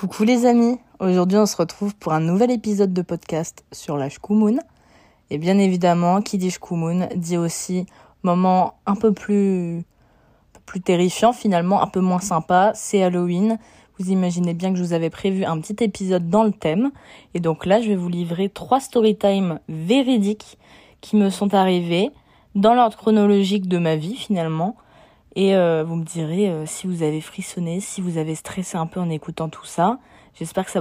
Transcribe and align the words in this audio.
Coucou 0.00 0.24
les 0.24 0.46
amis, 0.46 0.78
aujourd'hui 0.98 1.36
on 1.36 1.44
se 1.44 1.58
retrouve 1.58 1.94
pour 1.94 2.14
un 2.14 2.20
nouvel 2.20 2.50
épisode 2.50 2.94
de 2.94 3.02
podcast 3.02 3.66
sur 3.70 3.98
la 3.98 4.08
Shkumun. 4.08 4.56
Et 5.28 5.36
bien 5.36 5.58
évidemment, 5.58 6.22
qui 6.22 6.38
dit 6.38 6.50
Shkumun 6.50 7.08
dit 7.16 7.36
aussi 7.36 7.84
moment 8.22 8.80
un 8.86 8.94
peu 8.94 9.12
plus, 9.12 9.84
plus 10.64 10.80
terrifiant 10.80 11.34
finalement, 11.34 11.82
un 11.82 11.86
peu 11.86 12.00
moins 12.00 12.18
sympa, 12.18 12.72
c'est 12.74 13.02
Halloween. 13.02 13.58
Vous 13.98 14.10
imaginez 14.10 14.54
bien 14.54 14.72
que 14.72 14.78
je 14.78 14.82
vous 14.82 14.94
avais 14.94 15.10
prévu 15.10 15.44
un 15.44 15.60
petit 15.60 15.84
épisode 15.84 16.30
dans 16.30 16.44
le 16.44 16.52
thème. 16.52 16.92
Et 17.34 17.40
donc 17.40 17.66
là, 17.66 17.82
je 17.82 17.88
vais 17.88 17.96
vous 17.96 18.08
livrer 18.08 18.48
trois 18.48 18.80
story 18.80 19.18
time 19.18 19.60
véridiques 19.68 20.56
qui 21.02 21.16
me 21.16 21.28
sont 21.28 21.52
arrivées 21.52 22.10
dans 22.54 22.72
l'ordre 22.72 22.96
chronologique 22.96 23.68
de 23.68 23.76
ma 23.76 23.96
vie 23.96 24.16
finalement. 24.16 24.76
Et 25.36 25.54
euh, 25.54 25.84
vous 25.84 25.96
me 25.96 26.04
direz 26.04 26.48
euh, 26.48 26.66
si 26.66 26.86
vous 26.86 27.02
avez 27.02 27.20
frissonné, 27.20 27.80
si 27.80 28.00
vous 28.00 28.18
avez 28.18 28.34
stressé 28.34 28.76
un 28.76 28.86
peu 28.86 29.00
en 29.00 29.10
écoutant 29.10 29.48
tout 29.48 29.64
ça. 29.64 29.98
J'espère 30.34 30.64
que 30.64 30.70
ça, 30.70 30.80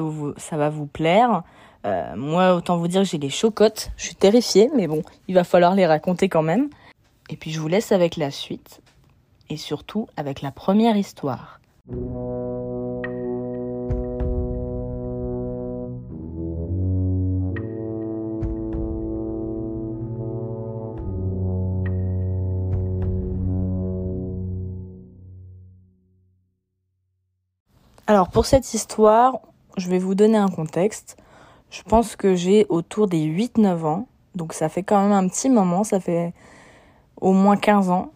va 0.58 0.70
vous 0.70 0.86
plaire. 0.86 1.44
Euh, 1.86 2.16
moi, 2.16 2.56
autant 2.56 2.78
vous 2.78 2.88
dire 2.88 3.02
que 3.02 3.08
j'ai 3.08 3.18
les 3.18 3.30
chocottes. 3.30 3.92
Je 3.98 4.06
suis 4.06 4.16
terrifiée, 4.16 4.70
mais 4.76 4.88
bon, 4.88 5.02
il 5.28 5.36
va 5.36 5.44
falloir 5.44 5.76
les 5.76 5.86
raconter 5.86 6.30
quand 6.30 6.44
même. 6.44 6.70
Et 7.30 7.36
puis 7.36 7.52
je 7.52 7.60
vous 7.60 7.68
laisse 7.68 7.92
avec 7.92 8.18
la 8.18 8.32
suite. 8.32 8.82
Et 9.50 9.58
surtout 9.58 10.08
avec 10.18 10.42
la 10.42 10.52
première 10.52 10.98
histoire. 10.98 11.60
Alors 28.10 28.30
pour 28.30 28.48
cette 28.48 28.74
histoire, 28.74 29.38
je 29.78 29.88
vais 29.88 30.00
vous 30.00 30.16
donner 30.16 30.40
un 30.40 30.48
contexte. 30.48 31.16
Je 31.70 31.84
pense 31.84 32.16
que 32.16 32.34
j'ai 32.34 32.66
autour 32.70 33.06
des 33.06 33.24
8-9 33.24 33.86
ans. 33.86 34.08
Donc 34.34 34.54
ça 34.54 34.68
fait 34.68 34.82
quand 34.82 35.00
même 35.00 35.12
un 35.12 35.28
petit 35.28 35.48
moment, 35.48 35.84
ça 35.84 36.00
fait 36.00 36.34
au 37.22 37.34
moins 37.34 37.56
15 37.56 37.92
ans. 37.92 38.10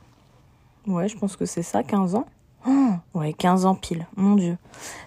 Ouais, 0.88 1.08
je 1.08 1.16
pense 1.16 1.36
que 1.36 1.46
c'est 1.46 1.62
ça, 1.62 1.84
15 1.84 2.16
ans. 2.16 2.26
Oh, 2.68 2.94
ouais, 3.14 3.34
15 3.34 3.68
ans 3.68 3.76
pile, 3.76 4.08
mon 4.16 4.34
dieu. 4.34 4.58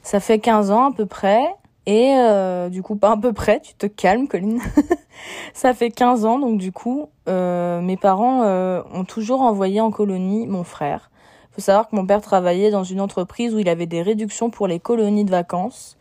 Ça 0.04 0.20
fait 0.20 0.38
15 0.38 0.70
ans 0.70 0.92
à 0.92 0.94
peu 0.94 1.04
près. 1.04 1.42
Et 1.86 2.14
euh, 2.16 2.68
du 2.68 2.84
coup, 2.84 2.94
pas 2.94 3.10
à 3.10 3.16
peu 3.16 3.32
près, 3.32 3.58
tu 3.58 3.74
te 3.74 3.86
calmes, 3.86 4.28
Colline. 4.28 4.60
ça 5.52 5.74
fait 5.74 5.90
15 5.90 6.24
ans, 6.24 6.38
donc 6.38 6.58
du 6.58 6.70
coup, 6.70 7.08
euh, 7.28 7.80
mes 7.80 7.96
parents 7.96 8.44
euh, 8.44 8.84
ont 8.94 9.04
toujours 9.04 9.40
envoyé 9.40 9.80
en 9.80 9.90
colonie 9.90 10.46
mon 10.46 10.62
frère 10.62 11.10
faut 11.56 11.62
savoir 11.62 11.88
que 11.88 11.96
mon 11.96 12.06
père 12.06 12.20
travaillait 12.20 12.70
dans 12.70 12.84
une 12.84 13.00
entreprise 13.00 13.54
où 13.54 13.58
il 13.58 13.68
avait 13.68 13.86
des 13.86 14.02
réductions 14.02 14.50
pour 14.50 14.66
les 14.66 14.78
colonies 14.78 15.24
de 15.24 15.30
vacances. 15.30 15.96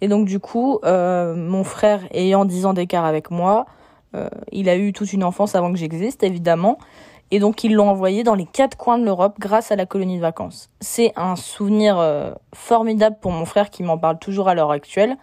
Et 0.00 0.06
donc 0.06 0.26
du 0.26 0.38
coup, 0.38 0.78
euh, 0.84 1.34
mon 1.34 1.64
frère 1.64 2.02
ayant 2.12 2.44
10 2.44 2.66
ans 2.66 2.72
d'écart 2.72 3.04
avec 3.04 3.32
moi, 3.32 3.66
euh, 4.14 4.28
il 4.52 4.68
a 4.68 4.76
eu 4.76 4.92
toute 4.92 5.12
une 5.12 5.24
enfance 5.24 5.56
avant 5.56 5.72
que 5.72 5.78
j'existe, 5.78 6.22
évidemment. 6.22 6.78
Et 7.32 7.40
donc 7.40 7.64
ils 7.64 7.74
l'ont 7.74 7.88
envoyé 7.88 8.22
dans 8.22 8.36
les 8.36 8.46
quatre 8.46 8.76
coins 8.76 8.98
de 8.98 9.04
l'Europe 9.04 9.36
grâce 9.40 9.72
à 9.72 9.76
la 9.76 9.86
colonie 9.86 10.18
de 10.18 10.22
vacances. 10.22 10.70
C'est 10.80 11.12
un 11.16 11.34
souvenir 11.34 11.98
euh, 11.98 12.32
formidable 12.54 13.16
pour 13.20 13.32
mon 13.32 13.44
frère 13.44 13.70
qui 13.70 13.82
m'en 13.82 13.98
parle 13.98 14.20
toujours 14.20 14.48
à 14.48 14.54
l'heure 14.54 14.70
actuelle. 14.70 15.16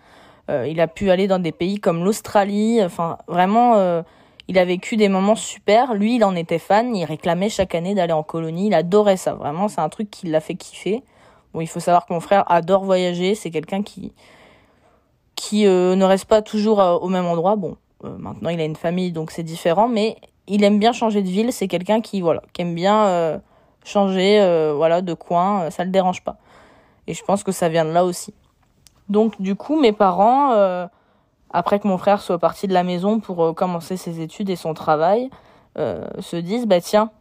il 0.49 0.81
a 0.81 0.87
pu 0.87 1.09
aller 1.09 1.27
dans 1.27 1.39
des 1.39 1.51
pays 1.53 1.79
comme 1.79 2.03
l'Australie, 2.03 2.83
enfin 2.83 3.17
vraiment 3.27 4.03
il 4.49 4.57
a 4.57 4.65
vécu 4.65 4.97
des 4.97 5.09
moments 5.09 5.35
super. 5.35 5.93
Lui, 5.93 6.15
il 6.15 6.23
en 6.25 6.35
était 6.35 6.57
fan. 6.57 6.95
Il 6.95 7.05
réclamait 7.05 7.49
chaque 7.49 7.75
année 7.75 7.93
d'aller 7.93 8.13
en 8.13 8.23
colonie. 8.23 8.65
Il 8.65 8.73
adorait 8.73 9.15
ça. 9.15 9.35
Vraiment, 9.35 9.67
c'est 9.67 9.79
un 9.79 9.89
truc 9.89 10.09
qui 10.09 10.25
l'a 10.25 10.39
fait 10.39 10.55
kiffer. 10.55 11.03
Bon, 11.53 11.61
il 11.61 11.67
faut 11.67 11.79
savoir 11.79 12.07
que 12.07 12.13
mon 12.13 12.19
frère 12.19 12.51
adore 12.51 12.83
voyager. 12.83 13.35
C'est 13.35 13.51
quelqu'un 13.51 13.83
qui 13.83 14.11
qui 15.35 15.67
euh, 15.67 15.95
ne 15.95 16.03
reste 16.03 16.25
pas 16.25 16.41
toujours 16.41 16.81
euh, 16.81 16.95
au 16.95 17.09
même 17.09 17.27
endroit. 17.27 17.57
Bon, 17.57 17.77
euh, 18.03 18.17
maintenant 18.17 18.49
il 18.49 18.59
a 18.59 18.65
une 18.65 18.75
famille, 18.75 19.11
donc 19.11 19.29
c'est 19.29 19.43
différent. 19.43 19.87
Mais 19.87 20.17
il 20.47 20.63
aime 20.63 20.79
bien 20.79 20.93
changer 20.93 21.21
de 21.21 21.29
ville. 21.29 21.53
C'est 21.53 21.67
quelqu'un 21.67 22.01
qui 22.01 22.19
voilà, 22.19 22.41
qui 22.51 22.63
aime 22.63 22.73
bien 22.73 23.39
changer, 23.85 24.39
voilà, 24.75 25.03
de 25.03 25.13
coin. 25.13 25.69
ça 25.69 25.83
le 25.83 25.91
dérange 25.91 26.23
pas. 26.23 26.37
Et 27.05 27.13
je 27.13 27.23
pense 27.23 27.43
que 27.43 27.51
ça 27.51 27.69
vient 27.69 27.85
de 27.85 27.91
là 27.91 28.03
aussi. 28.03 28.33
Donc 29.09 29.39
du 29.39 29.53
coup, 29.53 29.79
mes 29.79 29.91
parents 29.91 30.89
après 31.51 31.79
que 31.79 31.87
mon 31.87 31.97
frère 31.97 32.21
soit 32.21 32.37
parti 32.37 32.67
de 32.67 32.73
la 32.73 32.83
maison 32.83 33.19
pour 33.19 33.43
euh, 33.43 33.53
commencer 33.53 33.97
ses 33.97 34.21
études 34.21 34.49
et 34.49 34.55
son 34.55 34.73
travail, 34.73 35.29
euh, 35.77 36.05
se 36.19 36.35
disent 36.35 36.65
bah 36.65 36.81
tiens, 36.81 37.11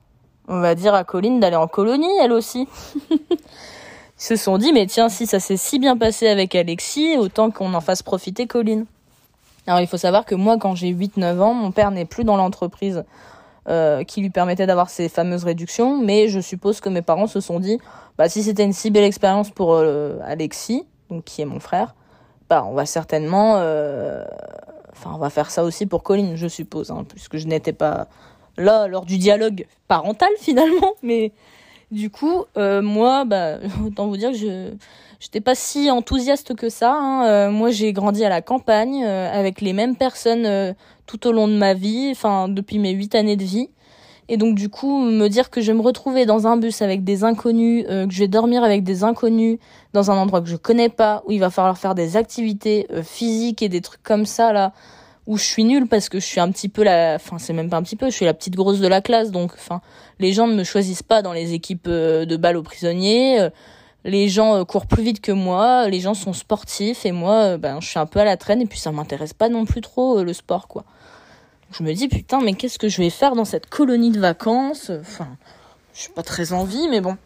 on 0.48 0.60
va 0.60 0.74
dire 0.74 0.94
à 0.94 1.04
Colline 1.04 1.40
d'aller 1.40 1.56
en 1.56 1.68
colonie 1.68 2.10
elle 2.20 2.32
aussi. 2.32 2.68
Ils 3.10 4.24
se 4.24 4.36
sont 4.36 4.58
dit 4.58 4.72
mais 4.72 4.86
tiens 4.86 5.08
si 5.08 5.26
ça 5.26 5.40
s'est 5.40 5.56
si 5.56 5.78
bien 5.78 5.96
passé 5.96 6.28
avec 6.28 6.54
Alexis, 6.54 7.16
autant 7.18 7.50
qu'on 7.50 7.72
en 7.74 7.80
fasse 7.80 8.02
profiter 8.02 8.46
Colline. 8.46 8.86
Alors 9.66 9.80
il 9.80 9.86
faut 9.86 9.98
savoir 9.98 10.24
que 10.24 10.34
moi 10.34 10.58
quand 10.58 10.74
j'ai 10.74 10.92
8-9 10.92 11.40
ans, 11.40 11.54
mon 11.54 11.70
père 11.70 11.90
n'est 11.90 12.06
plus 12.06 12.24
dans 12.24 12.36
l'entreprise 12.36 13.04
euh, 13.68 14.02
qui 14.02 14.20
lui 14.22 14.30
permettait 14.30 14.66
d'avoir 14.66 14.88
ces 14.88 15.08
fameuses 15.08 15.44
réductions, 15.44 15.98
mais 15.98 16.28
je 16.28 16.40
suppose 16.40 16.80
que 16.80 16.88
mes 16.88 17.02
parents 17.02 17.26
se 17.26 17.40
sont 17.40 17.60
dit 17.60 17.78
bah 18.16 18.28
si 18.28 18.42
c'était 18.42 18.64
une 18.64 18.72
si 18.72 18.90
belle 18.90 19.04
expérience 19.04 19.50
pour 19.50 19.76
Alexis, 19.76 20.84
donc 21.10 21.24
qui 21.24 21.40
est 21.40 21.46
mon 21.46 21.60
frère, 21.60 21.94
bah, 22.48 22.64
on 22.66 22.74
va 22.74 22.86
certainement, 22.86 23.56
euh, 23.58 24.24
enfin, 24.92 25.10
on 25.14 25.18
va 25.18 25.30
faire 25.30 25.50
ça 25.50 25.64
aussi 25.64 25.86
pour 25.86 26.02
Colline, 26.02 26.36
je 26.36 26.48
suppose, 26.48 26.90
hein, 26.90 27.04
puisque 27.08 27.36
je 27.36 27.46
n'étais 27.46 27.74
pas 27.74 28.08
là 28.56 28.88
lors 28.88 29.04
du 29.04 29.18
dialogue 29.18 29.66
parental 29.86 30.30
finalement, 30.38 30.94
mais 31.02 31.32
du 31.90 32.10
coup, 32.10 32.44
euh, 32.56 32.80
moi, 32.80 33.24
bah, 33.24 33.58
autant 33.86 34.06
vous 34.06 34.16
dire 34.16 34.32
que 34.32 34.38
je 34.38 34.70
j'étais 35.20 35.40
pas 35.40 35.56
si 35.56 35.90
enthousiaste 35.90 36.54
que 36.54 36.68
ça. 36.68 36.94
Hein. 36.94 37.26
Euh, 37.26 37.50
moi, 37.50 37.70
j'ai 37.70 37.92
grandi 37.92 38.24
à 38.24 38.28
la 38.28 38.40
campagne 38.40 39.04
avec 39.04 39.60
les 39.60 39.72
mêmes 39.72 39.96
personnes 39.96 40.74
tout 41.06 41.26
au 41.26 41.32
long 41.32 41.48
de 41.48 41.56
ma 41.56 41.74
vie, 41.74 42.10
enfin 42.12 42.48
depuis 42.48 42.78
mes 42.78 42.92
huit 42.92 43.14
années 43.16 43.36
de 43.36 43.44
vie. 43.44 43.68
Et 44.28 44.36
donc 44.36 44.54
du 44.54 44.68
coup, 44.68 45.00
me 45.00 45.28
dire 45.28 45.48
que 45.48 45.60
je 45.62 45.72
vais 45.72 45.78
me 45.78 45.82
retrouver 45.82 46.26
dans 46.26 46.46
un 46.46 46.58
bus 46.58 46.82
avec 46.82 47.02
des 47.02 47.24
inconnus, 47.24 47.86
euh, 47.88 48.06
que 48.06 48.12
je 48.12 48.18
vais 48.18 48.28
dormir 48.28 48.62
avec 48.62 48.84
des 48.84 49.02
inconnus 49.02 49.58
dans 49.94 50.10
un 50.10 50.16
endroit 50.16 50.42
que 50.42 50.48
je 50.48 50.56
connais 50.56 50.90
pas, 50.90 51.22
où 51.26 51.32
il 51.32 51.40
va 51.40 51.48
falloir 51.48 51.78
faire 51.78 51.94
des 51.94 52.16
activités 52.16 52.86
euh, 52.92 53.02
physiques 53.02 53.62
et 53.62 53.70
des 53.70 53.80
trucs 53.80 54.02
comme 54.02 54.26
ça 54.26 54.52
là, 54.52 54.72
où 55.26 55.38
je 55.38 55.44
suis 55.44 55.64
nulle 55.64 55.86
parce 55.86 56.10
que 56.10 56.20
je 56.20 56.26
suis 56.26 56.40
un 56.40 56.50
petit 56.50 56.68
peu 56.68 56.84
la, 56.84 57.14
enfin 57.16 57.38
c'est 57.38 57.54
même 57.54 57.70
pas 57.70 57.78
un 57.78 57.82
petit 57.82 57.96
peu, 57.96 58.06
je 58.06 58.14
suis 58.14 58.26
la 58.26 58.34
petite 58.34 58.54
grosse 58.54 58.80
de 58.80 58.88
la 58.88 59.00
classe, 59.00 59.30
donc 59.30 59.52
enfin 59.54 59.80
les 60.18 60.32
gens 60.32 60.46
ne 60.46 60.54
me 60.54 60.64
choisissent 60.64 61.02
pas 61.02 61.22
dans 61.22 61.32
les 61.32 61.54
équipes 61.54 61.86
euh, 61.88 62.26
de 62.26 62.36
balles 62.36 62.58
aux 62.58 62.62
prisonniers. 62.62 63.48
les 64.04 64.28
gens 64.28 64.62
courent 64.66 64.86
plus 64.86 65.02
vite 65.02 65.20
que 65.22 65.32
moi, 65.32 65.88
les 65.88 66.00
gens 66.00 66.14
sont 66.14 66.34
sportifs 66.34 67.06
et 67.06 67.12
moi, 67.12 67.56
ben, 67.56 67.80
je 67.80 67.88
suis 67.88 67.98
un 67.98 68.06
peu 68.06 68.20
à 68.20 68.24
la 68.24 68.36
traîne 68.36 68.60
et 68.60 68.66
puis 68.66 68.78
ça 68.78 68.92
m'intéresse 68.92 69.32
pas 69.32 69.48
non 69.48 69.64
plus 69.64 69.80
trop 69.80 70.22
le 70.22 70.32
sport, 70.34 70.68
quoi. 70.68 70.84
Je 71.72 71.82
me 71.82 71.92
dis, 71.92 72.08
putain, 72.08 72.40
mais 72.40 72.54
qu'est-ce 72.54 72.78
que 72.78 72.88
je 72.88 72.98
vais 72.98 73.10
faire 73.10 73.34
dans 73.34 73.44
cette 73.44 73.68
colonie 73.68 74.10
de 74.10 74.20
vacances? 74.20 74.90
Enfin, 74.90 75.28
je 75.94 76.00
suis 76.00 76.12
pas 76.12 76.22
très 76.22 76.52
envie, 76.52 76.88
mais 76.88 77.00
bon. 77.00 77.16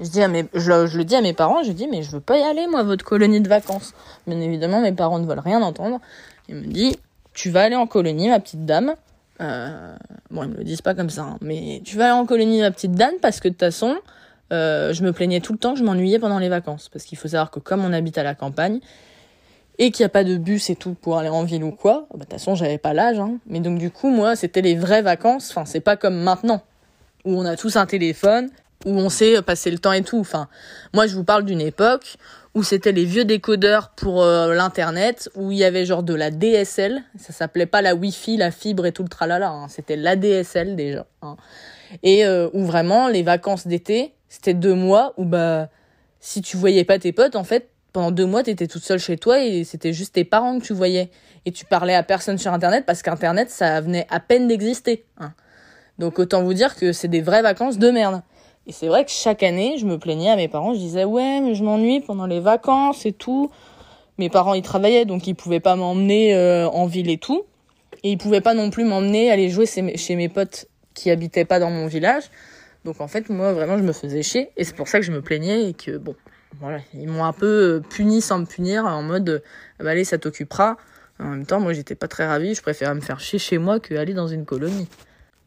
Je, 0.00 0.08
dis 0.08 0.22
à 0.22 0.28
mes, 0.28 0.46
je, 0.54 0.96
le 0.96 1.04
dis 1.04 1.16
à 1.16 1.20
mes 1.20 1.32
parents, 1.32 1.62
je 1.62 1.72
dis, 1.72 1.88
mais 1.88 2.02
je 2.02 2.10
veux 2.10 2.20
pas 2.20 2.38
y 2.38 2.42
aller, 2.42 2.66
moi, 2.66 2.82
votre 2.82 3.04
colonie 3.04 3.40
de 3.40 3.48
vacances. 3.48 3.94
Bien 4.26 4.40
évidemment, 4.40 4.80
mes 4.80 4.92
parents 4.92 5.18
ne 5.18 5.26
veulent 5.26 5.38
rien 5.38 5.62
entendre. 5.62 6.00
Ils 6.48 6.56
me 6.56 6.66
disent, 6.66 6.96
tu 7.34 7.50
vas 7.50 7.62
aller 7.62 7.76
en 7.76 7.86
colonie, 7.86 8.28
ma 8.28 8.40
petite 8.40 8.64
dame. 8.64 8.94
Euh, 9.40 9.96
bon, 10.30 10.44
ils 10.44 10.50
me 10.50 10.56
le 10.56 10.64
disent 10.64 10.82
pas 10.82 10.94
comme 10.94 11.10
ça, 11.10 11.22
hein, 11.22 11.38
mais 11.40 11.80
tu 11.84 11.96
vas 11.96 12.06
aller 12.06 12.20
en 12.20 12.26
colonie, 12.26 12.60
ma 12.60 12.72
petite 12.72 12.92
dame, 12.92 13.14
parce 13.22 13.38
que 13.38 13.48
de 13.48 13.52
toute 13.52 13.60
façon, 13.60 13.96
euh, 14.52 14.92
je 14.92 15.04
me 15.04 15.12
plaignais 15.12 15.40
tout 15.40 15.52
le 15.52 15.58
temps 15.58 15.76
je 15.76 15.84
m'ennuyais 15.84 16.18
pendant 16.18 16.38
les 16.38 16.48
vacances. 16.48 16.88
Parce 16.88 17.04
qu'il 17.04 17.18
faut 17.18 17.28
savoir 17.28 17.50
que 17.50 17.60
comme 17.60 17.84
on 17.84 17.92
habite 17.92 18.18
à 18.18 18.22
la 18.22 18.34
campagne, 18.34 18.80
et 19.78 19.90
qu'il 19.90 20.02
n'y 20.02 20.06
a 20.06 20.10
pas 20.10 20.24
de 20.24 20.36
bus 20.36 20.70
et 20.70 20.76
tout 20.76 20.94
pour 20.94 21.18
aller 21.18 21.28
en 21.28 21.44
ville 21.44 21.64
ou 21.64 21.70
quoi, 21.70 22.06
bah, 22.10 22.18
de 22.18 22.20
toute 22.24 22.32
façon, 22.32 22.54
j'avais 22.54 22.78
pas 22.78 22.94
l'âge. 22.94 23.18
Hein. 23.18 23.38
Mais 23.46 23.60
donc, 23.60 23.78
du 23.78 23.90
coup, 23.90 24.10
moi, 24.10 24.36
c'était 24.36 24.62
les 24.62 24.74
vraies 24.74 25.02
vacances. 25.02 25.50
Enfin, 25.50 25.64
c'est 25.64 25.80
pas 25.80 25.96
comme 25.96 26.16
maintenant, 26.16 26.62
où 27.24 27.38
on 27.38 27.44
a 27.44 27.56
tous 27.56 27.76
un 27.76 27.86
téléphone, 27.86 28.50
où 28.84 28.90
on 28.90 29.08
sait 29.08 29.40
passer 29.42 29.70
le 29.70 29.78
temps 29.78 29.92
et 29.92 30.02
tout. 30.02 30.18
Enfin, 30.18 30.48
moi, 30.94 31.06
je 31.06 31.14
vous 31.14 31.24
parle 31.24 31.44
d'une 31.44 31.60
époque 31.60 32.16
où 32.54 32.64
c'était 32.64 32.92
les 32.92 33.04
vieux 33.04 33.24
décodeurs 33.24 33.90
pour 33.90 34.22
euh, 34.22 34.52
l'internet, 34.52 35.30
où 35.36 35.52
il 35.52 35.58
y 35.58 35.64
avait 35.64 35.84
genre 35.84 36.02
de 36.02 36.14
la 36.14 36.30
DSL. 36.30 37.02
Ça 37.16 37.32
s'appelait 37.32 37.66
pas 37.66 37.82
la 37.82 37.94
Wi-Fi, 37.94 38.36
la 38.36 38.50
fibre 38.50 38.84
et 38.86 38.92
tout 38.92 39.04
le 39.04 39.08
tralala. 39.08 39.50
Hein. 39.50 39.68
C'était 39.68 39.96
la 39.96 40.16
DSL 40.16 40.74
déjà. 40.74 41.06
Hein. 41.22 41.36
Et 42.02 42.26
euh, 42.26 42.48
où 42.52 42.64
vraiment, 42.64 43.06
les 43.06 43.22
vacances 43.22 43.66
d'été, 43.66 44.14
c'était 44.28 44.54
deux 44.54 44.74
mois 44.74 45.14
où 45.16 45.24
bah, 45.24 45.68
si 46.20 46.42
tu 46.42 46.56
voyais 46.56 46.84
pas 46.84 46.98
tes 46.98 47.12
potes, 47.12 47.36
en 47.36 47.44
fait, 47.44 47.70
pendant 47.98 48.12
deux 48.12 48.26
mois, 48.26 48.44
tu 48.44 48.50
étais 48.50 48.68
toute 48.68 48.84
seule 48.84 49.00
chez 49.00 49.16
toi 49.16 49.42
et 49.42 49.64
c'était 49.64 49.92
juste 49.92 50.14
tes 50.14 50.22
parents 50.22 50.60
que 50.60 50.64
tu 50.64 50.72
voyais. 50.72 51.10
Et 51.46 51.50
tu 51.50 51.64
parlais 51.64 51.96
à 51.96 52.04
personne 52.04 52.38
sur 52.38 52.52
Internet 52.52 52.84
parce 52.86 53.02
qu'Internet, 53.02 53.50
ça 53.50 53.80
venait 53.80 54.06
à 54.08 54.20
peine 54.20 54.46
d'exister. 54.46 55.04
Hein. 55.18 55.32
Donc 55.98 56.20
autant 56.20 56.44
vous 56.44 56.54
dire 56.54 56.76
que 56.76 56.92
c'est 56.92 57.08
des 57.08 57.22
vraies 57.22 57.42
vacances 57.42 57.76
de 57.76 57.90
merde. 57.90 58.22
Et 58.68 58.72
c'est 58.72 58.86
vrai 58.86 59.04
que 59.04 59.10
chaque 59.10 59.42
année, 59.42 59.78
je 59.78 59.84
me 59.84 59.98
plaignais 59.98 60.30
à 60.30 60.36
mes 60.36 60.46
parents, 60.46 60.74
je 60.74 60.78
disais 60.78 61.02
ouais, 61.02 61.40
mais 61.40 61.56
je 61.56 61.64
m'ennuie 61.64 61.98
pendant 61.98 62.26
les 62.26 62.38
vacances 62.38 63.04
et 63.04 63.10
tout. 63.12 63.50
Mes 64.16 64.30
parents, 64.30 64.54
ils 64.54 64.62
travaillaient, 64.62 65.04
donc 65.04 65.26
ils 65.26 65.34
pouvaient 65.34 65.58
pas 65.58 65.74
m'emmener 65.74 66.36
euh, 66.36 66.68
en 66.68 66.86
ville 66.86 67.10
et 67.10 67.18
tout. 67.18 67.46
Et 68.04 68.12
ils 68.12 68.18
pouvaient 68.18 68.40
pas 68.40 68.54
non 68.54 68.70
plus 68.70 68.84
m'emmener 68.84 69.32
aller 69.32 69.48
jouer 69.48 69.66
chez 69.66 70.14
mes 70.14 70.28
potes 70.28 70.66
qui 70.94 71.10
habitaient 71.10 71.44
pas 71.44 71.58
dans 71.58 71.70
mon 71.72 71.88
village. 71.88 72.30
Donc 72.84 73.00
en 73.00 73.08
fait, 73.08 73.28
moi, 73.28 73.52
vraiment, 73.52 73.76
je 73.76 73.82
me 73.82 73.92
faisais 73.92 74.22
chier. 74.22 74.50
Et 74.56 74.62
c'est 74.62 74.76
pour 74.76 74.86
ça 74.86 75.00
que 75.00 75.04
je 75.04 75.10
me 75.10 75.20
plaignais 75.20 75.70
et 75.70 75.72
que, 75.74 75.96
bon, 75.96 76.14
voilà, 76.60 76.78
ils 76.94 77.08
m'ont 77.08 77.24
un 77.24 77.32
peu 77.32 77.82
puni 77.90 78.20
sans 78.20 78.38
me 78.38 78.46
punir, 78.46 78.84
en 78.84 79.02
mode, 79.02 79.42
bah, 79.78 79.90
allez, 79.90 80.04
ça 80.04 80.18
t'occupera. 80.18 80.76
En 81.20 81.24
même 81.24 81.46
temps, 81.46 81.60
moi, 81.60 81.72
j'étais 81.72 81.94
pas 81.94 82.08
très 82.08 82.26
ravie, 82.26 82.54
je 82.54 82.62
préférais 82.62 82.94
me 82.94 83.00
faire 83.00 83.20
chier 83.20 83.38
chez 83.38 83.58
moi 83.58 83.80
qu'aller 83.80 84.14
dans 84.14 84.28
une 84.28 84.44
colonie. 84.44 84.88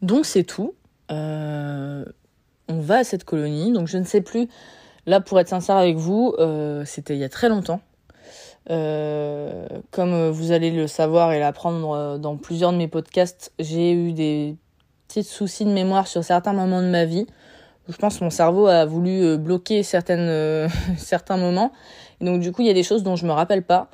Donc, 0.01 0.25
c'est 0.25 0.43
tout. 0.43 0.75
Euh, 1.11 2.05
on 2.67 2.79
va 2.79 2.99
à 2.99 3.03
cette 3.03 3.23
colonie, 3.23 3.71
donc 3.71 3.87
je 3.87 3.97
ne 3.97 4.03
sais 4.03 4.21
plus. 4.21 4.47
Là, 5.05 5.21
pour 5.21 5.39
être 5.39 5.49
sincère 5.49 5.77
avec 5.77 5.97
vous, 5.97 6.35
euh, 6.39 6.83
c'était 6.85 7.15
il 7.15 7.19
y 7.19 7.23
a 7.23 7.29
très 7.29 7.49
longtemps. 7.49 7.81
Euh, 8.69 9.65
comme 9.89 10.29
vous 10.29 10.51
allez 10.51 10.71
le 10.71 10.87
savoir 10.87 11.33
et 11.33 11.39
l'apprendre 11.39 12.17
dans 12.19 12.37
plusieurs 12.37 12.71
de 12.71 12.77
mes 12.77 12.87
podcasts, 12.87 13.51
j'ai 13.57 13.93
eu 13.93 14.13
des 14.13 14.55
petits 15.07 15.23
soucis 15.23 15.65
de 15.65 15.71
mémoire 15.71 16.07
sur 16.07 16.23
certains 16.23 16.53
moments 16.53 16.81
de 16.81 16.87
ma 16.87 17.05
vie. 17.05 17.27
Je 17.89 17.97
pense 17.97 18.19
que 18.19 18.23
mon 18.23 18.29
cerveau 18.29 18.67
a 18.67 18.85
voulu 18.85 19.37
bloquer 19.37 19.83
certaines, 19.83 20.69
certains 20.97 21.37
moments. 21.37 21.71
Et 22.19 22.25
donc 22.25 22.39
du 22.39 22.51
coup, 22.51 22.61
il 22.61 22.67
y 22.67 22.71
a 22.71 22.73
des 22.73 22.83
choses 22.83 23.03
dont 23.03 23.15
je 23.15 23.25
me 23.25 23.31
rappelle 23.31 23.63
pas. 23.63 23.89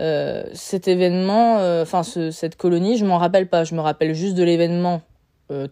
Euh, 0.00 0.44
cet 0.54 0.88
événement, 0.88 1.56
enfin 1.80 2.02
cette 2.02 2.56
colonie, 2.56 2.96
je 2.96 3.04
m'en 3.04 3.18
rappelle 3.18 3.48
pas. 3.48 3.64
Je 3.64 3.74
me 3.74 3.80
rappelle 3.80 4.14
juste 4.14 4.34
de 4.34 4.42
l'événement 4.42 5.02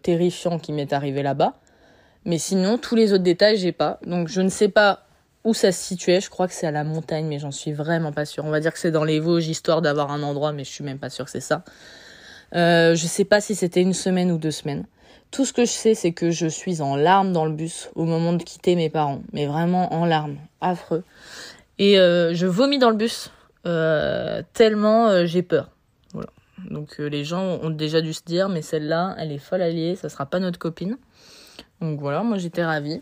terrifiant 0.02 0.58
qui 0.58 0.72
m'est 0.72 0.92
arrivé 0.92 1.22
là-bas. 1.22 1.54
Mais 2.24 2.38
sinon, 2.38 2.76
tous 2.76 2.96
les 2.96 3.12
autres 3.12 3.24
détails, 3.24 3.56
j'ai 3.56 3.72
pas. 3.72 3.98
Donc 4.04 4.28
je 4.28 4.40
ne 4.40 4.48
sais 4.48 4.68
pas 4.68 5.04
où 5.44 5.54
ça 5.54 5.72
se 5.72 5.82
situait. 5.82 6.20
Je 6.20 6.28
crois 6.28 6.48
que 6.48 6.54
c'est 6.54 6.66
à 6.66 6.70
la 6.70 6.84
montagne, 6.84 7.26
mais 7.26 7.38
j'en 7.38 7.50
suis 7.50 7.72
vraiment 7.72 8.12
pas 8.12 8.24
sûre. 8.24 8.44
On 8.44 8.50
va 8.50 8.60
dire 8.60 8.72
que 8.72 8.78
c'est 8.78 8.90
dans 8.90 9.04
les 9.04 9.20
Vosges, 9.20 9.48
histoire 9.48 9.82
d'avoir 9.82 10.10
un 10.10 10.22
endroit, 10.22 10.52
mais 10.52 10.64
je 10.64 10.70
suis 10.70 10.84
même 10.84 10.98
pas 10.98 11.10
sûre 11.10 11.24
que 11.24 11.30
c'est 11.30 11.40
ça. 11.40 11.64
Euh, 12.54 12.94
je 12.94 13.06
sais 13.06 13.24
pas 13.24 13.40
si 13.40 13.54
c'était 13.54 13.80
une 13.80 13.94
semaine 13.94 14.30
ou 14.30 14.38
deux 14.38 14.50
semaines. 14.50 14.84
Tout 15.30 15.44
ce 15.44 15.52
que 15.52 15.64
je 15.64 15.70
sais, 15.70 15.94
c'est 15.94 16.12
que 16.12 16.30
je 16.30 16.46
suis 16.46 16.82
en 16.82 16.96
larmes 16.96 17.32
dans 17.32 17.44
le 17.44 17.52
bus 17.52 17.88
au 17.94 18.04
moment 18.04 18.32
de 18.32 18.42
quitter 18.42 18.74
mes 18.74 18.90
parents. 18.90 19.22
Mais 19.32 19.46
vraiment 19.46 19.92
en 19.94 20.04
larmes. 20.04 20.36
Affreux. 20.60 21.04
Et 21.78 21.98
euh, 21.98 22.34
je 22.34 22.46
vomis 22.46 22.78
dans 22.78 22.90
le 22.90 22.96
bus. 22.96 23.30
Euh, 23.66 24.42
tellement 24.54 25.06
euh, 25.08 25.26
j'ai 25.26 25.42
peur. 25.42 25.70
Voilà. 26.12 26.30
Donc 26.68 26.98
les 26.98 27.24
gens 27.24 27.58
ont 27.62 27.70
déjà 27.70 28.00
dû 28.00 28.12
se 28.12 28.22
dire, 28.24 28.48
mais 28.48 28.60
celle-là, 28.60 29.14
elle 29.18 29.30
est 29.30 29.38
folle 29.38 29.62
alliée, 29.62 29.96
ça 29.96 30.08
sera 30.08 30.26
pas 30.26 30.40
notre 30.40 30.58
copine. 30.58 30.96
Donc 31.80 32.00
voilà, 32.00 32.22
moi 32.22 32.36
j'étais 32.36 32.64
ravie. 32.64 33.00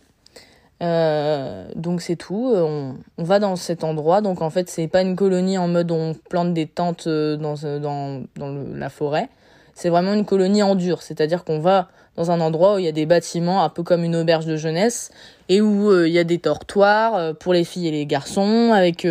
Donc 0.80 2.02
c'est 2.02 2.16
tout. 2.16 2.52
On, 2.54 2.94
va 3.16 3.38
dans 3.38 3.56
cet 3.56 3.84
endroit. 3.84 4.20
Donc 4.20 4.42
en 4.42 4.50
fait, 4.50 4.68
c'est 4.68 4.86
pas 4.86 5.00
une 5.00 5.16
colonie 5.16 5.56
en 5.56 5.66
mode 5.66 5.90
on 5.90 6.14
plante 6.14 6.52
des 6.52 6.66
tentes 6.66 7.08
dans, 7.08 7.54
dans, 7.54 8.22
dans 8.36 8.64
la 8.74 8.90
forêt. 8.90 9.30
C'est 9.78 9.90
vraiment 9.90 10.12
une 10.12 10.24
colonie 10.24 10.62
en 10.62 10.74
dur. 10.74 11.02
C'est-à-dire 11.02 11.44
qu'on 11.44 11.60
va 11.60 11.88
dans 12.16 12.30
un 12.30 12.40
endroit 12.40 12.74
où 12.74 12.78
il 12.78 12.84
y 12.84 12.88
a 12.88 12.92
des 12.92 13.06
bâtiments 13.06 13.62
un 13.62 13.68
peu 13.68 13.82
comme 13.82 14.02
une 14.02 14.16
auberge 14.16 14.44
de 14.44 14.56
jeunesse 14.56 15.10
et 15.48 15.60
où 15.60 16.04
il 16.04 16.12
y 16.12 16.18
a 16.18 16.24
des 16.24 16.38
dortoirs 16.38 17.36
pour 17.36 17.52
les 17.52 17.62
filles 17.62 17.86
et 17.86 17.92
les 17.92 18.06
garçons 18.06 18.72
avec 18.74 19.06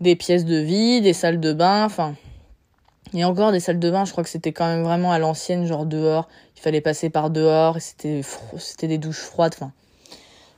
des 0.00 0.14
pièces 0.14 0.44
de 0.44 0.56
vie, 0.56 1.00
des 1.00 1.14
salles 1.14 1.40
de 1.40 1.52
bain. 1.52 1.84
Enfin, 1.84 2.14
il 3.12 3.22
a 3.22 3.28
encore 3.28 3.50
des 3.50 3.58
salles 3.58 3.80
de 3.80 3.90
bain. 3.90 4.04
Je 4.04 4.12
crois 4.12 4.22
que 4.22 4.30
c'était 4.30 4.52
quand 4.52 4.66
même 4.66 4.84
vraiment 4.84 5.10
à 5.10 5.18
l'ancienne, 5.18 5.66
genre 5.66 5.84
dehors 5.84 6.28
fallait 6.64 6.80
passer 6.80 7.10
par 7.10 7.28
dehors 7.28 7.76
et 7.76 7.80
c'était 7.80 8.22
c'était 8.56 8.88
des 8.88 8.96
douches 8.96 9.20
froides 9.20 9.52
enfin 9.54 9.70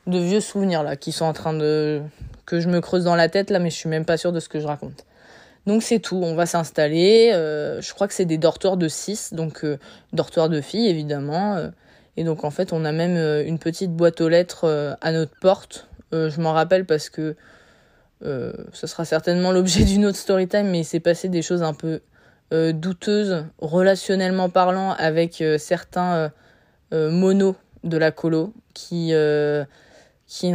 de 0.06 0.18
vieux 0.18 0.40
souvenirs 0.40 0.84
là 0.84 0.94
qui 0.94 1.10
sont 1.10 1.24
en 1.24 1.32
train 1.32 1.52
de 1.52 2.00
que 2.44 2.60
je 2.60 2.68
me 2.68 2.80
creuse 2.80 3.02
dans 3.02 3.16
la 3.16 3.28
tête 3.28 3.50
là 3.50 3.58
mais 3.58 3.70
je 3.70 3.74
suis 3.74 3.88
même 3.88 4.04
pas 4.04 4.16
sûre 4.16 4.32
de 4.32 4.38
ce 4.38 4.48
que 4.48 4.60
je 4.60 4.68
raconte 4.68 5.04
donc 5.66 5.82
c'est 5.82 5.98
tout. 5.98 6.20
On 6.22 6.34
va 6.34 6.46
s'installer. 6.46 7.30
Euh, 7.32 7.80
je 7.80 7.92
crois 7.92 8.06
que 8.06 8.14
c'est 8.14 8.24
des 8.24 8.38
dortoirs 8.38 8.76
de 8.76 8.88
6 8.88 9.34
donc 9.34 9.64
euh, 9.64 9.78
dortoirs 10.12 10.48
de 10.48 10.60
filles 10.60 10.88
évidemment. 10.88 11.56
Euh, 11.56 11.68
et 12.16 12.24
donc 12.24 12.44
en 12.44 12.50
fait 12.50 12.72
on 12.72 12.84
a 12.84 12.92
même 12.92 13.16
une 13.46 13.58
petite 13.58 13.92
boîte 13.92 14.20
aux 14.20 14.28
lettres 14.28 14.96
à 15.00 15.12
notre 15.12 15.38
porte. 15.38 15.88
Je 16.12 16.40
m'en 16.40 16.54
rappelle 16.54 16.86
parce 16.86 17.10
que 17.10 17.36
ce 18.22 18.86
sera 18.86 19.04
certainement 19.04 19.52
l'objet 19.52 19.84
d'une 19.84 20.06
autre 20.06 20.16
story 20.16 20.48
time 20.48 20.68
mais 20.70 20.80
il 20.80 20.84
s'est 20.84 21.00
passé 21.00 21.28
des 21.28 21.42
choses 21.42 21.62
un 21.62 21.74
peu 21.74 22.00
euh, 22.54 22.72
douteuse 22.72 23.44
relationnellement 23.58 24.48
parlant 24.48 24.92
avec 24.92 25.44
certains 25.58 26.32
monos 26.90 27.56
de 27.84 27.98
la 27.98 28.12
colo 28.12 28.54
qui 28.72 29.10
ne 29.10 29.66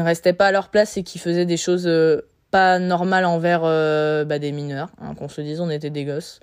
restaient 0.01 0.33
pas 0.33 0.47
à 0.47 0.51
leur 0.51 0.69
place 0.69 0.97
et 0.97 1.03
qui 1.03 1.19
faisaient 1.19 1.45
des 1.45 1.57
choses 1.57 1.87
pas 2.51 2.79
normales 2.79 3.25
envers 3.25 3.61
bah, 3.61 4.39
des 4.39 4.51
mineurs. 4.51 4.89
Hein, 5.01 5.15
qu'on 5.15 5.29
se 5.29 5.41
dise, 5.41 5.61
on 5.61 5.69
était 5.69 5.89
des 5.89 6.05
gosses. 6.05 6.39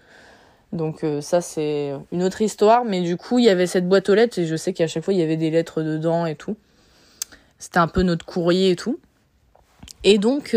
Donc 0.72 1.02
ça 1.22 1.40
c'est 1.40 1.94
une 2.12 2.22
autre 2.22 2.43
histoire, 2.43 2.84
mais 2.84 3.00
du 3.00 3.16
coup 3.16 3.38
il 3.38 3.46
y 3.46 3.49
avait 3.49 3.66
cette 3.66 3.88
boîte 3.88 4.10
aux 4.10 4.14
lettres 4.14 4.38
et 4.38 4.44
je 4.44 4.55
sais 4.55 4.75
qu'à 4.75 4.87
chaque 4.87 5.02
fois 5.02 5.14
il 5.14 5.19
y 5.19 5.22
avait 5.22 5.38
des 5.38 5.50
lettres 5.50 5.81
dedans 5.81 6.26
et 6.26 6.34
tout. 6.34 6.58
C'était 7.58 7.78
un 7.78 7.88
peu 7.88 8.02
notre 8.02 8.26
courrier 8.26 8.72
et 8.72 8.76
tout. 8.76 9.00
Et 10.05 10.19
donc 10.19 10.55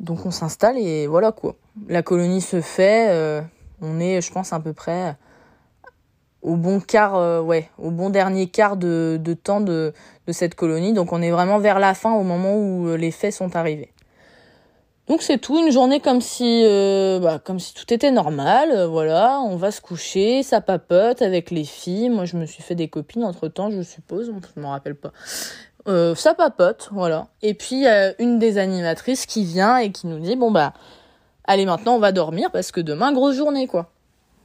donc 0.00 0.26
on 0.26 0.30
s'installe 0.30 0.76
et 0.76 1.06
voilà 1.06 1.32
quoi. 1.32 1.56
La 1.88 2.02
colonie 2.02 2.42
se 2.42 2.60
fait. 2.60 3.42
On 3.80 4.00
est, 4.00 4.20
je 4.20 4.32
pense, 4.32 4.52
à 4.52 4.60
peu 4.60 4.72
près 4.72 5.16
au 6.44 6.56
bon 6.56 6.78
quart, 6.78 7.16
euh, 7.16 7.40
ouais, 7.40 7.70
au 7.78 7.90
bon 7.90 8.10
dernier 8.10 8.46
quart 8.46 8.76
de, 8.76 9.18
temps 9.42 9.60
de, 9.60 9.92
cette 10.28 10.54
colonie. 10.54 10.92
Donc 10.92 11.12
on 11.12 11.22
est 11.22 11.30
vraiment 11.30 11.58
vers 11.58 11.78
la 11.80 11.94
fin, 11.94 12.12
au 12.12 12.22
moment 12.22 12.54
où 12.56 12.88
euh, 12.88 12.96
les 12.96 13.10
faits 13.10 13.32
sont 13.32 13.56
arrivés. 13.56 13.92
Donc 15.06 15.20
c'est 15.20 15.36
tout, 15.36 15.58
une 15.58 15.70
journée 15.70 16.00
comme 16.00 16.22
si, 16.22 16.62
euh, 16.64 17.18
bah, 17.18 17.38
comme 17.38 17.60
si 17.60 17.74
tout 17.74 17.92
était 17.92 18.10
normal. 18.10 18.70
Euh, 18.70 18.86
voilà, 18.86 19.40
on 19.40 19.56
va 19.56 19.70
se 19.70 19.80
coucher, 19.80 20.42
ça 20.42 20.60
papote 20.60 21.20
avec 21.20 21.50
les 21.50 21.64
filles. 21.64 22.08
Moi, 22.08 22.24
je 22.24 22.36
me 22.36 22.46
suis 22.46 22.62
fait 22.62 22.74
des 22.74 22.88
copines 22.88 23.24
entre 23.24 23.48
temps, 23.48 23.70
je 23.70 23.82
suppose. 23.82 24.32
Je 24.54 24.60
me 24.60 24.66
rappelle 24.66 24.94
pas. 24.94 25.12
Euh, 25.86 26.14
ça 26.14 26.32
papote, 26.32 26.88
voilà. 26.92 27.28
Et 27.42 27.52
puis 27.52 27.84
une 28.18 28.38
des 28.38 28.56
animatrices 28.56 29.26
qui 29.26 29.44
vient 29.44 29.76
et 29.76 29.92
qui 29.92 30.06
nous 30.06 30.18
dit 30.18 30.36
bon 30.36 30.50
bah 30.50 30.72
allez 31.44 31.66
maintenant 31.66 31.96
on 31.96 31.98
va 31.98 32.10
dormir 32.10 32.50
parce 32.50 32.72
que 32.72 32.80
demain 32.80 33.12
grosse 33.12 33.36
journée 33.36 33.66
quoi. 33.66 33.90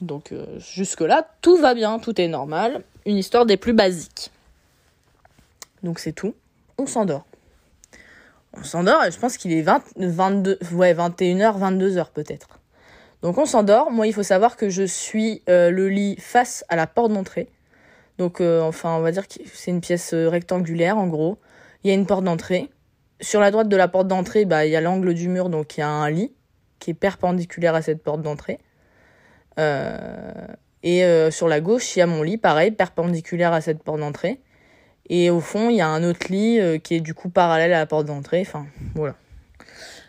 Donc 0.01 0.33
euh, 0.33 0.45
jusque 0.59 1.01
là 1.01 1.25
tout 1.41 1.55
va 1.55 1.73
bien, 1.73 1.99
tout 1.99 2.19
est 2.19 2.27
normal, 2.27 2.83
une 3.05 3.17
histoire 3.17 3.45
des 3.45 3.55
plus 3.55 3.73
basiques. 3.73 4.31
Donc 5.83 5.99
c'est 5.99 6.11
tout, 6.11 6.35
on 6.77 6.85
s'endort. 6.85 7.23
On 8.53 8.63
s'endort 8.63 9.03
et 9.03 9.11
je 9.11 9.19
pense 9.19 9.37
qu'il 9.37 9.53
est 9.53 9.61
20, 9.61 9.83
22 9.97 10.59
ouais 10.73 10.93
21h 10.93 11.59
22h 11.59 12.11
peut-être. 12.13 12.59
Donc 13.21 13.37
on 13.37 13.45
s'endort, 13.45 13.91
moi 13.91 14.07
il 14.07 14.13
faut 14.13 14.23
savoir 14.23 14.57
que 14.57 14.69
je 14.69 14.83
suis 14.83 15.43
euh, 15.49 15.69
le 15.69 15.89
lit 15.89 16.15
face 16.19 16.65
à 16.69 16.75
la 16.75 16.87
porte 16.87 17.11
d'entrée. 17.11 17.49
Donc 18.17 18.41
euh, 18.41 18.61
enfin 18.61 18.95
on 18.95 19.01
va 19.01 19.11
dire 19.11 19.27
que 19.27 19.35
c'est 19.53 19.71
une 19.71 19.81
pièce 19.81 20.13
euh, 20.13 20.29
rectangulaire 20.29 20.97
en 20.97 21.07
gros. 21.07 21.37
Il 21.83 21.89
y 21.89 21.91
a 21.91 21.93
une 21.93 22.05
porte 22.05 22.23
d'entrée. 22.23 22.69
Sur 23.21 23.41
la 23.41 23.51
droite 23.51 23.69
de 23.69 23.75
la 23.75 23.87
porte 23.87 24.07
d'entrée, 24.07 24.45
bah 24.45 24.65
il 24.65 24.71
y 24.71 24.75
a 24.75 24.81
l'angle 24.81 25.13
du 25.13 25.27
mur 25.29 25.49
donc 25.49 25.77
il 25.77 25.81
y 25.81 25.83
a 25.83 25.89
un 25.89 26.09
lit 26.09 26.33
qui 26.79 26.91
est 26.91 26.95
perpendiculaire 26.95 27.75
à 27.75 27.81
cette 27.81 28.01
porte 28.01 28.21
d'entrée. 28.21 28.59
Et 30.81 31.03
sur 31.31 31.49
la 31.49 31.59
gauche, 31.59 31.97
il 31.97 31.99
y 31.99 32.01
a 32.01 32.07
mon 32.07 32.23
lit, 32.23 32.37
pareil, 32.37 32.71
perpendiculaire 32.71 33.51
à 33.51 33.59
cette 33.59 33.83
porte 33.83 33.99
d'entrée. 33.99 34.39
Et 35.09 35.29
au 35.29 35.39
fond, 35.39 35.69
il 35.69 35.75
y 35.75 35.81
a 35.81 35.87
un 35.87 36.03
autre 36.03 36.27
lit 36.29 36.59
euh, 36.59 36.77
qui 36.77 36.95
est 36.95 37.01
du 37.01 37.13
coup 37.13 37.29
parallèle 37.29 37.73
à 37.73 37.79
la 37.79 37.85
porte 37.85 38.05
d'entrée. 38.05 38.41
Enfin, 38.41 38.67
voilà. 38.95 39.15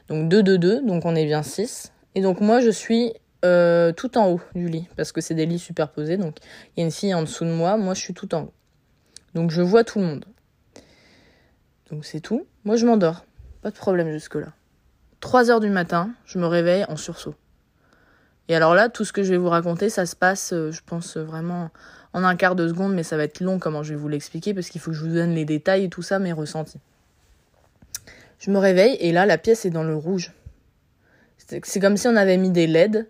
Donc 0.09 0.29
2, 0.29 0.43
2, 0.43 0.59
2, 0.59 0.83
donc 0.83 1.05
on 1.05 1.15
est 1.15 1.25
bien 1.25 1.43
6. 1.43 1.93
Et 2.15 2.21
donc 2.21 2.41
moi, 2.41 2.61
je 2.61 2.71
suis 2.71 3.15
euh, 3.45 3.93
tout 3.93 4.19
en 4.19 4.29
haut 4.29 4.41
du 4.55 4.69
lit, 4.69 4.87
parce 4.97 5.13
que 5.13 5.21
c'est 5.21 5.35
des 5.35 5.47
lits 5.47 5.59
superposés. 5.59 6.17
Donc 6.17 6.37
il 6.77 6.81
y 6.81 6.83
a 6.83 6.85
une 6.85 6.93
fille 6.93 7.15
en 7.15 7.23
dessous 7.23 7.45
de 7.45 7.51
moi, 7.51 7.77
moi 7.77 7.95
je 7.95 8.01
suis 8.01 8.15
tout 8.15 8.35
en 8.35 8.43
haut. 8.43 8.53
Donc 9.35 9.51
je 9.51 9.63
vois 9.63 9.85
tout 9.85 9.99
le 9.99 10.05
monde. 10.05 10.25
Donc 11.91 12.05
c'est 12.05 12.21
tout. 12.21 12.47
Moi 12.65 12.77
je 12.77 12.87
m'endors. 12.87 13.25
Pas 13.63 13.71
de 13.71 13.77
problème 13.77 14.11
jusque-là. 14.11 14.49
3 15.21 15.51
heures 15.51 15.61
du 15.61 15.71
matin, 15.71 16.11
je 16.25 16.39
me 16.39 16.47
réveille 16.47 16.85
en 16.89 16.97
sursaut. 16.97 17.35
Et 18.49 18.57
alors 18.57 18.75
là, 18.75 18.89
tout 18.89 19.05
ce 19.05 19.13
que 19.13 19.23
je 19.23 19.31
vais 19.31 19.37
vous 19.37 19.49
raconter, 19.49 19.91
ça 19.91 20.07
se 20.07 20.17
passe, 20.17 20.53
euh, 20.53 20.73
je 20.73 20.81
pense, 20.85 21.17
vraiment 21.17 21.71
en 22.13 22.25
un 22.25 22.37
quart 22.37 22.57
de 22.57 22.69
seconde, 22.69 22.95
mais 22.95 23.03
ça 23.03 23.17
va 23.17 23.25
être 23.25 23.41
long 23.41 23.59
comment 23.59 23.83
je 23.83 23.95
vais 23.95 24.01
vous 24.01 24.09
l'expliquer, 24.09 24.55
parce 24.55 24.69
qu'il 24.69 24.81
faut 24.81 24.91
que 24.91 24.97
je 24.97 25.05
vous 25.05 25.15
donne 25.15 25.35
les 25.35 25.45
détails 25.45 25.85
et 25.85 25.89
tout 25.89 26.03
ça, 26.03 26.19
mes 26.19 26.33
ressentis. 26.33 26.81
Je 28.39 28.51
me 28.51 28.59
réveille, 28.59 28.97
et 29.01 29.13
là, 29.13 29.27
la 29.27 29.39
pièce 29.39 29.65
est 29.65 29.71
dans 29.71 29.85
le 29.85 29.95
rouge. 29.95 30.33
C'est 31.63 31.81
comme 31.81 31.97
si 31.97 32.07
on 32.07 32.17
avait 32.17 32.37
mis 32.37 32.51
des 32.51 32.67
LED. 32.67 33.09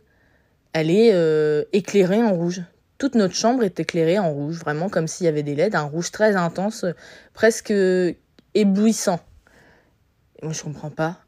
Elle 0.73 0.91
est 0.91 1.13
euh, 1.13 1.65
éclairée 1.73 2.23
en 2.23 2.33
rouge. 2.33 2.63
Toute 2.99 3.15
notre 3.15 3.35
chambre 3.35 3.65
est 3.65 3.81
éclairée 3.81 4.19
en 4.19 4.31
rouge, 4.31 4.59
vraiment 4.59 4.89
comme 4.89 5.09
s'il 5.09 5.25
y 5.25 5.29
avait 5.29 5.43
des 5.43 5.55
LED, 5.55 5.75
un 5.75 5.83
rouge 5.83 6.11
très 6.11 6.37
intense, 6.37 6.85
presque 7.35 7.73
éblouissant. 8.55 9.21
Moi, 10.43 10.53
je 10.53 10.63
comprends 10.63 10.91
pas. 10.91 11.19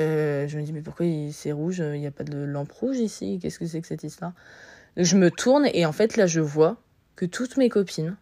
Euh, 0.00 0.48
je 0.48 0.58
me 0.58 0.62
dis, 0.62 0.72
mais 0.72 0.80
pourquoi 0.80 1.06
c'est 1.32 1.52
rouge? 1.52 1.78
Il 1.78 2.00
n'y 2.00 2.06
a 2.06 2.10
pas 2.10 2.24
de 2.24 2.36
lampe 2.36 2.72
rouge 2.72 2.98
ici? 2.98 3.38
Qu'est-ce 3.40 3.58
que 3.58 3.66
c'est 3.66 3.80
que 3.80 3.86
cette 3.86 4.04
histoire? 4.04 4.32
Je 4.96 5.16
me 5.16 5.30
tourne 5.30 5.66
et 5.72 5.86
en 5.86 5.92
fait, 5.92 6.16
là, 6.16 6.26
je 6.26 6.40
vois 6.40 6.76
que 7.16 7.24
toutes 7.26 7.56
mes 7.56 7.68
copines 7.68 8.16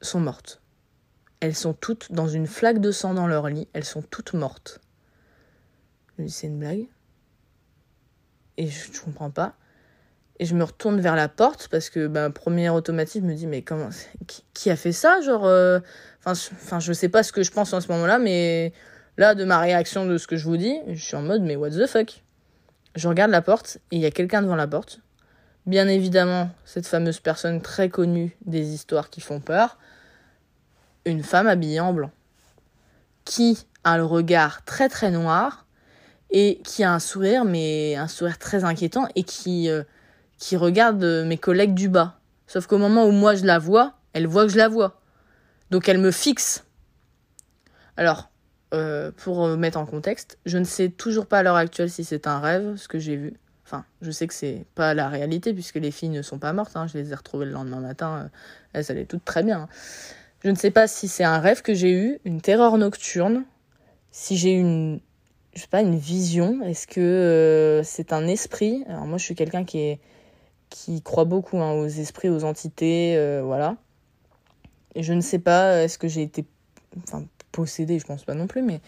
sont 0.00 0.20
mortes. 0.20 0.60
Elles 1.40 1.54
sont 1.54 1.74
toutes 1.74 2.12
dans 2.12 2.28
une 2.28 2.46
flaque 2.46 2.80
de 2.80 2.90
sang 2.90 3.14
dans 3.14 3.26
leur 3.26 3.48
lit. 3.48 3.68
Elles 3.72 3.84
sont 3.84 4.02
toutes 4.02 4.34
mortes. 4.34 4.80
Je 6.16 6.22
me 6.22 6.26
dis, 6.26 6.32
c'est 6.32 6.48
une 6.48 6.58
blague 6.58 6.86
Et 8.56 8.66
je 8.66 8.90
ne 8.90 8.98
comprends 8.98 9.30
pas. 9.30 9.54
Et 10.40 10.44
je 10.44 10.54
me 10.54 10.64
retourne 10.64 11.00
vers 11.00 11.16
la 11.16 11.28
porte 11.28 11.68
parce 11.68 11.90
que, 11.90 12.06
bah, 12.06 12.30
premier 12.30 12.70
automatique, 12.70 13.22
me 13.24 13.34
dit, 13.34 13.46
mais 13.46 13.62
comment, 13.62 13.90
qui, 14.54 14.70
a 14.70 14.76
fait 14.76 14.92
ça 14.92 15.20
Genre, 15.20 15.46
euh... 15.46 15.80
enfin, 16.24 16.78
je 16.80 16.92
sais 16.92 17.08
pas 17.08 17.22
ce 17.22 17.32
que 17.32 17.42
je 17.42 17.50
pense 17.50 17.72
en 17.72 17.80
ce 17.80 17.88
moment-là, 17.88 18.18
mais 18.18 18.72
Là, 19.18 19.34
de 19.34 19.44
ma 19.44 19.58
réaction 19.58 20.06
de 20.06 20.16
ce 20.16 20.28
que 20.28 20.36
je 20.36 20.44
vous 20.44 20.56
dis, 20.56 20.78
je 20.86 21.04
suis 21.04 21.16
en 21.16 21.22
mode, 21.22 21.42
mais 21.42 21.56
what 21.56 21.70
the 21.70 21.88
fuck? 21.88 22.22
Je 22.94 23.08
regarde 23.08 23.32
la 23.32 23.42
porte 23.42 23.78
et 23.90 23.96
il 23.96 24.00
y 24.00 24.06
a 24.06 24.12
quelqu'un 24.12 24.42
devant 24.42 24.54
la 24.54 24.68
porte. 24.68 25.00
Bien 25.68 25.86
évidemment, 25.86 26.48
cette 26.64 26.86
fameuse 26.86 27.20
personne 27.20 27.60
très 27.60 27.90
connue 27.90 28.34
des 28.46 28.72
histoires 28.72 29.10
qui 29.10 29.20
font 29.20 29.38
peur, 29.38 29.76
une 31.04 31.22
femme 31.22 31.46
habillée 31.46 31.80
en 31.80 31.92
blanc, 31.92 32.10
qui 33.26 33.66
a 33.84 33.98
le 33.98 34.04
regard 34.06 34.64
très 34.64 34.88
très 34.88 35.10
noir 35.10 35.66
et 36.30 36.62
qui 36.64 36.84
a 36.84 36.94
un 36.94 36.98
sourire, 36.98 37.44
mais 37.44 37.96
un 37.96 38.08
sourire 38.08 38.38
très 38.38 38.64
inquiétant 38.64 39.08
et 39.14 39.24
qui, 39.24 39.68
euh, 39.68 39.82
regarde 40.52 41.04
mes 41.04 41.36
collègues 41.36 41.74
du 41.74 41.90
bas. 41.90 42.18
Sauf 42.46 42.66
qu'au 42.66 42.78
moment 42.78 43.04
où 43.04 43.10
moi 43.10 43.34
je 43.34 43.44
la 43.44 43.58
vois, 43.58 43.92
elle 44.14 44.26
voit 44.26 44.46
que 44.46 44.52
je 44.52 44.56
la 44.56 44.68
vois. 44.68 45.02
Donc 45.70 45.86
elle 45.86 45.98
me 45.98 46.12
fixe. 46.12 46.64
Alors, 47.98 48.30
euh, 48.72 49.10
pour 49.18 49.46
mettre 49.48 49.76
en 49.76 49.84
contexte, 49.84 50.38
je 50.46 50.56
ne 50.56 50.64
sais 50.64 50.88
toujours 50.88 51.26
pas 51.26 51.40
à 51.40 51.42
l'heure 51.42 51.56
actuelle 51.56 51.90
si 51.90 52.04
c'est 52.04 52.26
un 52.26 52.40
rêve, 52.40 52.76
ce 52.76 52.88
que 52.88 52.98
j'ai 52.98 53.16
vu. 53.16 53.34
Enfin, 53.68 53.84
je 54.00 54.10
sais 54.10 54.26
que 54.26 54.32
c'est 54.32 54.64
pas 54.74 54.94
la 54.94 55.10
réalité 55.10 55.52
puisque 55.52 55.74
les 55.74 55.90
filles 55.90 56.08
ne 56.08 56.22
sont 56.22 56.38
pas 56.38 56.54
mortes. 56.54 56.74
Hein. 56.74 56.86
Je 56.86 56.96
les 56.96 57.12
ai 57.12 57.14
retrouvées 57.14 57.44
le 57.44 57.52
lendemain 57.52 57.80
matin. 57.80 58.16
Euh, 58.16 58.28
elles 58.72 58.90
allaient 58.90 59.04
toutes 59.04 59.26
très 59.26 59.42
bien. 59.42 59.60
Hein. 59.60 59.68
Je 60.42 60.48
ne 60.48 60.54
sais 60.54 60.70
pas 60.70 60.88
si 60.88 61.06
c'est 61.06 61.24
un 61.24 61.38
rêve 61.38 61.60
que 61.60 61.74
j'ai 61.74 61.92
eu, 61.92 62.18
une 62.24 62.40
terreur 62.40 62.78
nocturne, 62.78 63.44
si 64.10 64.38
j'ai 64.38 64.52
une, 64.52 65.00
je 65.52 65.60
sais 65.60 65.68
pas, 65.68 65.82
une 65.82 65.98
vision. 65.98 66.62
Est-ce 66.62 66.86
que 66.86 67.00
euh, 67.00 67.82
c'est 67.82 68.14
un 68.14 68.26
esprit? 68.26 68.84
Alors 68.88 69.04
moi, 69.04 69.18
je 69.18 69.24
suis 69.24 69.34
quelqu'un 69.34 69.64
qui 69.64 69.80
est 69.80 70.00
qui 70.70 71.02
croit 71.02 71.24
beaucoup 71.24 71.58
hein, 71.58 71.72
aux 71.72 71.86
esprits, 71.86 72.28
aux 72.28 72.44
entités, 72.44 73.18
voilà. 73.42 73.76
Et 74.94 75.02
je 75.02 75.14
ne 75.14 75.22
sais 75.22 75.38
pas, 75.38 75.82
est-ce 75.82 75.98
que 75.98 76.08
j'ai 76.08 76.22
été 76.22 76.44
enfin, 77.04 77.24
possédée, 77.52 77.98
je 77.98 78.06
pense 78.06 78.24
pas 78.24 78.34
non 78.34 78.46
plus, 78.46 78.62
mais 78.62 78.82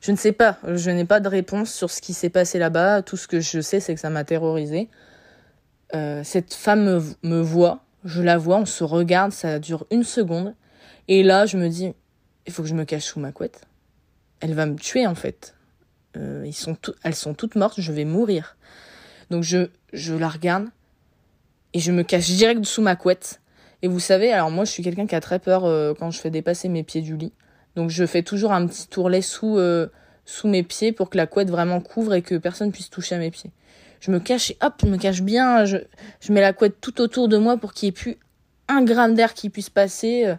je 0.00 0.12
ne 0.12 0.16
sais 0.16 0.32
pas. 0.32 0.58
Je 0.66 0.90
n'ai 0.90 1.04
pas 1.04 1.20
de 1.20 1.28
réponse 1.28 1.72
sur 1.72 1.90
ce 1.90 2.00
qui 2.00 2.14
s'est 2.14 2.30
passé 2.30 2.58
là-bas. 2.58 3.02
Tout 3.02 3.16
ce 3.16 3.28
que 3.28 3.40
je 3.40 3.60
sais, 3.60 3.80
c'est 3.80 3.94
que 3.94 4.00
ça 4.00 4.10
m'a 4.10 4.24
terrorisée. 4.24 4.88
Euh, 5.94 6.22
cette 6.22 6.54
femme 6.54 7.02
me, 7.22 7.40
voit, 7.40 7.84
je 8.04 8.22
la 8.22 8.36
vois, 8.36 8.58
on 8.58 8.66
se 8.66 8.84
regarde, 8.84 9.32
ça 9.32 9.58
dure 9.58 9.86
une 9.90 10.04
seconde. 10.04 10.54
Et 11.08 11.22
là, 11.22 11.46
je 11.46 11.56
me 11.56 11.68
dis, 11.68 11.92
il 12.46 12.52
faut 12.52 12.62
que 12.62 12.68
je 12.68 12.74
me 12.74 12.84
cache 12.84 13.04
sous 13.04 13.20
ma 13.20 13.32
couette. 13.32 13.62
Elle 14.40 14.54
va 14.54 14.66
me 14.66 14.76
tuer 14.76 15.06
en 15.06 15.14
fait. 15.14 15.54
Euh, 16.16 16.42
ils 16.46 16.54
sont 16.54 16.76
elles 17.02 17.14
sont 17.14 17.34
toutes 17.34 17.56
mortes, 17.56 17.80
je 17.80 17.92
vais 17.92 18.04
mourir. 18.04 18.56
Donc 19.30 19.42
je, 19.42 19.68
je 19.92 20.14
la 20.14 20.28
regarde 20.28 20.68
et 21.72 21.80
je 21.80 21.92
me 21.92 22.02
cache 22.02 22.26
direct 22.26 22.64
sous 22.64 22.82
ma 22.82 22.96
couette. 22.96 23.40
Et 23.82 23.88
vous 23.88 24.00
savez, 24.00 24.32
alors 24.32 24.50
moi 24.50 24.64
je 24.64 24.70
suis 24.70 24.82
quelqu'un 24.82 25.06
qui 25.06 25.14
a 25.14 25.20
très 25.20 25.38
peur 25.38 25.64
euh, 25.64 25.94
quand 25.98 26.10
je 26.10 26.20
fais 26.20 26.30
dépasser 26.30 26.68
mes 26.68 26.82
pieds 26.82 27.02
du 27.02 27.16
lit. 27.16 27.32
Donc 27.76 27.90
je 27.90 28.04
fais 28.06 28.22
toujours 28.22 28.52
un 28.52 28.66
petit 28.66 28.88
tourlet 28.88 29.22
sous, 29.22 29.58
euh, 29.58 29.88
sous 30.24 30.48
mes 30.48 30.62
pieds 30.62 30.92
pour 30.92 31.10
que 31.10 31.16
la 31.16 31.26
couette 31.26 31.50
vraiment 31.50 31.80
couvre 31.80 32.14
et 32.14 32.22
que 32.22 32.36
personne 32.36 32.72
puisse 32.72 32.90
toucher 32.90 33.14
à 33.14 33.18
mes 33.18 33.30
pieds. 33.30 33.50
Je 34.00 34.10
me 34.10 34.20
cache 34.20 34.50
et 34.50 34.58
hop, 34.62 34.74
je 34.82 34.86
me 34.86 34.96
cache 34.96 35.22
bien. 35.22 35.64
Je, 35.64 35.78
je 36.20 36.32
mets 36.32 36.40
la 36.40 36.52
couette 36.52 36.80
tout 36.80 37.00
autour 37.00 37.28
de 37.28 37.36
moi 37.36 37.56
pour 37.56 37.72
qu'il 37.72 37.86
n'y 37.86 37.90
ait 37.90 37.92
plus 37.92 38.16
un 38.68 38.82
gramme 38.82 39.14
d'air 39.14 39.34
qui 39.34 39.50
puisse 39.50 39.70
passer. 39.70 40.24
Euh. 40.26 40.34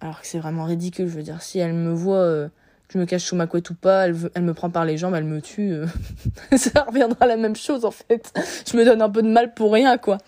alors 0.00 0.20
que 0.20 0.26
c'est 0.26 0.38
vraiment 0.38 0.64
ridicule. 0.64 1.08
Je 1.08 1.14
veux 1.14 1.22
dire, 1.22 1.42
si 1.42 1.58
elle 1.58 1.74
me 1.74 1.92
voit, 1.92 2.48
je 2.88 2.98
me 2.98 3.06
cache 3.06 3.24
sous 3.24 3.36
ma 3.36 3.46
couette 3.46 3.70
ou 3.70 3.74
pas, 3.74 4.06
elle, 4.06 4.16
elle 4.34 4.42
me 4.42 4.54
prend 4.54 4.70
par 4.70 4.84
les 4.84 4.98
jambes, 4.98 5.14
elle 5.14 5.24
me 5.24 5.40
tue. 5.40 5.74
ça 6.56 6.82
reviendra 6.82 7.24
à 7.24 7.26
la 7.26 7.36
même 7.36 7.56
chose 7.56 7.84
en 7.84 7.92
fait. 7.92 8.32
Je 8.70 8.76
me 8.76 8.84
donne 8.84 9.02
un 9.02 9.10
peu 9.10 9.22
de 9.22 9.28
mal 9.28 9.54
pour 9.54 9.72
rien 9.72 9.98
quoi. 9.98 10.18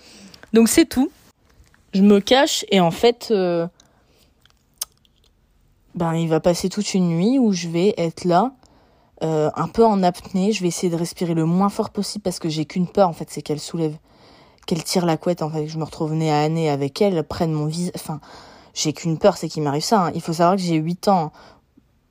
Donc 0.52 0.68
c'est 0.68 0.86
tout 0.86 1.10
je 1.94 2.02
me 2.02 2.20
cache 2.20 2.64
et 2.70 2.80
en 2.80 2.90
fait, 2.90 3.28
euh, 3.30 3.66
ben 5.94 6.14
il 6.14 6.28
va 6.28 6.40
passer 6.40 6.68
toute 6.68 6.94
une 6.94 7.08
nuit 7.08 7.38
où 7.38 7.52
je 7.52 7.68
vais 7.68 7.94
être 7.96 8.24
là, 8.24 8.52
euh, 9.22 9.50
un 9.54 9.68
peu 9.68 9.84
en 9.84 10.02
apnée. 10.02 10.52
Je 10.52 10.62
vais 10.62 10.68
essayer 10.68 10.90
de 10.90 10.96
respirer 10.96 11.34
le 11.34 11.44
moins 11.44 11.68
fort 11.68 11.90
possible 11.90 12.22
parce 12.22 12.38
que 12.38 12.48
j'ai 12.48 12.64
qu'une 12.64 12.86
peur 12.86 13.08
en 13.08 13.12
fait, 13.12 13.30
c'est 13.30 13.42
qu'elle 13.42 13.60
soulève, 13.60 13.96
qu'elle 14.66 14.82
tire 14.82 15.06
la 15.06 15.16
couette 15.16 15.42
en 15.42 15.50
fait. 15.50 15.64
Que 15.64 15.70
je 15.70 15.78
me 15.78 15.84
retrouve 15.84 16.14
nez 16.14 16.32
à 16.32 16.48
nez 16.48 16.68
avec 16.68 17.00
elle, 17.00 17.22
prenne 17.24 17.52
mon 17.52 17.66
visage. 17.66 17.92
Enfin, 17.94 18.20
j'ai 18.74 18.92
qu'une 18.92 19.18
peur, 19.18 19.36
c'est 19.36 19.48
qu'il 19.48 19.62
m'arrive 19.62 19.84
ça. 19.84 20.06
Hein. 20.06 20.12
Il 20.14 20.20
faut 20.20 20.32
savoir 20.32 20.56
que 20.56 20.62
j'ai 20.62 20.76
8 20.76 21.08
ans. 21.08 21.32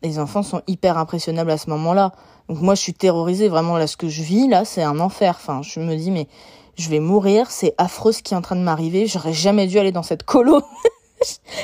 Les 0.02 0.20
enfants 0.20 0.44
sont 0.44 0.62
hyper 0.68 0.98
impressionnables 0.98 1.52
à 1.52 1.58
ce 1.58 1.70
moment-là. 1.70 2.12
Donc 2.50 2.60
moi, 2.62 2.76
je 2.76 2.82
suis 2.82 2.94
terrorisée. 2.94 3.48
Vraiment, 3.48 3.78
là, 3.78 3.88
ce 3.88 3.96
que 3.96 4.10
je 4.10 4.22
vis, 4.22 4.50
là, 4.50 4.66
c'est 4.66 4.84
un 4.84 5.00
enfer. 5.00 5.36
Enfin, 5.38 5.62
je 5.62 5.80
me 5.80 5.96
dis, 5.96 6.12
mais 6.12 6.28
je 6.76 6.90
vais 6.90 7.00
mourir, 7.00 7.52
c'est 7.52 7.74
affreux 7.78 8.12
ce 8.12 8.24
qui 8.24 8.34
est 8.34 8.38
en 8.38 8.42
train 8.42 8.56
de 8.56 8.62
m'arriver, 8.62 9.06
j'aurais 9.06 9.34
jamais 9.34 9.68
dû 9.68 9.78
aller 9.80 9.92
dans 9.92 10.04
cette 10.04 10.24
colo. 10.24 10.62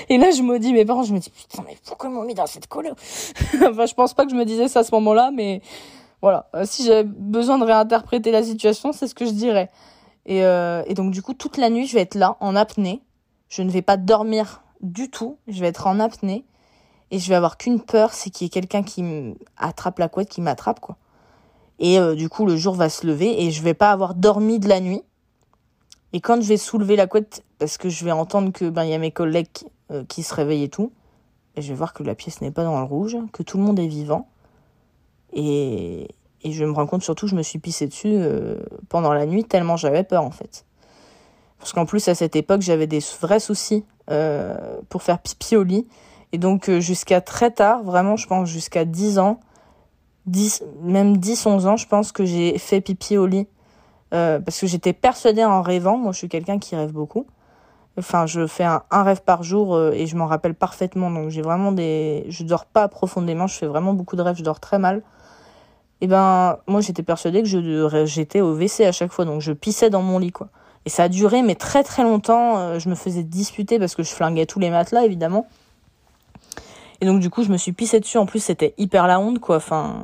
Et 0.09 0.17
là, 0.17 0.31
je 0.31 0.41
me 0.41 0.59
dis, 0.59 0.73
mes 0.73 0.85
parents, 0.85 1.03
je 1.03 1.13
me 1.13 1.19
dis, 1.19 1.29
putain, 1.29 1.63
mais 1.67 1.77
pourquoi 1.85 2.09
ils 2.09 2.13
m'ont 2.13 2.23
mis 2.23 2.33
dans 2.33 2.47
cette 2.47 2.67
colo? 2.67 2.91
Enfin, 3.69 3.85
je 3.85 3.93
pense 3.93 4.13
pas 4.13 4.25
que 4.25 4.31
je 4.31 4.35
me 4.35 4.45
disais 4.45 4.67
ça 4.67 4.79
à 4.79 4.83
ce 4.83 4.93
moment-là, 4.95 5.31
mais 5.33 5.61
voilà. 6.21 6.49
Euh, 6.55 6.63
si 6.65 6.85
j'avais 6.85 7.03
besoin 7.03 7.57
de 7.57 7.65
réinterpréter 7.65 8.31
la 8.31 8.43
situation, 8.43 8.91
c'est 8.91 9.07
ce 9.07 9.15
que 9.15 9.25
je 9.25 9.31
dirais. 9.31 9.69
Et, 10.25 10.43
euh, 10.43 10.83
et 10.85 10.93
donc, 10.93 11.11
du 11.11 11.21
coup, 11.21 11.33
toute 11.33 11.57
la 11.57 11.69
nuit, 11.69 11.87
je 11.87 11.95
vais 11.95 12.01
être 12.01 12.15
là, 12.15 12.37
en 12.39 12.55
apnée. 12.55 13.01
Je 13.49 13.61
ne 13.61 13.69
vais 13.69 13.81
pas 13.81 13.97
dormir 13.97 14.63
du 14.81 15.09
tout. 15.09 15.37
Je 15.47 15.59
vais 15.59 15.67
être 15.67 15.87
en 15.87 15.99
apnée. 15.99 16.45
Et 17.11 17.19
je 17.19 17.27
vais 17.29 17.35
avoir 17.35 17.57
qu'une 17.57 17.81
peur, 17.81 18.13
c'est 18.13 18.29
qu'il 18.29 18.45
y 18.45 18.47
ait 18.47 18.51
quelqu'un 18.51 18.83
qui 18.83 19.03
attrape 19.57 19.97
la 19.99 20.09
couette, 20.09 20.29
qui 20.29 20.41
m'attrape, 20.41 20.79
quoi. 20.79 20.97
Et 21.79 21.97
euh, 21.99 22.15
du 22.15 22.29
coup, 22.29 22.45
le 22.45 22.57
jour 22.57 22.75
va 22.75 22.89
se 22.89 23.07
lever 23.07 23.43
et 23.43 23.51
je 23.51 23.63
vais 23.63 23.73
pas 23.73 23.91
avoir 23.91 24.13
dormi 24.13 24.59
de 24.59 24.67
la 24.67 24.79
nuit. 24.79 25.01
Et 26.13 26.21
quand 26.21 26.41
je 26.41 26.47
vais 26.47 26.57
soulever 26.57 26.95
la 26.95 27.07
couette, 27.07 27.43
parce 27.59 27.77
que 27.77 27.89
je 27.89 28.03
vais 28.03 28.11
entendre 28.11 28.51
que 28.51 28.69
ben 28.69 28.83
y 28.83 28.93
a 28.93 28.97
mes 28.97 29.11
collègues 29.11 29.47
euh, 29.91 30.03
qui 30.07 30.23
se 30.23 30.33
réveillent 30.33 30.63
et 30.63 30.69
tout, 30.69 30.91
et 31.55 31.61
je 31.61 31.69
vais 31.69 31.75
voir 31.75 31.93
que 31.93 32.03
la 32.03 32.15
pièce 32.15 32.41
n'est 32.41 32.51
pas 32.51 32.63
dans 32.63 32.79
le 32.79 32.85
rouge, 32.85 33.17
que 33.31 33.43
tout 33.43 33.57
le 33.57 33.63
monde 33.63 33.79
est 33.79 33.87
vivant. 33.87 34.27
Et, 35.33 36.07
et 36.41 36.51
je 36.51 36.65
me 36.65 36.71
rends 36.71 36.87
compte 36.87 37.03
surtout 37.03 37.27
je 37.27 37.35
me 37.35 37.43
suis 37.43 37.59
pissé 37.59 37.85
dessus 37.85 38.07
euh, 38.07 38.55
pendant 38.87 39.13
la 39.13 39.27
nuit 39.27 39.43
tellement 39.43 39.77
j'avais 39.77 40.03
peur 40.03 40.23
en 40.23 40.31
fait. 40.31 40.65
Parce 41.59 41.73
qu'en 41.73 41.85
plus 41.85 42.07
à 42.07 42.15
cette 42.15 42.35
époque 42.35 42.61
j'avais 42.61 42.87
des 42.87 43.01
vrais 43.21 43.39
soucis 43.39 43.85
pour 44.89 45.03
faire 45.03 45.19
pipi 45.19 45.55
au 45.55 45.61
lit. 45.61 45.87
Et 46.31 46.39
donc 46.39 46.71
jusqu'à 46.79 47.21
très 47.21 47.51
tard, 47.51 47.83
vraiment 47.83 48.15
je 48.15 48.25
pense 48.25 48.49
jusqu'à 48.49 48.85
10 48.85 49.19
ans, 49.19 49.39
10, 50.25 50.63
même 50.81 51.17
10, 51.17 51.45
11 51.45 51.67
ans, 51.67 51.77
je 51.77 51.87
pense 51.87 52.11
que 52.11 52.25
j'ai 52.25 52.57
fait 52.57 52.81
pipi 52.81 53.17
au 53.17 53.25
lit. 53.25 53.47
Euh, 54.13 54.39
parce 54.39 54.59
que 54.59 54.67
j'étais 54.67 54.93
persuadée 54.93 55.43
en 55.43 55.61
rêvant, 55.61 55.97
moi 55.97 56.11
je 56.11 56.17
suis 56.17 56.29
quelqu'un 56.29 56.59
qui 56.59 56.75
rêve 56.75 56.91
beaucoup. 56.91 57.27
Enfin, 57.97 58.25
je 58.25 58.47
fais 58.47 58.63
un, 58.63 58.81
rêve 58.91 59.21
par 59.21 59.43
jour 59.43 59.75
euh, 59.75 59.91
et 59.91 60.07
je 60.07 60.15
m'en 60.15 60.25
rappelle 60.25 60.55
parfaitement. 60.55 61.11
Donc 61.11 61.29
j'ai 61.29 61.41
vraiment 61.41 61.71
des... 61.71 62.25
Je 62.29 62.43
dors 62.43 62.65
pas 62.65 62.87
profondément, 62.87 63.45
je 63.47 63.55
fais 63.55 63.65
vraiment 63.67 63.93
beaucoup 63.93 64.15
de 64.15 64.21
rêves, 64.21 64.37
je 64.37 64.43
dors 64.43 64.59
très 64.59 64.79
mal. 64.79 65.03
Et 66.01 66.07
ben, 66.07 66.57
moi 66.67 66.81
j'étais 66.81 67.03
persuadée 67.03 67.41
que 67.43 67.47
je, 67.47 68.05
j'étais 68.05 68.41
au 68.41 68.53
WC 68.53 68.85
à 68.85 68.91
chaque 68.91 69.11
fois, 69.11 69.25
donc 69.25 69.41
je 69.41 69.51
pissais 69.51 69.89
dans 69.89 70.01
mon 70.01 70.17
lit, 70.17 70.31
quoi. 70.31 70.47
Et 70.85 70.89
ça 70.89 71.03
a 71.03 71.09
duré, 71.09 71.41
mais 71.41 71.55
très 71.55 71.83
très 71.83 72.03
longtemps. 72.03 72.57
Euh, 72.57 72.79
je 72.79 72.89
me 72.89 72.95
faisais 72.95 73.23
disputer 73.23 73.79
parce 73.79 73.95
que 73.95 74.03
je 74.03 74.11
flinguais 74.11 74.45
tous 74.45 74.59
les 74.59 74.69
matelas, 74.69 75.03
évidemment. 75.03 75.45
Et 77.01 77.05
donc 77.05 77.19
du 77.19 77.29
coup, 77.29 77.43
je 77.43 77.51
me 77.51 77.57
suis 77.57 77.73
pissé 77.73 77.99
dessus. 77.99 78.17
En 78.17 78.25
plus, 78.25 78.39
c'était 78.39 78.73
hyper 78.77 79.07
la 79.07 79.19
honte, 79.19 79.39
quoi. 79.39 79.57
Enfin, 79.57 79.95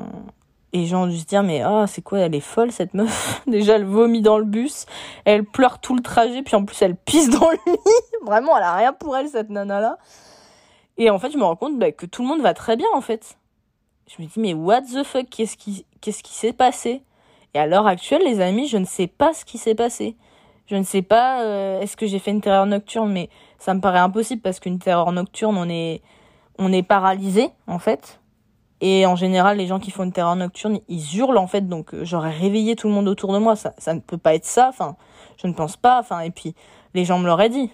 et 0.76 0.80
les 0.80 0.88
gens 0.88 1.04
ont 1.04 1.08
dû 1.08 1.18
se 1.18 1.24
dire, 1.24 1.42
mais 1.42 1.62
ah, 1.62 1.86
c'est 1.88 2.02
quoi, 2.02 2.20
elle 2.20 2.36
est 2.36 2.42
folle 2.42 2.70
cette 2.70 2.94
meuf? 2.94 3.42
Déjà, 3.48 3.76
elle 3.76 3.86
vomit 3.86 4.22
dans 4.22 4.38
le 4.38 4.44
bus, 4.44 4.86
elle 5.24 5.46
pleure 5.46 5.80
tout 5.80 5.96
le 5.96 6.02
trajet, 6.02 6.42
puis 6.42 6.54
en 6.58 6.66
plus, 6.66 6.82
elle 6.82 6.98
pisse 6.98 7.30
dans 7.30 7.50
le 7.50 7.58
lit. 7.66 7.80
Vraiment, 8.26 8.58
elle 8.58 8.64
a 8.64 8.76
rien 8.76 8.92
pour 8.92 9.16
elle, 9.16 9.30
cette 9.30 9.50
nana-là. 9.50 9.98
Et 10.98 11.10
en 11.10 11.18
fait, 11.18 11.32
je 11.32 11.38
me 11.38 11.46
rends 11.46 11.56
compte 11.56 11.80
bah, 11.80 11.94
que 11.94 12.06
tout 12.06 12.24
le 12.24 12.28
monde 12.28 12.42
va 12.42 12.54
très 12.54 12.76
bien, 12.76 12.90
en 12.94 13.00
fait. 13.00 13.38
Je 14.06 14.22
me 14.22 14.28
dis, 14.28 14.38
mais 14.38 14.54
what 14.54 14.82
the 14.82 15.06
fuck, 15.06 15.30
qu'est-ce 15.30 15.56
qui, 15.56 15.86
qu'est-ce 16.02 16.22
qui 16.22 16.34
s'est 16.34 16.52
passé? 16.52 17.04
Et 17.54 17.60
à 17.60 17.68
l'heure 17.68 17.88
actuelle, 17.88 18.24
les 18.26 18.42
amis, 18.42 18.68
je 18.68 18.76
ne 18.76 18.86
sais 18.86 19.08
pas 19.08 19.34
ce 19.34 19.46
qui 19.46 19.58
s'est 19.58 19.76
passé. 19.76 20.18
Je 20.68 20.76
ne 20.76 20.84
sais 20.84 21.04
pas, 21.04 21.42
euh, 21.44 21.80
est-ce 21.80 21.96
que 21.96 22.06
j'ai 22.06 22.20
fait 22.20 22.32
une 22.32 22.42
terreur 22.42 22.66
nocturne, 22.66 23.14
mais 23.14 23.30
ça 23.60 23.74
me 23.74 23.80
paraît 23.80 24.00
impossible 24.00 24.42
parce 24.42 24.60
qu'une 24.60 24.80
terreur 24.80 25.14
nocturne, 25.14 25.56
on 25.58 25.70
est 25.70 26.02
on 26.58 26.72
est 26.74 26.84
paralysé 26.84 27.50
en 27.68 27.80
fait. 27.80 28.20
Et 28.88 29.08
en 29.08 29.16
général, 29.16 29.58
les 29.58 29.66
gens 29.66 29.80
qui 29.80 29.90
font 29.90 30.04
une 30.04 30.12
terreur 30.12 30.36
nocturne, 30.36 30.80
ils 30.90 31.18
hurlent 31.18 31.40
en 31.40 31.48
fait. 31.48 31.68
Donc 31.68 31.96
euh, 31.96 32.06
j'aurais 32.06 32.30
réveillé 32.30 32.76
tout 32.76 32.88
le 32.88 32.94
monde 32.94 33.08
autour 33.08 33.34
de 33.34 33.40
moi. 33.40 33.56
Ça, 33.56 33.74
ça 33.80 33.96
ne 33.96 34.00
peut 34.00 34.20
pas 34.20 34.36
être 34.36 34.46
ça. 34.46 34.68
Enfin, 34.70 34.96
je 35.42 35.48
ne 35.48 35.54
pense 35.54 35.76
pas. 35.76 36.00
Enfin, 36.00 36.20
et 36.20 36.30
puis 36.30 36.54
les 36.94 37.04
gens 37.04 37.18
me 37.18 37.26
l'auraient 37.26 37.50
dit. 37.50 37.72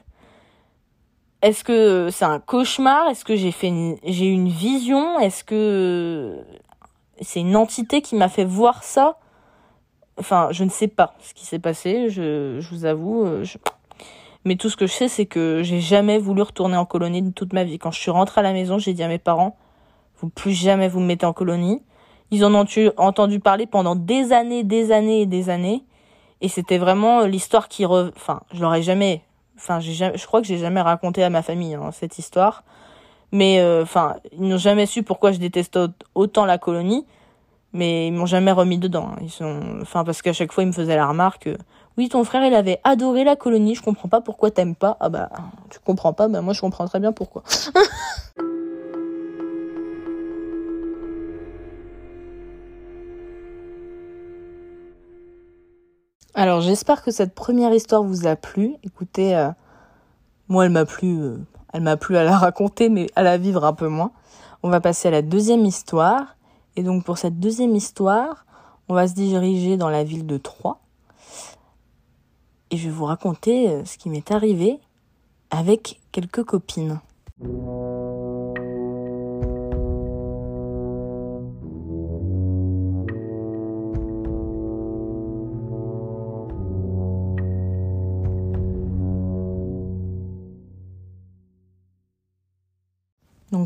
Est-ce 1.41 1.65
que 1.65 2.07
c'est 2.11 2.23
un 2.23 2.39
cauchemar? 2.39 3.09
Est-ce 3.09 3.25
que 3.25 3.35
j'ai 3.35 3.51
fait 3.51 3.99
j'ai 4.05 4.27
une 4.27 4.47
vision? 4.47 5.19
Est-ce 5.19 5.43
que 5.43 6.45
c'est 7.19 7.41
une 7.41 7.57
entité 7.57 8.01
qui 8.01 8.15
m'a 8.15 8.29
fait 8.29 8.45
voir 8.45 8.81
ça? 8.81 9.17
Enfin, 10.17 10.47
je 10.51 10.63
ne 10.63 10.69
sais 10.69 10.87
pas 10.87 11.13
ce 11.19 11.33
qui 11.33 11.45
s'est 11.45 11.59
passé. 11.59 12.09
Je, 12.09 12.61
je 12.61 12.69
vous 12.69 12.85
avoue. 12.85 13.25
Euh. 13.25 13.43
Mais 14.45 14.55
tout 14.55 14.69
ce 14.69 14.77
que 14.77 14.87
je 14.87 14.93
sais, 14.93 15.09
c'est 15.09 15.25
que 15.25 15.61
j'ai 15.61 15.81
jamais 15.81 16.19
voulu 16.19 16.41
retourner 16.41 16.77
en 16.77 16.85
colonie 16.85 17.21
de 17.21 17.31
toute 17.31 17.51
ma 17.51 17.65
vie. 17.65 17.79
Quand 17.79 17.91
je 17.91 17.99
suis 17.99 18.11
rentrée 18.11 18.39
à 18.39 18.43
la 18.45 18.53
maison, 18.53 18.77
j'ai 18.77 18.93
dit 18.93 19.03
à 19.03 19.09
mes 19.09 19.19
parents, 19.19 19.57
plus 20.29 20.53
jamais 20.53 20.87
vous 20.87 20.99
me 20.99 21.05
mettez 21.05 21.25
en 21.25 21.33
colonie. 21.33 21.81
Ils 22.31 22.45
en 22.45 22.53
ont 22.55 22.65
entendu 22.97 23.39
parler 23.39 23.65
pendant 23.65 23.95
des 23.95 24.31
années, 24.31 24.63
des 24.63 24.91
années 24.91 25.21
et 25.21 25.25
des 25.25 25.49
années. 25.49 25.83
Et 26.39 26.47
c'était 26.47 26.77
vraiment 26.77 27.25
l'histoire 27.25 27.67
qui 27.67 27.85
Enfin, 27.85 28.41
je 28.53 28.61
l'aurais 28.61 28.81
jamais... 28.81 29.21
Enfin, 29.57 29.79
je 29.79 30.25
crois 30.25 30.41
que 30.41 30.47
j'ai 30.47 30.57
jamais 30.57 30.81
raconté 30.81 31.23
à 31.23 31.29
ma 31.29 31.41
famille 31.41 31.75
hein, 31.75 31.91
cette 31.91 32.17
histoire. 32.17 32.63
Mais 33.31 33.63
enfin, 33.81 34.15
ils 34.31 34.47
n'ont 34.47 34.57
jamais 34.57 34.85
su 34.85 35.03
pourquoi 35.03 35.31
je 35.31 35.39
déteste 35.39 35.77
autant 36.15 36.45
la 36.45 36.57
colonie 36.57 37.05
mais 37.73 38.07
ils 38.07 38.13
m'ont 38.13 38.25
jamais 38.25 38.51
remis 38.51 38.77
dedans. 38.77 39.11
Ils 39.21 39.29
sont, 39.29 39.59
enfin, 39.81 40.03
parce 40.03 40.21
qu'à 40.21 40.33
chaque 40.33 40.51
fois, 40.51 40.63
ils 40.63 40.67
me 40.67 40.71
faisaient 40.71 40.95
la 40.95 41.07
remarque, 41.07 41.49
oui, 41.97 42.09
ton 42.09 42.23
frère, 42.23 42.45
il 42.45 42.53
avait 42.53 42.79
adoré 42.83 43.23
la 43.23 43.35
colonie, 43.35 43.75
je 43.75 43.81
comprends 43.81 44.09
pas 44.09 44.21
pourquoi 44.21 44.51
t'aimes 44.51 44.75
pas. 44.75 44.97
Ah 44.99 45.09
bah, 45.09 45.29
tu 45.69 45.79
comprends 45.79 46.13
pas, 46.13 46.27
bah 46.27 46.41
moi, 46.41 46.53
je 46.53 46.61
comprends 46.61 46.85
très 46.85 46.99
bien 46.99 47.11
pourquoi. 47.11 47.43
Alors, 56.33 56.61
j'espère 56.61 57.03
que 57.03 57.11
cette 57.11 57.35
première 57.35 57.73
histoire 57.73 58.03
vous 58.03 58.25
a 58.25 58.35
plu. 58.35 58.75
Écoutez, 58.83 59.35
euh, 59.35 59.49
moi, 60.47 60.65
elle 60.65 60.71
m'a 60.71 60.85
plu, 60.85 61.21
euh, 61.21 61.37
elle 61.73 61.81
m'a 61.81 61.97
plu 61.97 62.15
à 62.15 62.23
la 62.23 62.37
raconter, 62.37 62.89
mais 62.89 63.07
à 63.15 63.23
la 63.23 63.37
vivre 63.37 63.65
un 63.65 63.73
peu 63.73 63.89
moins. 63.89 64.11
On 64.63 64.69
va 64.69 64.79
passer 64.79 65.09
à 65.09 65.11
la 65.11 65.21
deuxième 65.21 65.65
histoire. 65.65 66.37
Et 66.77 66.83
donc 66.83 67.03
pour 67.03 67.17
cette 67.17 67.39
deuxième 67.39 67.75
histoire, 67.75 68.45
on 68.87 68.93
va 68.93 69.07
se 69.07 69.13
diriger 69.13 69.75
dans 69.75 69.89
la 69.89 70.03
ville 70.03 70.25
de 70.25 70.37
Troyes. 70.37 70.79
Et 72.69 72.77
je 72.77 72.85
vais 72.85 72.93
vous 72.93 73.05
raconter 73.05 73.69
euh, 73.69 73.85
ce 73.85 73.97
qui 73.97 74.09
m'est 74.09 74.31
arrivé 74.31 74.79
avec 75.49 75.99
quelques 76.13 76.43
copines. 76.43 77.01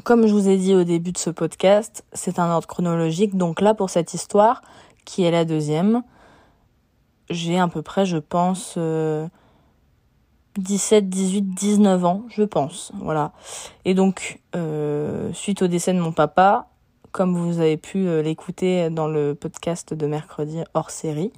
Comme 0.05 0.27
je 0.27 0.33
vous 0.33 0.47
ai 0.47 0.55
dit 0.55 0.73
au 0.73 0.85
début 0.85 1.11
de 1.11 1.17
ce 1.17 1.29
podcast, 1.29 2.05
c'est 2.13 2.39
un 2.39 2.49
ordre 2.49 2.67
chronologique. 2.67 3.35
Donc 3.35 3.59
là 3.59 3.73
pour 3.73 3.89
cette 3.89 4.13
histoire, 4.13 4.61
qui 5.03 5.23
est 5.23 5.31
la 5.31 5.43
deuxième, 5.43 6.03
j'ai 7.29 7.59
à 7.59 7.67
peu 7.67 7.81
près, 7.81 8.05
je 8.05 8.17
pense, 8.17 8.77
17, 10.57 11.09
18, 11.09 11.41
19 11.53 12.05
ans, 12.05 12.23
je 12.29 12.43
pense. 12.43 12.91
Voilà. 13.01 13.31
Et 13.83 13.93
donc, 13.93 14.39
euh, 14.55 15.31
suite 15.33 15.61
au 15.61 15.67
décès 15.67 15.93
de 15.93 15.99
mon 15.99 16.11
papa, 16.11 16.67
comme 17.11 17.35
vous 17.35 17.59
avez 17.59 17.77
pu 17.77 18.07
euh, 18.07 18.21
l'écouter 18.21 18.89
dans 18.89 19.07
le 19.07 19.35
podcast 19.35 19.93
de 19.93 20.07
mercredi 20.07 20.59
hors 20.73 20.91
série, 20.91 21.31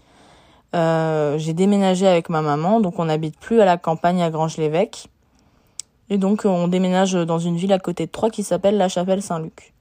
euh, 0.75 1.37
j'ai 1.37 1.53
déménagé 1.53 2.07
avec 2.07 2.29
ma 2.29 2.41
maman, 2.41 2.79
donc 2.79 2.99
on 2.99 3.05
n'habite 3.05 3.39
plus 3.39 3.61
à 3.61 3.65
la 3.65 3.77
campagne 3.77 4.21
à 4.21 4.29
Grange-l'Évêque. 4.29 5.09
Et 6.09 6.17
donc 6.17 6.45
on 6.45 6.67
déménage 6.67 7.13
dans 7.13 7.39
une 7.39 7.57
ville 7.57 7.73
à 7.73 7.79
côté 7.79 8.05
de 8.05 8.11
Troyes 8.11 8.29
qui 8.29 8.43
s'appelle 8.43 8.77
La 8.77 8.87
Chapelle-Saint-Luc. 8.87 9.73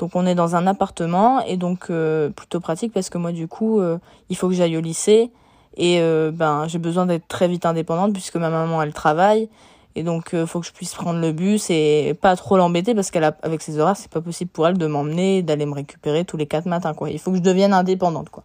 Donc 0.00 0.16
on 0.16 0.24
est 0.24 0.34
dans 0.34 0.56
un 0.56 0.66
appartement 0.66 1.44
et 1.44 1.58
donc 1.58 1.90
euh, 1.90 2.30
plutôt 2.30 2.58
pratique 2.58 2.90
parce 2.92 3.10
que 3.10 3.18
moi 3.18 3.32
du 3.32 3.48
coup 3.48 3.80
euh, 3.80 3.98
il 4.30 4.36
faut 4.36 4.48
que 4.48 4.54
j'aille 4.54 4.78
au 4.78 4.80
lycée 4.80 5.30
et 5.76 6.00
euh, 6.00 6.30
ben 6.32 6.66
j'ai 6.68 6.78
besoin 6.78 7.04
d'être 7.04 7.28
très 7.28 7.48
vite 7.48 7.66
indépendante 7.66 8.14
puisque 8.14 8.36
ma 8.36 8.48
maman 8.48 8.80
elle 8.82 8.94
travaille 8.94 9.50
et 9.96 10.02
donc 10.02 10.30
il 10.32 10.46
faut 10.46 10.60
que 10.60 10.66
je 10.66 10.72
puisse 10.72 10.94
prendre 10.94 11.20
le 11.20 11.32
bus 11.32 11.68
et 11.68 12.16
pas 12.18 12.34
trop 12.34 12.56
l'embêter 12.56 12.94
parce 12.94 13.10
qu'elle 13.10 13.24
a 13.24 13.36
avec 13.42 13.60
ses 13.60 13.78
horaires 13.78 13.96
c'est 13.96 14.10
pas 14.10 14.22
possible 14.22 14.50
pour 14.50 14.66
elle 14.66 14.78
de 14.78 14.86
m'emmener 14.86 15.42
d'aller 15.42 15.66
me 15.66 15.74
récupérer 15.74 16.24
tous 16.24 16.38
les 16.38 16.46
quatre 16.46 16.66
matins 16.66 16.94
quoi. 16.94 17.10
Il 17.10 17.18
faut 17.18 17.30
que 17.30 17.36
je 17.36 17.42
devienne 17.42 17.74
indépendante 17.74 18.30
quoi. 18.30 18.44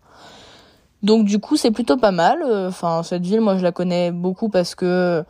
Donc 1.03 1.23
du 1.23 1.39
coup 1.39 1.55
c'est 1.55 1.71
plutôt 1.71 1.95
pas 1.95 2.11
mal. 2.11 2.43
Enfin 2.67 3.01
cette 3.03 3.25
ville 3.25 3.39
moi 3.39 3.55
je 3.55 3.63
la 3.63 3.71
connais 3.71 4.11
beaucoup 4.11 4.49
parce 4.49 4.75
que 4.75 5.23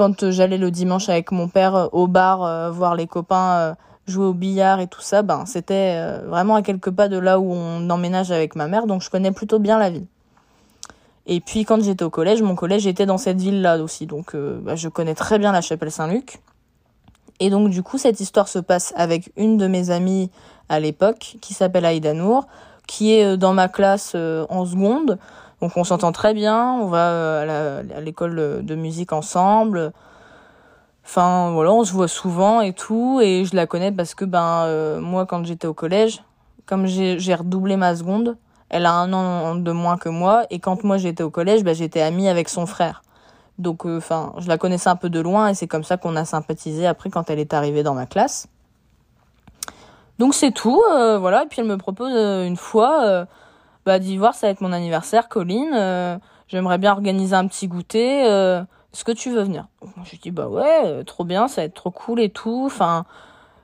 quand 0.00 0.22
euh, 0.22 0.30
j'allais 0.30 0.56
le 0.56 0.70
dimanche 0.70 1.10
avec 1.10 1.30
mon 1.30 1.46
père 1.46 1.74
euh, 1.74 1.86
au 1.92 2.06
bar 2.06 2.42
euh, 2.42 2.70
voir 2.70 2.94
les 2.94 3.06
copains 3.06 3.76
jouer 4.06 4.24
au 4.24 4.32
billard 4.32 4.80
et 4.80 4.86
tout 4.86 5.02
ça, 5.02 5.20
ben 5.20 5.44
c'était 5.44 5.94
vraiment 6.26 6.54
à 6.54 6.62
quelques 6.62 6.90
pas 6.90 7.06
de 7.06 7.18
là 7.18 7.38
où 7.38 7.52
on 7.52 7.88
emménage 7.90 8.32
avec 8.32 8.56
ma 8.56 8.66
mère, 8.66 8.86
donc 8.86 9.02
je 9.02 9.10
connais 9.10 9.30
plutôt 9.30 9.58
bien 9.58 9.78
la 9.78 9.90
ville. 9.90 10.06
Et 11.26 11.40
puis 11.40 11.64
quand 11.64 11.80
j'étais 11.82 12.02
au 12.02 12.10
collège, 12.10 12.40
mon 12.42 12.56
collège 12.56 12.86
était 12.86 13.06
dans 13.06 13.18
cette 13.18 13.40
ville-là 13.40 13.76
aussi, 13.78 14.06
donc 14.06 14.34
bah, 14.34 14.74
je 14.74 14.88
connais 14.88 15.14
très 15.14 15.38
bien 15.38 15.52
la 15.52 15.60
chapelle 15.60 15.92
Saint-Luc. 15.92 16.40
Et 17.38 17.50
donc 17.50 17.68
du 17.68 17.84
coup, 17.84 17.98
cette 17.98 18.18
histoire 18.18 18.48
se 18.48 18.58
passe 18.58 18.92
avec 18.96 19.30
une 19.36 19.58
de 19.58 19.68
mes 19.68 19.90
amies 19.90 20.30
à 20.68 20.80
l'époque, 20.80 21.36
qui 21.40 21.54
s'appelle 21.54 21.84
Aïda 21.84 22.14
Nour, 22.14 22.48
qui 22.88 23.12
est 23.12 23.36
dans 23.36 23.52
ma 23.52 23.68
classe 23.68 24.16
en 24.16 24.64
seconde. 24.64 25.18
Donc 25.60 25.76
on 25.76 25.84
s'entend 25.84 26.12
très 26.12 26.32
bien, 26.32 26.72
on 26.72 26.86
va 26.86 27.10
euh, 27.10 27.82
à 27.94 28.00
l'école 28.00 28.64
de 28.64 28.74
musique 28.74 29.12
ensemble. 29.12 29.92
Enfin 31.04 31.50
voilà, 31.52 31.72
on 31.72 31.84
se 31.84 31.92
voit 31.92 32.08
souvent 32.08 32.60
et 32.60 32.72
tout, 32.72 33.20
et 33.22 33.44
je 33.44 33.54
la 33.54 33.66
connais 33.66 33.92
parce 33.92 34.14
que 34.14 34.24
ben 34.24 34.64
euh, 34.64 35.00
moi 35.00 35.26
quand 35.26 35.44
j'étais 35.44 35.66
au 35.66 35.74
collège, 35.74 36.22
comme 36.66 36.86
j'ai 36.86 37.34
redoublé 37.34 37.76
ma 37.76 37.94
seconde, 37.94 38.36
elle 38.70 38.86
a 38.86 38.92
un 38.92 39.12
an 39.12 39.56
de 39.56 39.72
moins 39.72 39.98
que 39.98 40.08
moi, 40.08 40.44
et 40.50 40.60
quand 40.60 40.84
moi 40.84 40.96
j'étais 40.96 41.22
au 41.22 41.30
collège, 41.30 41.64
ben, 41.64 41.74
j'étais 41.74 42.00
amie 42.00 42.28
avec 42.28 42.48
son 42.48 42.64
frère. 42.64 43.02
Donc 43.58 43.84
euh, 43.84 43.98
enfin, 43.98 44.32
je 44.38 44.48
la 44.48 44.56
connaissais 44.56 44.88
un 44.88 44.96
peu 44.96 45.10
de 45.10 45.20
loin, 45.20 45.48
et 45.48 45.54
c'est 45.54 45.66
comme 45.66 45.84
ça 45.84 45.98
qu'on 45.98 46.16
a 46.16 46.24
sympathisé 46.24 46.86
après 46.86 47.10
quand 47.10 47.28
elle 47.28 47.38
est 47.38 47.52
arrivée 47.52 47.82
dans 47.82 47.94
ma 47.94 48.06
classe. 48.06 48.46
Donc 50.18 50.34
c'est 50.34 50.52
tout, 50.52 50.82
voilà. 51.18 51.44
Et 51.44 51.46
puis 51.46 51.60
elle 51.60 51.66
me 51.66 51.78
propose 51.78 52.12
une 52.12 52.56
fois 52.56 53.26
bah 53.86 53.98
d'y 53.98 54.16
voir, 54.16 54.34
ça 54.34 54.46
va 54.46 54.50
être 54.50 54.60
mon 54.60 54.72
anniversaire, 54.72 55.28
Colline. 55.28 55.72
Euh, 55.74 56.18
j'aimerais 56.48 56.78
bien 56.78 56.92
organiser 56.92 57.34
un 57.34 57.46
petit 57.46 57.68
goûter. 57.68 58.24
Euh, 58.26 58.62
est-ce 58.92 59.04
que 59.04 59.12
tu 59.12 59.30
veux 59.30 59.42
venir? 59.42 59.68
Je 60.04 60.10
lui 60.10 60.18
dis 60.18 60.30
bah 60.30 60.48
ouais, 60.48 60.82
euh, 60.84 61.04
trop 61.04 61.24
bien, 61.24 61.48
ça 61.48 61.62
va 61.62 61.66
être 61.66 61.74
trop 61.74 61.90
cool 61.90 62.20
et 62.20 62.30
tout. 62.30 62.64
Enfin, 62.66 63.04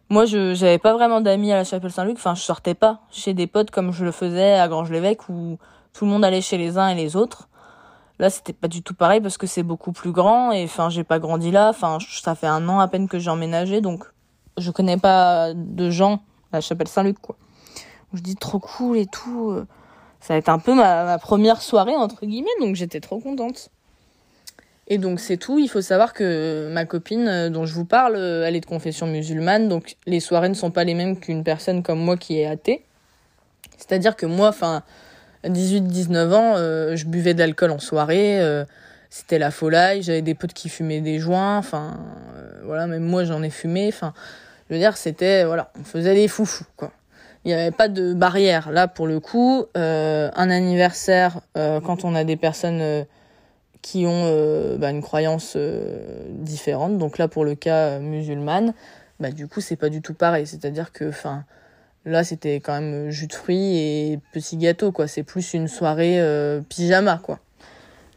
moi 0.08 0.24
je 0.24 0.54
j'avais 0.54 0.78
pas 0.78 0.94
vraiment 0.94 1.20
d'amis 1.20 1.52
à 1.52 1.56
la 1.56 1.64
Chapelle 1.64 1.90
Saint-Luc. 1.90 2.16
Enfin, 2.16 2.34
je 2.34 2.42
sortais 2.42 2.74
pas 2.74 3.00
chez 3.10 3.34
des 3.34 3.46
potes 3.46 3.70
comme 3.70 3.92
je 3.92 4.04
le 4.04 4.12
faisais 4.12 4.54
à 4.54 4.68
Grange-l'Évêque 4.68 5.28
où 5.28 5.58
tout 5.92 6.04
le 6.04 6.10
monde 6.10 6.24
allait 6.24 6.40
chez 6.40 6.58
les 6.58 6.78
uns 6.78 6.88
et 6.88 6.94
les 6.94 7.16
autres. 7.16 7.48
Là, 8.18 8.30
c'était 8.30 8.54
pas 8.54 8.68
du 8.68 8.82
tout 8.82 8.94
pareil 8.94 9.20
parce 9.20 9.36
que 9.36 9.46
c'est 9.46 9.62
beaucoup 9.62 9.92
plus 9.92 10.12
grand 10.12 10.50
et 10.52 10.64
enfin, 10.64 10.88
j'ai 10.88 11.04
pas 11.04 11.18
grandi 11.18 11.50
là. 11.50 11.68
Enfin, 11.68 11.98
ça 12.00 12.34
fait 12.34 12.46
un 12.46 12.66
an 12.68 12.80
à 12.80 12.88
peine 12.88 13.08
que 13.08 13.18
j'ai 13.18 13.30
emménagé, 13.30 13.82
donc 13.82 14.04
je 14.56 14.70
connais 14.70 14.96
pas 14.96 15.52
de 15.54 15.90
gens 15.90 16.22
à 16.52 16.56
la 16.56 16.60
Chapelle 16.62 16.88
Saint-Luc 16.88 17.18
quoi. 17.20 17.36
Je 18.14 18.22
dis 18.22 18.36
trop 18.36 18.60
cool 18.60 18.96
et 18.96 19.06
tout 19.06 19.66
ça 20.20 20.34
va 20.34 20.38
être 20.38 20.48
un 20.48 20.58
peu 20.58 20.74
ma, 20.74 21.18
première 21.18 21.62
soirée 21.62 21.94
entre 21.94 22.26
guillemets, 22.26 22.48
donc 22.60 22.74
j'étais 22.74 23.00
trop 23.00 23.18
contente. 23.18 23.70
Et 24.88 24.98
donc 24.98 25.20
c'est 25.20 25.36
tout. 25.36 25.58
Il 25.58 25.68
faut 25.68 25.80
savoir 25.80 26.12
que 26.12 26.68
ma 26.72 26.84
copine 26.84 27.26
euh, 27.26 27.50
dont 27.50 27.66
je 27.66 27.74
vous 27.74 27.84
parle, 27.84 28.16
euh, 28.16 28.44
elle 28.46 28.54
est 28.54 28.60
de 28.60 28.66
confession 28.66 29.06
musulmane, 29.06 29.68
donc 29.68 29.96
les 30.06 30.20
soirées 30.20 30.48
ne 30.48 30.54
sont 30.54 30.70
pas 30.70 30.84
les 30.84 30.94
mêmes 30.94 31.18
qu'une 31.18 31.42
personne 31.42 31.82
comme 31.82 31.98
moi 31.98 32.16
qui 32.16 32.40
est 32.40 32.46
athée. 32.46 32.84
C'est-à-dire 33.76 34.16
que 34.16 34.26
moi, 34.26 34.48
enfin, 34.48 34.82
18-19 35.44 36.32
ans, 36.32 36.54
euh, 36.56 36.96
je 36.96 37.06
buvais 37.06 37.34
de 37.34 37.40
l'alcool 37.40 37.72
en 37.72 37.78
soirée, 37.78 38.40
c'était 39.10 39.38
la 39.38 39.50
folie, 39.50 40.02
j'avais 40.02 40.22
des 40.22 40.34
potes 40.34 40.52
qui 40.52 40.68
fumaient 40.68 41.00
des 41.00 41.18
joints, 41.18 41.58
enfin, 41.58 42.00
voilà, 42.64 42.86
même 42.86 43.04
moi 43.04 43.24
j'en 43.24 43.42
ai 43.42 43.50
fumé, 43.50 43.88
enfin, 43.88 44.12
je 44.68 44.74
veux 44.74 44.80
dire, 44.80 44.96
c'était, 44.96 45.44
voilà, 45.44 45.70
on 45.78 45.84
faisait 45.84 46.14
des 46.14 46.28
foufous, 46.28 46.64
quoi 46.76 46.90
il 47.46 47.50
n'y 47.50 47.54
avait 47.54 47.70
pas 47.70 47.86
de 47.86 48.12
barrière. 48.12 48.72
Là, 48.72 48.88
pour 48.88 49.06
le 49.06 49.20
coup, 49.20 49.66
euh, 49.76 50.30
un 50.34 50.50
anniversaire, 50.50 51.40
euh, 51.56 51.80
quand 51.80 52.04
on 52.04 52.16
a 52.16 52.24
des 52.24 52.36
personnes 52.36 52.80
euh, 52.80 53.04
qui 53.82 54.04
ont 54.04 54.76
bah, 54.78 54.90
une 54.90 55.00
croyance 55.00 55.56
différente, 56.28 56.98
donc 56.98 57.18
là, 57.18 57.28
pour 57.28 57.44
le 57.44 57.54
cas 57.54 58.00
musulmane, 58.00 58.74
bah, 59.20 59.30
du 59.30 59.46
coup, 59.46 59.60
c'est 59.60 59.76
pas 59.76 59.90
du 59.90 60.02
tout 60.02 60.12
pareil. 60.12 60.44
C'est-à-dire 60.44 60.90
que, 60.90 61.12
là, 62.04 62.24
c'était 62.24 62.56
quand 62.56 62.80
même 62.80 63.10
jus 63.10 63.28
de 63.28 63.32
fruits 63.32 63.76
et 63.76 64.18
petit 64.32 64.56
gâteau, 64.56 64.90
quoi. 64.90 65.06
C'est 65.06 65.22
plus 65.22 65.54
une 65.54 65.68
soirée 65.68 66.20
pyjama, 66.68 67.20
quoi. 67.22 67.38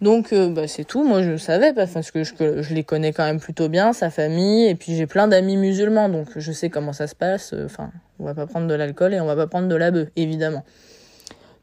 Donc 0.02 0.32
euh, 0.32 0.50
bah, 0.50 0.68
c'est 0.68 0.86
tout. 0.86 1.04
Moi 1.04 1.22
je 1.24 1.36
savais 1.36 1.74
parce 1.74 2.12
que 2.12 2.24
je, 2.24 2.74
les 2.74 2.84
connais 2.84 3.12
quand 3.12 3.26
même 3.26 3.40
plutôt 3.40 3.68
bien, 3.68 3.92
sa 3.94 4.10
famille, 4.10 4.68
et 4.68 4.76
puis 4.76 4.96
j'ai 4.96 5.08
plein 5.08 5.28
d'amis 5.28 5.58
musulmans, 5.58 6.10
donc 6.10 6.28
je 6.38 6.52
sais 6.52 6.70
comment 6.70 6.94
ça 6.94 7.08
se 7.08 7.16
passe. 7.16 7.54
Enfin, 7.66 7.92
on 8.20 8.26
va 8.26 8.34
pas 8.34 8.48
prendre 8.48 8.68
de 8.68 8.74
l'alcool 8.74 9.14
et 9.14 9.20
on 9.20 9.26
va 9.26 9.36
pas 9.36 9.48
prendre 9.48 9.68
de 9.68 9.76
la 9.76 9.92
bœuf, 9.92 10.08
évidemment. 10.16 10.64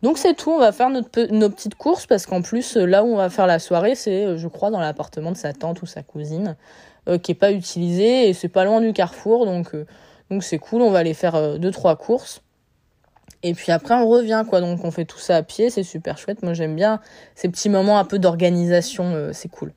Donc 0.03 0.19
c'est 0.19 0.35
tout. 0.35 0.51
On 0.51 0.59
va 0.59 0.73
faire 0.73 0.91
notre, 0.91 1.33
nos 1.33 1.49
petites 1.49 1.77
courses 1.77 2.07
parce 2.07 2.27
qu'en 2.27 2.43
plus 2.43 2.77
là 2.77 3.03
où 3.03 3.07
on 3.09 3.17
va 3.17 3.31
faire 3.31 3.47
la 3.47 3.59
soirée, 3.59 3.95
c'est 3.95 4.27
euh, 4.27 4.37
je 4.37 4.49
crois 4.49 4.71
dans 4.71 4.81
l'appartement 4.81 5.33
de 5.33 5.39
sa 5.39 5.55
tante 5.55 5.81
ou 5.81 5.87
sa 5.87 6.03
cousine 6.03 6.57
euh, 7.09 7.17
qui 7.17 7.33
est 7.33 7.37
pas 7.37 7.53
utilisé 7.53 8.29
et 8.29 8.35
c'est 8.35 8.49
pas 8.49 8.65
loin 8.65 8.83
du 8.83 8.93
carrefour, 8.93 9.47
donc 9.47 9.75
donc 10.31 10.45
c'est 10.45 10.59
cool. 10.59 10.83
On 10.83 10.91
va 10.91 10.99
aller 10.99 11.15
faire 11.15 11.59
deux 11.59 11.71
trois 11.71 11.97
courses. 11.97 12.43
Et 13.49 13.55
puis 13.55 13.71
après, 13.71 13.95
on 13.95 14.09
revient, 14.09 14.45
quoi. 14.49 14.61
Donc, 14.61 14.85
on 14.85 14.91
fait 14.91 15.05
tout 15.05 15.21
ça 15.21 15.37
à 15.37 15.43
pied, 15.45 15.71
c'est 15.71 15.85
super 15.85 16.19
chouette. 16.19 16.43
Moi, 16.43 16.53
j'aime 16.53 16.75
bien 16.75 17.01
ces 17.37 17.49
petits 17.49 17.69
moments 17.69 17.97
un 18.01 18.05
peu 18.05 18.19
d'organisation, 18.19 19.05
euh, 19.15 19.31
c'est 19.33 19.49
cool. 19.49 19.73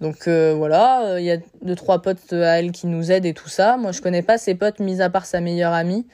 Donc 0.00 0.28
euh, 0.28 0.54
voilà, 0.56 1.02
euh, 1.02 1.20
il 1.20 1.26
y 1.26 1.32
a 1.32 1.38
deux 1.60 1.74
trois 1.74 2.00
potes 2.00 2.32
à 2.32 2.60
elle 2.60 2.70
qui 2.70 2.86
nous 2.86 3.10
aident 3.10 3.26
et 3.26 3.34
tout 3.34 3.48
ça. 3.48 3.76
Moi, 3.76 3.90
je 3.90 4.00
connais 4.00 4.22
pas 4.22 4.38
ses 4.38 4.54
potes, 4.54 4.78
mis 4.78 5.02
à 5.02 5.10
part 5.10 5.26
sa 5.26 5.40
meilleure 5.40 5.72
amie. 5.72 6.06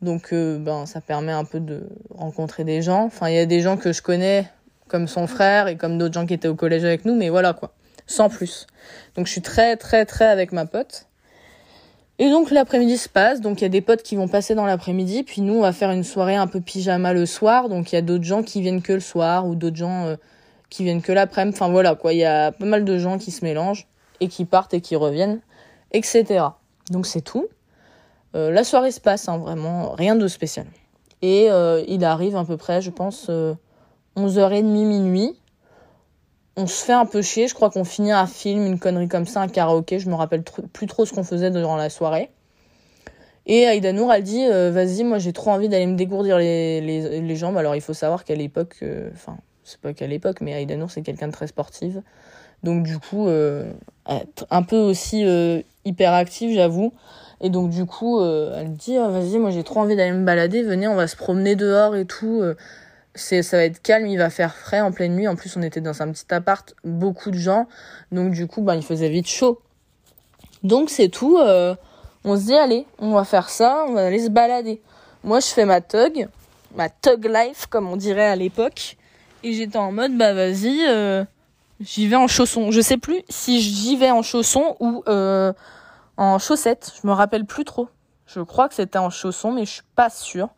Donc, 0.00 0.34
ben, 0.34 0.84
ça 0.84 1.00
permet 1.00 1.30
un 1.30 1.44
peu 1.44 1.60
de 1.60 1.88
rencontrer 2.10 2.64
des 2.64 2.82
gens. 2.82 3.04
Enfin, 3.04 3.28
il 3.28 3.36
y 3.36 3.38
a 3.38 3.46
des 3.46 3.60
gens 3.60 3.76
que 3.76 3.92
je 3.92 4.02
connais, 4.02 4.50
comme 4.88 5.06
son 5.06 5.28
frère 5.28 5.68
et 5.68 5.76
comme 5.76 5.96
d'autres 5.96 6.14
gens 6.14 6.26
qui 6.26 6.34
étaient 6.34 6.48
au 6.48 6.56
collège 6.56 6.84
avec 6.84 7.04
nous, 7.04 7.14
mais 7.14 7.28
voilà 7.28 7.52
quoi, 7.52 7.72
sans 8.08 8.28
plus. 8.28 8.66
Donc, 9.14 9.28
je 9.28 9.32
suis 9.32 9.42
très 9.42 9.76
très 9.76 10.06
très 10.06 10.26
avec 10.26 10.50
ma 10.50 10.66
pote. 10.66 11.06
Et 12.18 12.28
donc 12.28 12.50
l'après-midi 12.50 12.98
se 12.98 13.08
passe, 13.08 13.40
donc 13.40 13.60
il 13.60 13.64
y 13.64 13.66
a 13.66 13.70
des 13.70 13.80
potes 13.80 14.02
qui 14.02 14.16
vont 14.16 14.28
passer 14.28 14.54
dans 14.54 14.66
l'après-midi, 14.66 15.22
puis 15.22 15.40
nous 15.40 15.54
on 15.54 15.60
va 15.62 15.72
faire 15.72 15.90
une 15.90 16.04
soirée 16.04 16.36
un 16.36 16.46
peu 16.46 16.60
pyjama 16.60 17.12
le 17.12 17.26
soir, 17.26 17.68
donc 17.68 17.90
il 17.90 17.94
y 17.94 17.98
a 17.98 18.02
d'autres 18.02 18.24
gens 18.24 18.42
qui 18.42 18.60
viennent 18.60 18.82
que 18.82 18.92
le 18.92 19.00
soir 19.00 19.46
ou 19.46 19.54
d'autres 19.54 19.76
gens 19.76 20.06
euh, 20.06 20.16
qui 20.68 20.84
viennent 20.84 21.02
que 21.02 21.12
l'après-midi, 21.12 21.56
enfin 21.56 21.70
voilà 21.70 21.94
quoi, 21.94 22.12
il 22.12 22.18
y 22.18 22.24
a 22.24 22.52
pas 22.52 22.66
mal 22.66 22.84
de 22.84 22.98
gens 22.98 23.18
qui 23.18 23.30
se 23.30 23.44
mélangent 23.44 23.86
et 24.20 24.28
qui 24.28 24.44
partent 24.44 24.74
et 24.74 24.80
qui 24.80 24.94
reviennent, 24.94 25.40
etc. 25.92 26.44
Donc 26.90 27.06
c'est 27.06 27.22
tout. 27.22 27.48
Euh, 28.34 28.50
la 28.50 28.62
soirée 28.62 28.92
se 28.92 29.00
passe, 29.00 29.28
hein, 29.28 29.38
vraiment, 29.38 29.92
rien 29.92 30.14
de 30.14 30.28
spécial. 30.28 30.66
Et 31.22 31.50
euh, 31.50 31.82
il 31.88 32.04
arrive 32.04 32.36
à 32.36 32.44
peu 32.44 32.56
près, 32.56 32.82
je 32.82 32.90
pense, 32.90 33.30
11h30, 34.16 34.62
minuit. 34.64 35.36
On 36.56 36.66
se 36.66 36.84
fait 36.84 36.92
un 36.92 37.06
peu 37.06 37.22
chier, 37.22 37.48
je 37.48 37.54
crois 37.54 37.70
qu'on 37.70 37.84
finit 37.84 38.12
un 38.12 38.26
film, 38.26 38.66
une 38.66 38.78
connerie 38.78 39.08
comme 39.08 39.26
ça, 39.26 39.40
un 39.40 39.48
karaoké, 39.48 39.98
je 39.98 40.10
me 40.10 40.14
rappelle 40.14 40.42
plus 40.42 40.86
trop 40.86 41.06
ce 41.06 41.12
qu'on 41.12 41.24
faisait 41.24 41.50
durant 41.50 41.76
la 41.76 41.88
soirée. 41.88 42.30
Et 43.46 43.66
Aïda 43.66 43.92
Nour, 43.92 44.12
elle 44.12 44.22
dit 44.22 44.44
euh, 44.44 44.70
Vas-y, 44.70 45.02
moi 45.02 45.18
j'ai 45.18 45.32
trop 45.32 45.50
envie 45.50 45.68
d'aller 45.68 45.86
me 45.86 45.96
dégourdir 45.96 46.38
les, 46.38 47.36
jambes. 47.36 47.56
Alors 47.56 47.74
il 47.74 47.80
faut 47.80 47.94
savoir 47.94 48.24
qu'à 48.24 48.34
l'époque, 48.34 48.76
euh, 48.82 49.10
enfin, 49.14 49.36
c'est 49.64 49.80
pas 49.80 49.92
qu'à 49.92 50.06
l'époque, 50.06 50.40
mais 50.40 50.54
Aïda 50.54 50.76
Nour 50.76 50.90
c'est 50.90 51.02
quelqu'un 51.02 51.28
de 51.28 51.32
très 51.32 51.46
sportive. 51.46 52.02
Donc 52.62 52.84
du 52.84 52.98
coup, 52.98 53.26
euh, 53.26 53.72
un 54.50 54.62
peu 54.62 54.76
aussi 54.76 55.24
hyper 55.84 56.12
active, 56.12 56.54
j'avoue. 56.54 56.92
Et 57.40 57.50
donc 57.50 57.70
du 57.70 57.86
coup, 57.86 58.22
elle 58.22 58.74
dit 58.76 58.96
ah, 58.96 59.08
Vas-y, 59.08 59.38
moi 59.38 59.50
j'ai 59.50 59.64
trop 59.64 59.80
envie 59.80 59.96
d'aller 59.96 60.12
me 60.12 60.24
balader, 60.24 60.62
venez, 60.62 60.86
on 60.86 60.94
va 60.94 61.08
se 61.08 61.16
promener 61.16 61.56
dehors 61.56 61.96
et 61.96 62.04
tout 62.04 62.42
c'est 63.14 63.42
ça 63.42 63.58
va 63.58 63.64
être 63.64 63.82
calme, 63.82 64.06
il 64.06 64.18
va 64.18 64.30
faire 64.30 64.54
frais 64.54 64.80
en 64.80 64.92
pleine 64.92 65.14
nuit. 65.14 65.28
En 65.28 65.36
plus, 65.36 65.56
on 65.56 65.62
était 65.62 65.80
dans 65.80 66.02
un 66.02 66.10
petit 66.12 66.32
appart, 66.32 66.74
beaucoup 66.84 67.30
de 67.30 67.38
gens, 67.38 67.68
donc 68.10 68.32
du 68.32 68.46
coup, 68.46 68.62
ben 68.62 68.74
il 68.74 68.82
faisait 68.82 69.08
vite 69.08 69.28
chaud. 69.28 69.60
Donc 70.62 70.90
c'est 70.90 71.08
tout. 71.08 71.38
Euh, 71.38 71.74
on 72.24 72.36
se 72.36 72.46
dit 72.46 72.54
allez, 72.54 72.86
on 72.98 73.12
va 73.12 73.24
faire 73.24 73.48
ça, 73.50 73.84
on 73.88 73.94
va 73.94 74.06
aller 74.06 74.20
se 74.20 74.30
balader. 74.30 74.80
Moi, 75.24 75.40
je 75.40 75.46
fais 75.46 75.64
ma 75.64 75.80
tug, 75.80 76.28
ma 76.74 76.88
tug 76.88 77.26
life 77.26 77.66
comme 77.66 77.88
on 77.88 77.96
dirait 77.96 78.28
à 78.28 78.36
l'époque, 78.36 78.96
et 79.42 79.52
j'étais 79.52 79.78
en 79.78 79.92
mode 79.92 80.16
bah 80.16 80.32
vas-y, 80.32 80.86
euh, 80.88 81.24
j'y 81.80 82.08
vais 82.08 82.16
en 82.16 82.28
chaussons. 82.28 82.70
Je 82.70 82.80
sais 82.80 82.96
plus 82.96 83.22
si 83.28 83.60
j'y 83.60 83.96
vais 83.96 84.10
en 84.10 84.22
chaussons 84.22 84.76
ou 84.80 85.02
euh, 85.08 85.52
en 86.16 86.38
chaussettes. 86.38 86.92
Je 87.02 87.06
me 87.06 87.12
rappelle 87.12 87.44
plus 87.44 87.64
trop. 87.64 87.88
Je 88.26 88.40
crois 88.40 88.68
que 88.68 88.74
c'était 88.74 88.98
en 88.98 89.10
chaussons, 89.10 89.52
mais 89.52 89.66
je 89.66 89.70
suis 89.72 89.82
pas 89.94 90.08
sûre. 90.08 90.48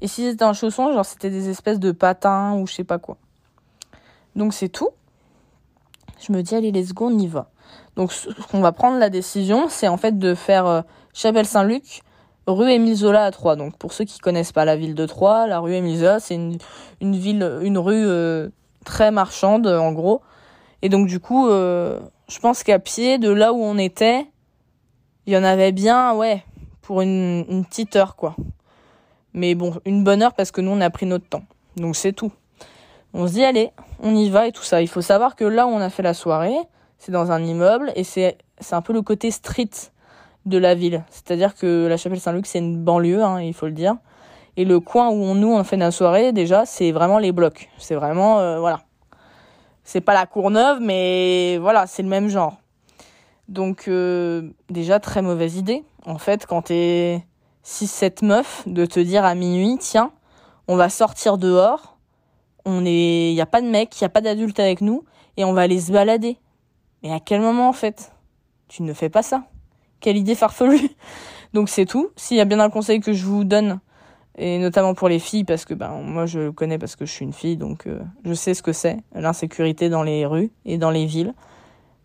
Et 0.00 0.08
si 0.08 0.30
c'était 0.30 0.44
un 0.44 0.52
chausson, 0.52 0.92
genre 0.92 1.04
c'était 1.04 1.30
des 1.30 1.48
espèces 1.48 1.80
de 1.80 1.92
patins 1.92 2.54
ou 2.54 2.66
je 2.66 2.74
sais 2.74 2.84
pas 2.84 2.98
quoi. 2.98 3.16
Donc 4.36 4.54
c'est 4.54 4.68
tout. 4.68 4.90
Je 6.20 6.32
me 6.32 6.42
dis, 6.42 6.54
allez, 6.54 6.72
let's 6.72 6.92
go, 6.92 7.06
on 7.06 7.18
y 7.18 7.26
va. 7.26 7.50
Donc 7.96 8.12
ce 8.12 8.28
qu'on 8.50 8.60
va 8.60 8.72
prendre 8.72 8.98
la 8.98 9.10
décision, 9.10 9.68
c'est 9.68 9.88
en 9.88 9.96
fait 9.96 10.18
de 10.18 10.34
faire 10.34 10.66
euh, 10.66 10.82
Chapelle 11.12 11.46
Saint-Luc, 11.46 12.02
rue 12.46 12.70
Émile 12.70 12.94
Zola 12.94 13.24
à 13.24 13.30
Troyes. 13.30 13.56
Donc 13.56 13.76
pour 13.76 13.92
ceux 13.92 14.04
qui 14.04 14.18
connaissent 14.18 14.52
pas 14.52 14.64
la 14.64 14.76
ville 14.76 14.94
de 14.94 15.06
Troyes, 15.06 15.46
la 15.46 15.58
rue 15.58 15.74
Émile 15.74 15.98
Zola, 15.98 16.20
c'est 16.20 16.34
une, 16.34 16.58
ville, 17.00 17.58
une 17.62 17.78
rue 17.78 18.06
euh, 18.06 18.48
très 18.84 19.10
marchande 19.10 19.66
en 19.66 19.92
gros. 19.92 20.22
Et 20.82 20.88
donc 20.88 21.08
du 21.08 21.18
coup, 21.18 21.48
euh, 21.48 21.98
je 22.28 22.38
pense 22.38 22.62
qu'à 22.62 22.78
pied 22.78 23.18
de 23.18 23.30
là 23.30 23.52
où 23.52 23.60
on 23.60 23.78
était, 23.78 24.26
il 25.26 25.32
y 25.32 25.36
en 25.36 25.44
avait 25.44 25.72
bien, 25.72 26.14
ouais, 26.14 26.44
pour 26.82 27.02
une, 27.02 27.44
une 27.48 27.64
petite 27.64 27.96
heure 27.96 28.16
quoi. 28.16 28.36
Mais 29.34 29.54
bon, 29.54 29.74
une 29.84 30.04
bonne 30.04 30.22
heure 30.22 30.34
parce 30.34 30.50
que 30.50 30.60
nous, 30.60 30.70
on 30.70 30.80
a 30.80 30.90
pris 30.90 31.06
notre 31.06 31.28
temps. 31.28 31.42
Donc 31.76 31.96
c'est 31.96 32.12
tout. 32.12 32.32
On 33.14 33.26
se 33.26 33.32
dit, 33.32 33.44
allez, 33.44 33.70
on 34.02 34.14
y 34.14 34.28
va 34.30 34.46
et 34.46 34.52
tout 34.52 34.62
ça. 34.62 34.82
Il 34.82 34.88
faut 34.88 35.00
savoir 35.00 35.36
que 35.36 35.44
là 35.44 35.66
où 35.66 35.70
on 35.70 35.80
a 35.80 35.90
fait 35.90 36.02
la 36.02 36.14
soirée, 36.14 36.58
c'est 36.98 37.12
dans 37.12 37.30
un 37.30 37.42
immeuble 37.42 37.92
et 37.94 38.04
c'est, 38.04 38.36
un 38.70 38.82
peu 38.82 38.92
le 38.92 39.02
côté 39.02 39.30
street 39.30 39.70
de 40.46 40.58
la 40.58 40.74
ville. 40.74 41.04
C'est-à-dire 41.10 41.54
que 41.54 41.86
la 41.86 41.96
Chapelle 41.96 42.20
Saint-Luc, 42.20 42.46
c'est 42.46 42.58
une 42.58 42.82
banlieue, 42.82 43.22
hein, 43.22 43.40
il 43.40 43.54
faut 43.54 43.66
le 43.66 43.72
dire. 43.72 43.96
Et 44.56 44.64
le 44.64 44.80
coin 44.80 45.08
où 45.08 45.34
nous, 45.34 45.52
on 45.52 45.62
fait 45.64 45.76
la 45.76 45.90
soirée, 45.90 46.32
déjà, 46.32 46.66
c'est 46.66 46.90
vraiment 46.90 47.18
les 47.18 47.32
blocs. 47.32 47.68
C'est 47.78 47.94
vraiment, 47.94 48.40
euh, 48.40 48.58
voilà. 48.58 48.80
C'est 49.84 50.00
pas 50.00 50.14
la 50.14 50.26
Courneuve, 50.26 50.80
mais 50.80 51.58
voilà, 51.58 51.86
c'est 51.86 52.02
le 52.02 52.08
même 52.08 52.28
genre. 52.28 52.56
Donc, 53.48 53.84
euh, 53.88 54.50
déjà, 54.68 54.98
très 55.00 55.22
mauvaise 55.22 55.56
idée. 55.56 55.84
En 56.04 56.18
fait, 56.18 56.44
quand 56.44 56.62
t'es 56.62 57.24
si 57.68 57.86
cette 57.86 58.22
meuf 58.22 58.62
de 58.66 58.86
te 58.86 58.98
dire 58.98 59.26
à 59.26 59.34
minuit, 59.34 59.76
tiens, 59.78 60.10
on 60.68 60.76
va 60.76 60.88
sortir 60.88 61.36
dehors, 61.36 61.98
on 62.64 62.82
est, 62.86 63.34
y 63.34 63.40
a 63.42 63.46
pas 63.46 63.60
de 63.60 63.68
mec, 63.68 64.00
y 64.00 64.06
a 64.06 64.08
pas 64.08 64.22
d'adulte 64.22 64.58
avec 64.58 64.80
nous, 64.80 65.04
et 65.36 65.44
on 65.44 65.52
va 65.52 65.60
aller 65.62 65.78
se 65.78 65.92
balader. 65.92 66.38
Mais 67.02 67.12
à 67.12 67.20
quel 67.20 67.42
moment 67.42 67.68
en 67.68 67.74
fait? 67.74 68.10
Tu 68.68 68.82
ne 68.82 68.94
fais 68.94 69.10
pas 69.10 69.22
ça. 69.22 69.44
Quelle 70.00 70.16
idée 70.16 70.34
farfelue. 70.34 70.80
Donc 71.52 71.68
c'est 71.68 71.84
tout. 71.84 72.08
S'il 72.16 72.38
y 72.38 72.40
a 72.40 72.46
bien 72.46 72.58
un 72.58 72.70
conseil 72.70 73.00
que 73.00 73.12
je 73.12 73.26
vous 73.26 73.44
donne, 73.44 73.80
et 74.38 74.58
notamment 74.58 74.94
pour 74.94 75.10
les 75.10 75.18
filles, 75.18 75.44
parce 75.44 75.66
que 75.66 75.74
ben 75.74 75.90
moi 75.90 76.24
je 76.24 76.38
le 76.38 76.52
connais 76.52 76.78
parce 76.78 76.96
que 76.96 77.04
je 77.04 77.12
suis 77.12 77.26
une 77.26 77.34
fille, 77.34 77.58
donc 77.58 77.86
euh, 77.86 78.00
je 78.24 78.32
sais 78.32 78.54
ce 78.54 78.62
que 78.62 78.72
c'est 78.72 78.96
l'insécurité 79.14 79.90
dans 79.90 80.02
les 80.02 80.24
rues 80.24 80.50
et 80.64 80.78
dans 80.78 80.90
les 80.90 81.04
villes. 81.04 81.34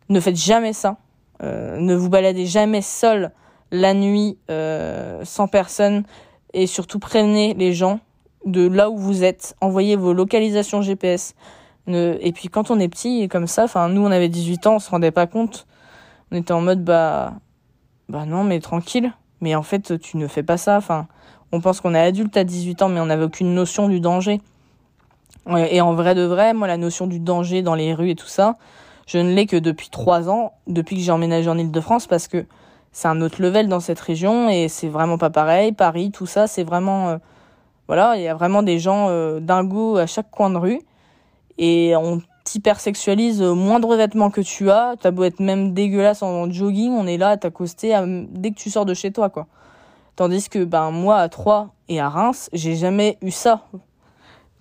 Ne 0.10 0.20
faites 0.20 0.36
jamais 0.36 0.74
ça. 0.74 0.98
Euh, 1.42 1.78
ne 1.78 1.96
vous 1.96 2.10
baladez 2.10 2.46
jamais 2.46 2.82
seul 2.82 3.32
la 3.72 3.94
nuit 3.94 4.38
euh, 4.50 5.22
sans 5.24 5.48
personne 5.48 6.04
et 6.54 6.68
surtout 6.68 7.00
prenez 7.00 7.54
les 7.54 7.74
gens 7.74 8.00
de 8.46 8.68
là 8.68 8.90
où 8.90 8.98
vous 8.98 9.24
êtes, 9.24 9.56
envoyez 9.62 9.96
vos 9.96 10.14
localisations 10.14 10.82
GPS. 10.82 11.34
et 11.88 12.32
puis 12.34 12.50
quand 12.50 12.72
on 12.72 12.80
est 12.80 12.90
petit 12.90 13.28
comme 13.30 13.48
ça, 13.48 13.64
enfin 13.64 13.90
nous 13.90 14.02
on 14.02 14.12
avait 14.12 14.30
18 14.30 14.68
ans, 14.68 14.76
on 14.76 14.80
se 14.80 14.90
rendait 14.90 15.12
pas 15.12 15.28
compte. 15.28 15.66
On 16.32 16.38
était 16.38 16.52
en 16.52 16.62
mode 16.62 16.84
bah 16.84 17.34
bah 18.10 18.26
non 18.26 18.44
mais 18.44 18.60
tranquille. 18.60 19.14
Mais 19.42 19.56
en 19.56 19.64
fait 19.64 20.00
tu 20.00 20.18
ne 20.18 20.28
fais 20.28 20.44
pas 20.44 20.58
ça. 20.58 20.78
Enfin 20.78 21.08
on 21.52 21.62
pense 21.62 21.82
qu'on 21.82 21.96
est 21.96 22.00
adulte 22.00 22.36
à 22.38 22.44
18 22.44 22.82
ans 22.84 22.90
mais 22.90 23.00
on 23.00 23.06
n'avait 23.06 23.26
aucune 23.26 23.54
notion 23.54 23.88
du 23.88 24.00
danger. 24.00 24.42
Et 25.70 25.82
en 25.82 25.94
vrai 25.94 26.16
de 26.16 26.22
vrai, 26.22 26.54
moi 26.54 26.68
la 26.68 26.78
notion 26.78 27.06
du 27.06 27.20
danger 27.20 27.62
dans 27.62 27.76
les 27.76 27.94
rues 27.94 28.12
et 28.12 28.16
tout 28.16 28.28
ça, 28.28 28.56
je 29.08 29.18
ne 29.18 29.34
l'ai 29.34 29.46
que 29.46 29.58
depuis 29.58 29.90
3 29.90 30.30
ans, 30.30 30.54
depuis 30.68 30.96
que 30.96 31.02
j'ai 31.02 31.12
emménagé 31.12 31.50
en 31.50 31.58
Ile-de-France 31.58 32.08
parce 32.08 32.28
que 32.28 32.46
c'est 32.94 33.08
un 33.08 33.22
autre 33.22 33.42
level 33.42 33.68
dans 33.68 33.80
cette 33.80 34.00
région 34.00 34.50
et 34.50 34.68
c'est 34.70 34.88
vraiment 34.88 35.18
pas 35.18 35.32
pareil. 35.32 35.72
Paris, 35.72 36.12
tout 36.12 36.28
ça, 36.28 36.46
c'est 36.46 36.64
vraiment 36.64 37.10
euh, 37.10 37.18
voilà, 37.88 38.16
il 38.16 38.22
y 38.22 38.28
a 38.28 38.36
vraiment 38.36 38.62
des 38.62 38.78
gens 38.78 39.08
euh, 39.10 39.40
dingos 39.40 39.98
à 39.98 40.06
chaque 40.06 40.30
coin 40.30 40.52
de 40.52 40.58
rue 40.58 40.80
et 41.58 41.96
on 41.98 42.22
t'hypersexualise 42.46 43.42
au 43.42 43.56
moindre 43.56 43.96
vêtement 43.96 44.30
que 44.30 44.42
tu 44.42 44.70
as. 44.70 44.96
T'as 45.00 45.10
beau 45.10 45.24
être 45.24 45.40
même 45.40 45.74
dégueulasse 45.74 46.22
en 46.22 46.50
jogging, 46.52 46.92
on 46.92 47.08
est 47.08 47.18
là 47.18 47.30
à 47.30 47.38
t'accoster 47.38 48.00
dès 48.30 48.52
que 48.52 48.56
tu 48.56 48.70
sors 48.70 48.86
de 48.86 48.94
chez 48.94 49.12
toi, 49.12 49.30
quoi. 49.30 49.48
Tandis 50.16 50.48
que 50.48 50.64
ben 50.64 50.92
moi 50.92 51.18
à 51.18 51.30
Troyes 51.30 51.70
et 51.90 52.00
à 52.00 52.10
Reims, 52.10 52.52
j'ai 52.54 52.76
jamais 52.76 53.18
eu 53.24 53.32
ça. 53.32 53.64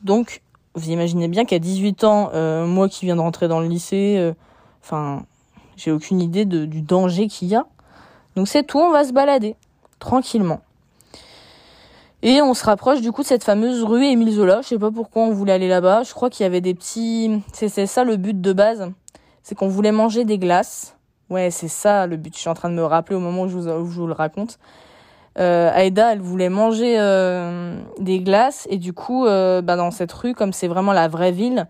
Donc 0.02 0.40
vous 0.74 0.88
imaginez 0.88 1.28
bien 1.28 1.44
qu'à 1.44 1.58
18 1.58 2.04
ans, 2.04 2.30
euh, 2.32 2.66
moi 2.66 2.88
qui 2.88 3.04
viens 3.04 3.16
de 3.16 3.20
rentrer 3.20 3.46
dans 3.46 3.60
le 3.60 3.66
lycée, 3.66 4.32
enfin 4.82 5.26
j'ai 5.76 5.90
aucune 5.90 6.20
idée 6.20 6.46
du 6.46 6.80
danger 6.80 7.26
qu'il 7.28 7.48
y 7.48 7.54
a. 7.54 7.66
Donc 8.36 8.48
c'est 8.48 8.62
tout, 8.62 8.78
on 8.78 8.90
va 8.90 9.04
se 9.04 9.12
balader 9.12 9.56
tranquillement. 9.98 10.60
Et 12.22 12.40
on 12.40 12.54
se 12.54 12.64
rapproche 12.64 13.00
du 13.00 13.10
coup 13.10 13.22
de 13.22 13.26
cette 13.26 13.42
fameuse 13.42 13.82
rue 13.82 14.04
Émile 14.04 14.32
Zola. 14.32 14.60
Je 14.62 14.68
sais 14.68 14.78
pas 14.78 14.92
pourquoi 14.92 15.22
on 15.22 15.32
voulait 15.32 15.52
aller 15.52 15.68
là-bas. 15.68 16.04
Je 16.04 16.14
crois 16.14 16.30
qu'il 16.30 16.44
y 16.44 16.46
avait 16.46 16.60
des 16.60 16.74
petits. 16.74 17.42
C'est 17.52 17.86
ça 17.86 18.04
le 18.04 18.16
but 18.16 18.40
de 18.40 18.52
base. 18.52 18.92
C'est 19.42 19.56
qu'on 19.56 19.68
voulait 19.68 19.90
manger 19.90 20.24
des 20.24 20.38
glaces. 20.38 20.96
Ouais, 21.30 21.50
c'est 21.50 21.68
ça 21.68 22.06
le 22.06 22.16
but. 22.16 22.34
Je 22.34 22.40
suis 22.40 22.48
en 22.48 22.54
train 22.54 22.70
de 22.70 22.74
me 22.74 22.84
rappeler 22.84 23.16
au 23.16 23.20
moment 23.20 23.42
où 23.42 23.48
je 23.48 23.56
vous, 23.56 24.06
le 24.06 24.12
raconte. 24.12 24.60
Euh, 25.38 25.70
Aïda, 25.72 26.12
elle 26.12 26.20
voulait 26.20 26.50
manger 26.50 26.96
euh, 27.00 27.80
des 27.98 28.20
glaces 28.20 28.68
et 28.70 28.76
du 28.76 28.92
coup, 28.92 29.26
euh, 29.26 29.60
bah, 29.60 29.76
dans 29.76 29.90
cette 29.90 30.12
rue, 30.12 30.34
comme 30.34 30.52
c'est 30.52 30.68
vraiment 30.68 30.92
la 30.92 31.08
vraie 31.08 31.32
ville, 31.32 31.66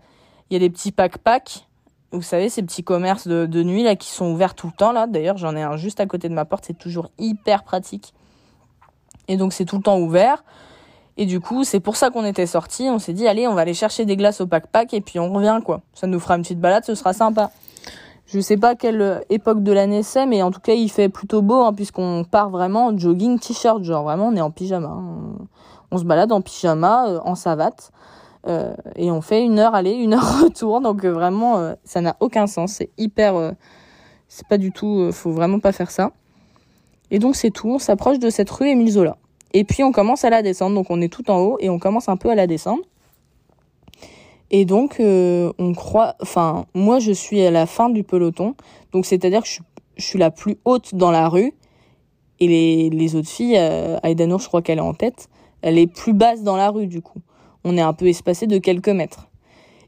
il 0.49 0.53
y 0.53 0.57
a 0.57 0.59
des 0.59 0.69
petits 0.69 0.91
pack-pack 0.91 1.65
vous 2.13 2.21
savez, 2.21 2.49
ces 2.49 2.63
petits 2.63 2.83
commerces 2.83 3.27
de, 3.27 3.45
de, 3.45 3.63
nuit 3.63 3.83
là 3.83 3.95
qui 3.95 4.09
sont 4.09 4.31
ouverts 4.31 4.55
tout 4.55 4.67
le 4.67 4.73
temps 4.73 4.91
là. 4.91 5.07
D'ailleurs, 5.07 5.37
j'en 5.37 5.55
ai 5.55 5.61
un 5.61 5.77
juste 5.77 5.99
à 5.99 6.05
côté 6.05 6.29
de 6.29 6.33
ma 6.33 6.45
porte, 6.45 6.65
c'est 6.67 6.77
toujours 6.77 7.09
hyper 7.17 7.63
pratique. 7.63 8.13
Et 9.27 9.37
donc 9.37 9.53
c'est 9.53 9.65
tout 9.65 9.77
le 9.77 9.83
temps 9.83 9.99
ouvert. 9.99 10.43
Et 11.17 11.25
du 11.25 11.39
coup, 11.39 11.63
c'est 11.63 11.79
pour 11.79 11.95
ça 11.95 12.09
qu'on 12.09 12.25
était 12.25 12.47
sortis. 12.47 12.89
On 12.89 12.97
s'est 12.97 13.13
dit, 13.13 13.27
allez, 13.27 13.47
on 13.47 13.53
va 13.53 13.61
aller 13.61 13.75
chercher 13.75 14.05
des 14.05 14.17
glaces 14.17 14.41
au 14.41 14.47
pack-pack 14.47 14.93
et 14.93 15.01
puis 15.01 15.19
on 15.19 15.31
revient 15.31 15.59
quoi. 15.63 15.81
Ça 15.93 16.07
nous 16.07 16.19
fera 16.19 16.35
une 16.35 16.41
petite 16.41 16.59
balade, 16.59 16.85
ce 16.85 16.95
sera 16.95 17.13
sympa. 17.13 17.51
Je 18.25 18.39
sais 18.39 18.57
pas 18.57 18.75
quelle 18.75 19.23
époque 19.29 19.61
de 19.61 19.71
l'année 19.71 20.01
c'est, 20.01 20.25
mais 20.25 20.41
en 20.41 20.49
tout 20.49 20.61
cas, 20.61 20.73
il 20.73 20.89
fait 20.89 21.09
plutôt 21.09 21.41
beau 21.41 21.61
hein, 21.61 21.73
puisqu'on 21.73 22.23
part 22.23 22.49
vraiment 22.49 22.87
en 22.87 22.97
jogging, 22.97 23.37
t-shirt, 23.37 23.83
genre 23.83 24.03
vraiment, 24.03 24.29
on 24.29 24.35
est 24.35 24.41
en 24.41 24.49
pyjama. 24.49 24.87
Hein. 24.87 25.35
On, 25.91 25.97
se 25.97 26.03
balade 26.03 26.31
en 26.31 26.41
pyjama, 26.41 27.09
euh, 27.09 27.19
en 27.25 27.35
savate. 27.35 27.91
Euh, 28.47 28.73
et 28.95 29.09
on 29.09 29.21
fait 29.21 29.43
une 29.43 29.59
heure 29.59 29.75
aller, 29.75 29.93
une 29.93 30.13
heure 30.13 30.41
retour. 30.43 30.81
Donc 30.81 31.03
euh, 31.03 31.11
vraiment, 31.11 31.57
euh, 31.57 31.73
ça 31.83 32.01
n'a 32.01 32.15
aucun 32.19 32.47
sens. 32.47 32.73
C'est 32.73 32.89
hyper... 32.97 33.53
c'est 34.27 34.47
pas 34.47 34.57
du 34.57 34.71
tout... 34.71 35.11
faut 35.11 35.31
vraiment 35.31 35.59
pas 35.59 35.71
faire 35.71 35.91
ça. 35.91 36.11
Et 37.11 37.19
donc 37.19 37.35
c'est 37.35 37.51
tout. 37.51 37.69
On 37.69 37.79
s'approche 37.79 38.19
de 38.19 38.29
cette 38.29 38.49
rue 38.49 38.67
Émile 38.67 38.91
Zola. 38.91 39.17
Et 39.53 39.63
puis 39.63 39.83
on 39.83 39.91
commence 39.91 40.23
à 40.23 40.29
la 40.29 40.41
descendre. 40.41 40.75
Donc 40.75 40.87
on 40.89 41.01
est 41.01 41.11
tout 41.11 41.29
en 41.29 41.39
haut 41.39 41.57
et 41.59 41.69
on 41.69 41.79
commence 41.79 42.09
un 42.09 42.17
peu 42.17 42.29
à 42.29 42.35
la 42.35 42.47
descendre. 42.47 42.83
Et 44.51 44.65
donc 44.65 44.97
on 44.99 45.73
croit... 45.75 46.15
Enfin, 46.21 46.65
moi 46.73 46.99
je 46.99 47.11
suis 47.11 47.41
à 47.41 47.51
la 47.51 47.65
fin 47.65 47.89
du 47.89 48.03
peloton. 48.03 48.55
Donc 48.91 49.05
c'est-à-dire 49.05 49.41
que 49.41 49.47
je 49.47 49.53
suis, 49.53 49.63
je 49.97 50.03
suis 50.03 50.19
la 50.19 50.31
plus 50.31 50.57
haute 50.65 50.95
dans 50.95 51.11
la 51.11 51.29
rue. 51.29 51.53
Et 52.39 52.47
les, 52.47 52.89
les 52.89 53.15
autres 53.15 53.29
filles, 53.29 53.57
euh, 53.57 53.97
Aïdanour, 54.03 54.39
je 54.39 54.47
crois 54.47 54.61
qu'elle 54.61 54.79
est 54.79 54.81
en 54.81 54.93
tête, 54.93 55.29
elle 55.61 55.77
est 55.77 55.87
plus 55.87 56.13
basse 56.13 56.43
dans 56.43 56.57
la 56.57 56.69
rue 56.71 56.87
du 56.87 57.01
coup. 57.01 57.19
On 57.63 57.77
est 57.77 57.81
un 57.81 57.93
peu 57.93 58.07
espacé 58.07 58.47
de 58.47 58.57
quelques 58.57 58.89
mètres. 58.89 59.27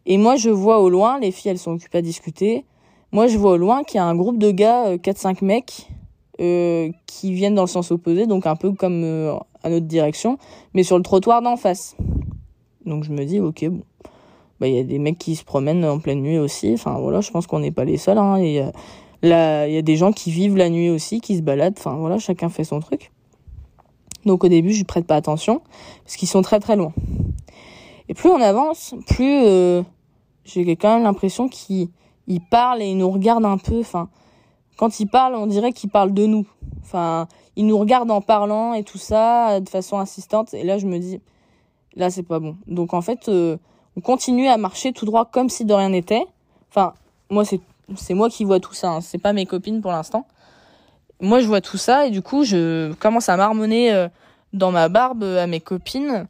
Et 0.05 0.17
moi, 0.17 0.35
je 0.35 0.49
vois 0.49 0.79
au 0.79 0.89
loin, 0.89 1.19
les 1.19 1.31
filles, 1.31 1.51
elles 1.51 1.59
sont 1.59 1.71
occupées 1.71 1.97
à 1.97 2.01
discuter. 2.01 2.65
Moi, 3.11 3.27
je 3.27 3.37
vois 3.37 3.51
au 3.51 3.57
loin 3.57 3.83
qu'il 3.83 3.95
y 3.95 3.99
a 3.99 4.05
un 4.05 4.15
groupe 4.15 4.37
de 4.37 4.51
gars, 4.51 4.97
4-5 4.97 5.27
euh, 5.43 5.45
mecs, 5.45 5.89
euh, 6.41 6.89
qui 7.07 7.33
viennent 7.33 7.55
dans 7.55 7.63
le 7.63 7.67
sens 7.67 7.91
opposé, 7.91 8.27
donc 8.27 8.45
un 8.45 8.55
peu 8.55 8.71
comme 8.71 9.03
euh, 9.03 9.33
à 9.63 9.69
notre 9.69 9.85
direction, 9.85 10.37
mais 10.73 10.83
sur 10.83 10.97
le 10.97 11.03
trottoir 11.03 11.41
d'en 11.41 11.55
face. 11.55 11.95
Donc 12.85 13.03
je 13.03 13.11
me 13.11 13.25
dis, 13.25 13.39
ok, 13.39 13.65
bon, 13.69 13.81
bah 14.59 14.67
il 14.67 14.75
y 14.75 14.79
a 14.79 14.83
des 14.83 14.99
mecs 14.99 15.17
qui 15.17 15.35
se 15.35 15.43
promènent 15.43 15.85
en 15.85 15.99
pleine 15.99 16.21
nuit 16.21 16.37
aussi. 16.37 16.73
Enfin 16.73 16.99
voilà, 16.99 17.21
je 17.21 17.31
pense 17.31 17.47
qu'on 17.47 17.59
n'est 17.59 17.71
pas 17.71 17.85
les 17.85 17.97
seuls. 17.97 18.17
Hein. 18.17 18.37
Il 18.39 18.51
y 18.51 18.59
a 19.29 19.81
des 19.81 19.95
gens 19.95 20.11
qui 20.11 20.29
vivent 20.29 20.57
la 20.57 20.69
nuit 20.69 20.89
aussi, 20.89 21.21
qui 21.21 21.37
se 21.37 21.41
baladent. 21.41 21.75
Enfin 21.77 21.95
voilà, 21.95 22.19
chacun 22.19 22.49
fait 22.49 22.63
son 22.63 22.79
truc. 22.79 23.11
Donc 24.25 24.43
au 24.43 24.47
début, 24.47 24.73
je 24.73 24.83
prête 24.83 25.05
pas 25.05 25.15
attention 25.15 25.61
parce 26.03 26.15
qu'ils 26.15 26.27
sont 26.27 26.41
très 26.41 26.59
très 26.59 26.75
loin. 26.75 26.93
Et 28.09 28.13
plus 28.13 28.29
on 28.29 28.41
avance, 28.41 28.95
plus 29.07 29.43
euh, 29.45 29.83
j'ai 30.43 30.75
quand 30.75 30.95
même 30.95 31.03
l'impression 31.03 31.47
qu'ils 31.47 31.89
parlent 32.49 32.81
et 32.81 32.87
ils 32.87 32.97
nous 32.97 33.09
regardent 33.09 33.45
un 33.45 33.57
peu. 33.57 33.79
Enfin, 33.79 34.09
quand 34.77 34.99
ils 34.99 35.07
parlent, 35.07 35.35
on 35.35 35.47
dirait 35.47 35.71
qu'ils 35.71 35.89
parlent 35.89 36.13
de 36.13 36.25
nous. 36.25 36.45
Enfin, 36.81 37.27
ils 37.55 37.65
nous 37.65 37.77
regardent 37.77 38.11
en 38.11 38.21
parlant 38.21 38.73
et 38.73 38.83
tout 38.83 38.97
ça 38.97 39.59
de 39.59 39.69
façon 39.69 39.97
insistante. 39.97 40.53
Et 40.53 40.63
là, 40.63 40.77
je 40.77 40.85
me 40.85 40.99
dis, 40.99 41.21
là, 41.95 42.09
c'est 42.09 42.23
pas 42.23 42.39
bon. 42.39 42.57
Donc 42.67 42.93
en 42.93 43.01
fait, 43.01 43.29
euh, 43.29 43.57
on 43.95 44.01
continue 44.01 44.47
à 44.47 44.57
marcher 44.57 44.93
tout 44.93 45.05
droit 45.05 45.25
comme 45.25 45.49
si 45.49 45.65
de 45.65 45.73
rien 45.73 45.89
n'était. 45.89 46.25
Enfin, 46.69 46.93
moi, 47.29 47.45
c'est 47.45 47.61
c'est 47.95 48.13
moi 48.13 48.29
qui 48.29 48.45
vois 48.45 48.59
tout 48.59 48.73
ça. 48.73 48.89
Hein. 48.89 49.01
C'est 49.01 49.17
pas 49.17 49.33
mes 49.33 49.45
copines 49.45 49.81
pour 49.81 49.91
l'instant. 49.91 50.27
Moi, 51.21 51.39
je 51.39 51.47
vois 51.47 51.61
tout 51.61 51.77
ça 51.77 52.07
et 52.07 52.11
du 52.11 52.21
coup, 52.21 52.43
je 52.43 52.93
commence 52.93 53.29
à 53.29 53.37
marmonner 53.37 53.93
euh, 53.93 54.07
dans 54.53 54.71
ma 54.71 54.89
barbe 54.89 55.23
à 55.23 55.47
mes 55.47 55.59
copines. 55.59 56.27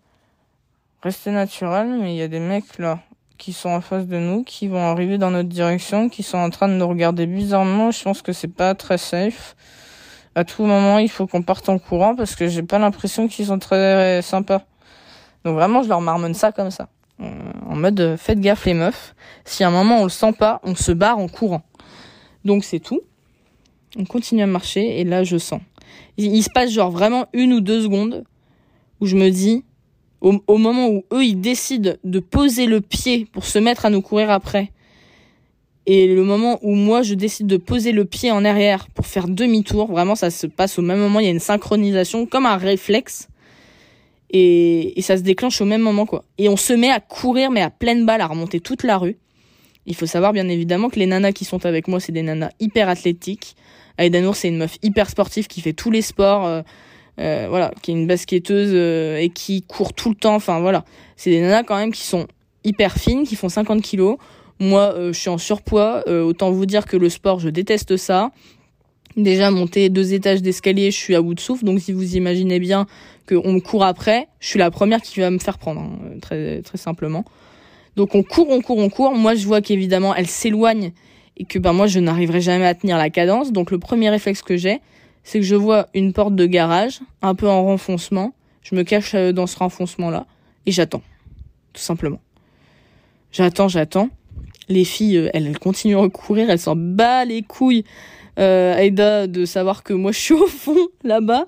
Restez 1.02 1.32
naturel, 1.32 1.98
mais 2.00 2.14
il 2.14 2.18
y 2.18 2.22
a 2.22 2.28
des 2.28 2.40
mecs 2.40 2.78
là 2.80 3.00
qui 3.38 3.52
sont 3.52 3.70
en 3.70 3.82
face 3.82 4.08
de 4.08 4.18
nous, 4.18 4.44
qui 4.44 4.68
vont 4.68 4.84
arriver 4.84 5.18
dans 5.18 5.30
notre 5.30 5.50
direction, 5.50 6.08
qui 6.08 6.24
sont 6.24 6.38
en 6.38 6.50
train 6.50 6.68
de 6.68 6.74
nous 6.74 6.88
regarder 6.88 7.26
bizarrement. 7.26 7.92
Je 7.92 8.02
pense 8.02 8.22
que 8.22 8.32
c'est 8.32 8.48
pas 8.48 8.76
très 8.76 8.98
safe. 8.98 9.56
À 10.36 10.44
tout 10.44 10.66
moment, 10.66 11.00
il 11.00 11.10
faut 11.10 11.28
qu'on 11.28 11.42
parte 11.42 11.68
en 11.68 11.78
courant 11.78 12.16
parce 12.16 12.36
que 12.36 12.48
j'ai 12.48 12.64
pas 12.64 12.80
l'impression 12.80 13.28
qu'ils 13.28 13.48
sont 13.48 13.60
très 13.60 14.22
sympas. 14.22 14.62
Donc 15.44 15.56
vraiment, 15.56 15.84
je 15.84 15.90
leur 15.90 16.02
marmonne 16.02 16.34
ça 16.34 16.52
comme 16.52 16.72
ça. 16.72 16.88
Euh, 17.22 17.52
en 17.70 17.76
mode, 17.76 18.00
euh, 18.00 18.18
faites 18.18 18.40
gaffe 18.40 18.66
les 18.66 18.74
meufs. 18.74 19.16
Si 19.46 19.64
à 19.64 19.68
un 19.68 19.72
moment 19.72 20.00
on 20.00 20.04
le 20.04 20.10
sent 20.10 20.34
pas, 20.34 20.60
on 20.64 20.76
se 20.76 20.92
barre 20.92 21.20
en 21.20 21.28
courant. 21.28 21.62
Donc 22.44 22.64
c'est 22.64 22.80
tout. 22.80 23.02
On 23.98 24.06
continue 24.06 24.42
à 24.42 24.48
marcher 24.48 25.00
et 25.00 25.04
là 25.04 25.24
je 25.24 25.38
sens. 25.38 25.62
Il, 26.18 26.42
se 26.44 26.50
passe 26.50 26.72
genre 26.72 26.92
vraiment 26.92 27.28
une 27.34 27.54
ou 27.54 27.62
deux 27.62 27.82
secondes 27.82 28.24
où 29.02 29.06
je 29.06 29.16
me 29.16 29.30
dis, 29.30 29.64
au, 30.22 30.58
moment 30.58 30.88
où 30.88 31.04
eux 31.14 31.24
ils 31.24 31.40
décident 31.40 31.94
de 32.04 32.20
poser 32.20 32.66
le 32.66 32.82
pied 32.82 33.28
pour 33.32 33.46
se 33.46 33.60
mettre 33.60 33.86
à 33.86 33.90
nous 33.90 34.02
courir 34.02 34.32
après, 34.32 34.72
et 35.86 36.08
le 36.08 36.24
moment 36.24 36.58
où 36.64 36.74
moi 36.74 37.04
je 37.04 37.14
décide 37.14 37.48
de 37.48 37.58
poser 37.58 37.92
le 37.92 38.06
pied 38.06 38.32
en 38.32 38.44
arrière 38.44 38.88
pour 38.90 39.06
faire 39.06 39.28
demi-tour, 39.28 39.92
vraiment 39.92 40.16
ça 40.16 40.32
se 40.32 40.48
passe 40.48 40.80
au 40.80 40.82
même 40.82 41.00
moment, 41.00 41.20
il 41.20 41.26
y 41.26 41.30
a 41.30 41.32
une 41.32 41.40
synchronisation 41.40 42.26
comme 42.26 42.46
un 42.46 42.58
réflexe. 42.58 43.28
Et, 44.32 44.98
et, 44.98 45.02
ça 45.04 45.18
se 45.18 45.22
déclenche 45.22 45.62
au 45.62 45.66
même 45.66 45.82
moment 45.82 46.08
quoi. 46.08 46.24
Et 46.40 46.50
on 46.50 46.58
se 46.58 46.74
met 46.74 46.90
à 46.90 47.00
courir 47.00 47.52
mais 47.52 47.62
à 47.62 47.70
pleine 47.70 48.06
balle 48.06 48.22
à 48.22 48.28
remonter 48.28 48.60
toute 48.60 48.84
la 48.84 48.98
rue. 48.98 49.18
Il 49.86 49.96
faut 49.96 50.06
savoir 50.06 50.34
bien 50.34 50.48
évidemment 50.48 50.90
que 50.90 51.00
les 51.00 51.06
nanas 51.06 51.32
qui 51.32 51.46
sont 51.46 51.66
avec 51.66 51.88
moi 51.88 52.00
c'est 52.00 52.12
des 52.12 52.22
nanas 52.22 52.50
hyper 52.60 52.90
athlétiques. 52.90 53.56
Aïdanour 53.98 54.36
c'est 54.36 54.50
une 54.50 54.58
meuf 54.58 54.78
hyper 54.82 55.10
sportive 55.10 55.48
qui 55.48 55.62
fait 55.62 55.74
tous 55.74 55.92
les 55.92 56.02
sports. 56.02 56.46
Euh, 56.46 56.62
euh, 57.18 57.46
voilà, 57.48 57.72
qui 57.82 57.92
est 57.92 57.94
une 57.94 58.08
basketteuse 58.08 58.72
euh, 58.74 59.18
et 59.18 59.30
qui 59.30 59.62
court 59.62 59.94
tout 59.94 60.10
le 60.10 60.16
temps. 60.16 60.36
Enfin 60.36 60.60
voilà, 60.60 60.84
c'est 61.16 61.30
des 61.30 61.42
nanas 61.42 61.64
quand 61.64 61.78
même 61.78 61.92
qui 61.92 62.04
sont 62.04 62.28
hyper 62.64 62.98
fines, 62.98 63.26
qui 63.26 63.36
font 63.36 63.50
50 63.50 63.82
kilos. 63.82 64.18
Moi, 64.60 64.96
je 64.98 65.12
suis 65.12 65.30
en 65.30 65.38
surpoids. 65.38 66.08
autant 66.08 66.50
vous 66.50 66.66
dire 66.66 66.86
que 66.86 66.96
le 66.96 67.10
sport, 67.10 67.40
je 67.40 67.50
déteste 67.50 67.98
ça. 67.98 68.32
Déjà 69.18 69.50
monter 69.50 69.90
deux 69.90 70.14
étages 70.14 70.42
d'escalier, 70.42 70.92
je 70.92 70.98
suis 70.98 71.16
à 71.16 71.22
bout 71.22 71.36
de 71.36 71.40
souffle. 71.40 71.64
Donc 71.64 71.80
si 71.80 71.94
vous 71.94 72.16
imaginez 72.16 72.60
bien 72.60 72.86
qu'on 73.28 73.54
me 73.54 73.60
court 73.60 73.84
après, 73.84 74.28
je 74.40 74.48
suis 74.48 74.60
la 74.60 74.72
première 74.72 75.02
qui 75.02 75.20
va 75.22 75.30
me 75.32 75.40
faire 75.40 75.58
prendre, 75.58 75.82
hein, 75.82 76.00
très 76.22 76.62
très 76.62 76.78
simplement. 76.78 77.24
Donc 77.96 78.16
on 78.16 78.24
court, 78.24 78.50
on 78.50 78.62
court, 78.62 78.78
on 78.78 78.90
court. 78.90 79.14
Moi, 79.16 79.36
je 79.36 79.46
vois 79.46 79.62
qu'évidemment, 79.62 80.16
elle 80.16 80.28
s'éloigne 80.28 80.92
et 81.38 81.46
que 81.46 81.60
ben 81.60 81.74
moi, 81.74 81.88
je 81.88 82.00
n'arriverai 82.00 82.42
jamais 82.42 82.66
à 82.66 82.74
tenir 82.74 82.98
la 82.98 83.10
cadence. 83.10 83.52
Donc 83.52 83.72
le 83.72 83.80
premier 83.80 84.10
réflexe 84.10 84.42
que 84.42 84.58
j'ai, 84.58 84.82
c'est 85.24 85.40
que 85.40 85.46
je 85.46 85.56
vois 85.56 85.88
une 85.94 86.14
porte 86.14 86.36
de 86.36 86.46
garage, 86.46 87.00
un 87.22 87.36
peu 87.36 87.50
en 87.50 87.64
renfoncement. 87.64 88.34
Je 88.62 88.76
me 88.76 88.84
cache 88.84 89.14
euh, 89.16 89.32
dans 89.32 89.48
ce 89.48 89.58
renfoncement-là 89.58 90.26
et 90.66 90.72
j'attends, 90.72 91.04
tout 91.74 91.82
simplement. 91.82 92.20
J'attends, 93.32 93.68
j'attends. 93.68 94.10
Les 94.70 94.86
filles, 94.86 95.18
euh, 95.18 95.30
elles, 95.34 95.58
continuent 95.60 96.00
à 96.00 96.10
courir, 96.10 96.50
elles 96.50 96.60
s'en 96.60 96.76
battent 96.76 97.28
les 97.28 97.42
couilles. 97.42 97.84
Euh, 98.38 98.76
Aïda, 98.76 99.28
de 99.28 99.46
savoir 99.46 99.84
que 99.84 99.94
moi 99.94 100.12
je 100.12 100.20
suis 100.20 100.34
au 100.34 100.48
fond 100.48 100.88
là-bas. 101.04 101.46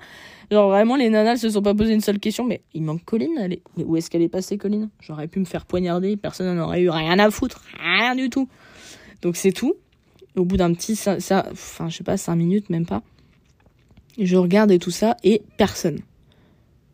Genre 0.51 0.69
vraiment, 0.69 0.95
les 0.95 1.10
nanas 1.10 1.38
se 1.38 1.49
sont 1.49 1.62
pas 1.62 1.73
posé 1.73 1.93
une 1.93 2.01
seule 2.01 2.19
question. 2.19 2.45
Mais 2.45 2.62
il 2.73 2.83
manque 2.83 3.03
Colline. 3.05 3.38
Elle. 3.39 3.57
Mais 3.75 3.83
où 3.83 3.97
est-ce 3.97 4.10
qu'elle 4.10 4.21
est 4.21 4.29
passée, 4.29 4.57
Colline? 4.57 4.89
J'aurais 4.99 5.27
pu 5.27 5.39
me 5.39 5.45
faire 5.45 5.65
poignarder. 5.65 6.17
Personne 6.17 6.55
n'en 6.55 6.63
aurait 6.63 6.81
eu 6.81 6.89
rien 6.89 7.19
à 7.19 7.29
foutre. 7.31 7.63
Rien 7.79 8.15
du 8.15 8.29
tout. 8.29 8.47
Donc 9.21 9.36
c'est 9.36 9.51
tout. 9.51 9.75
Au 10.36 10.45
bout 10.45 10.57
d'un 10.57 10.73
petit, 10.73 10.95
ça, 10.95 11.17
enfin 11.51 11.89
je 11.89 11.97
sais 11.97 12.03
pas, 12.03 12.15
cinq 12.15 12.36
minutes, 12.36 12.69
même 12.69 12.86
pas 12.86 13.01
je 14.17 14.36
regarde 14.36 14.71
et 14.71 14.79
tout 14.79 14.91
ça, 14.91 15.17
et 15.23 15.41
personne. 15.57 15.99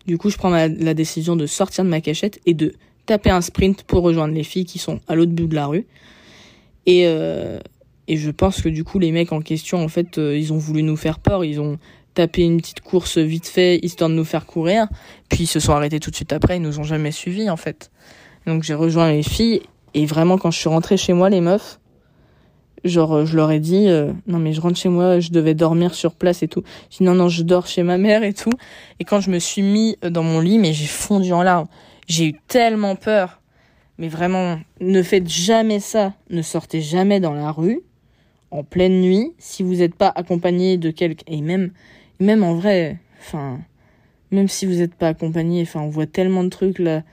Du 0.06 0.18
coup, 0.18 0.30
je 0.30 0.38
prends 0.38 0.50
la 0.50 0.94
décision 0.94 1.36
de 1.36 1.46
sortir 1.46 1.84
de 1.86 1.90
ma 1.90 2.02
cachette 2.02 2.40
et 2.46 2.54
de 2.54 2.74
taper 3.06 3.30
un 3.30 3.42
sprint 3.42 3.84
pour 3.84 4.04
rejoindre 4.04 4.34
les 4.34 4.44
filles 4.44 4.66
qui 4.66 4.80
sont 4.80 5.00
à 5.08 5.16
l'autre 5.16 5.32
bout 5.32 5.48
de 5.48 5.56
la 5.56 5.68
rue. 5.68 5.86
Et, 6.86 7.04
euh, 7.06 7.60
et 8.10 8.18
je 8.18 8.30
pense 8.30 8.62
que 8.62 8.68
du 8.68 8.84
coup, 8.84 9.00
les 9.00 9.14
mecs 9.14 9.32
en 9.32 9.40
question, 9.40 9.82
en 9.82 9.88
fait, 9.88 10.18
euh, 10.18 10.38
ils 10.38 10.52
ont 10.52 10.58
voulu 10.58 10.84
nous 10.84 10.98
faire 10.98 11.20
peur. 11.20 11.46
Ils 11.46 11.62
ont 11.62 11.80
tapé 12.14 12.44
une 12.44 12.58
petite 12.58 12.82
course 12.82 13.18
vite 13.18 13.48
fait, 13.48 13.80
histoire 13.84 14.10
de 14.10 14.16
nous 14.16 14.26
faire 14.26 14.46
courir. 14.46 14.88
Puis 15.30 15.44
ils 15.44 15.48
se 15.48 15.60
sont 15.60 15.74
arrêtés 15.74 16.00
tout 16.00 16.12
de 16.12 16.16
suite 16.16 16.34
après. 16.34 16.58
Ils 16.58 16.62
nous 16.62 16.80
ont 16.80 16.84
jamais 16.84 17.12
suivis, 17.12 17.50
en 17.50 17.58
fait. 17.58 17.92
Donc 18.46 18.64
j'ai 18.64 18.74
rejoint 18.74 19.12
les 19.12 19.24
filles. 19.24 19.62
Et 19.94 20.06
vraiment, 20.06 20.38
quand 20.38 20.52
je 20.52 20.60
suis 20.60 20.70
rentrée 20.70 20.98
chez 20.98 21.14
moi, 21.14 21.30
les 21.30 21.42
meufs, 21.42 21.80
Genre, 22.84 23.26
je 23.26 23.38
leur 23.38 23.50
ai 23.52 23.62
dit, 23.62 23.88
euh, 23.88 24.12
non 24.28 24.40
mais 24.40 24.52
je 24.52 24.60
rentre 24.60 24.78
chez 24.78 24.90
moi, 24.90 25.22
je 25.22 25.30
devais 25.30 25.54
dormir 25.54 25.96
sur 25.96 26.16
place 26.16 26.44
et 26.44 26.50
tout. 26.50 26.64
Je 26.92 26.98
dis 26.98 27.04
non 27.04 27.16
non, 27.16 27.30
je 27.30 27.42
dors 27.42 27.66
chez 27.66 27.82
ma 27.82 27.98
mère 27.98 28.24
et 28.24 28.34
tout. 28.34 28.52
Et 29.00 29.06
quand 29.06 29.22
je 29.22 29.32
me 29.32 29.40
suis 29.40 29.62
mis 29.62 29.96
dans 30.02 30.24
mon 30.24 30.42
lit, 30.42 30.60
mais 30.60 30.74
j'ai 30.74 30.88
fondu 30.88 31.32
en 31.32 31.44
larmes. 31.44 31.68
J'ai 32.08 32.26
eu 32.26 32.34
tellement 32.48 32.98
peur. 32.98 33.40
Mais 33.98 34.10
vraiment, 34.10 34.60
ne 34.82 35.02
faites 35.02 35.30
jamais 35.30 35.80
ça. 35.80 36.14
Ne 36.30 36.42
sortez 36.42 36.82
jamais 36.82 37.22
dans 37.22 37.34
la 37.34 37.52
rue 37.52 37.82
en 38.52 38.64
pleine 38.64 39.00
nuit 39.00 39.32
si 39.38 39.64
vous 39.64 39.76
n'êtes 39.76 39.96
pas 39.96 40.12
accompagné 40.14 40.78
de 40.78 40.92
quelqu'un. 40.92 41.24
Et 41.28 41.42
même, 41.42 41.72
même 42.20 42.44
en 42.44 42.56
vrai, 42.56 42.98
enfin, 43.20 43.60
même 44.32 44.48
si 44.48 44.66
vous 44.66 44.76
n'êtes 44.76 44.96
pas 44.96 45.10
accompagné, 45.10 45.62
enfin, 45.62 45.82
on 45.82 45.90
voit 45.90 46.08
tellement 46.08 46.44
de 46.44 46.50
trucs 46.50 46.80
là. 46.80 47.04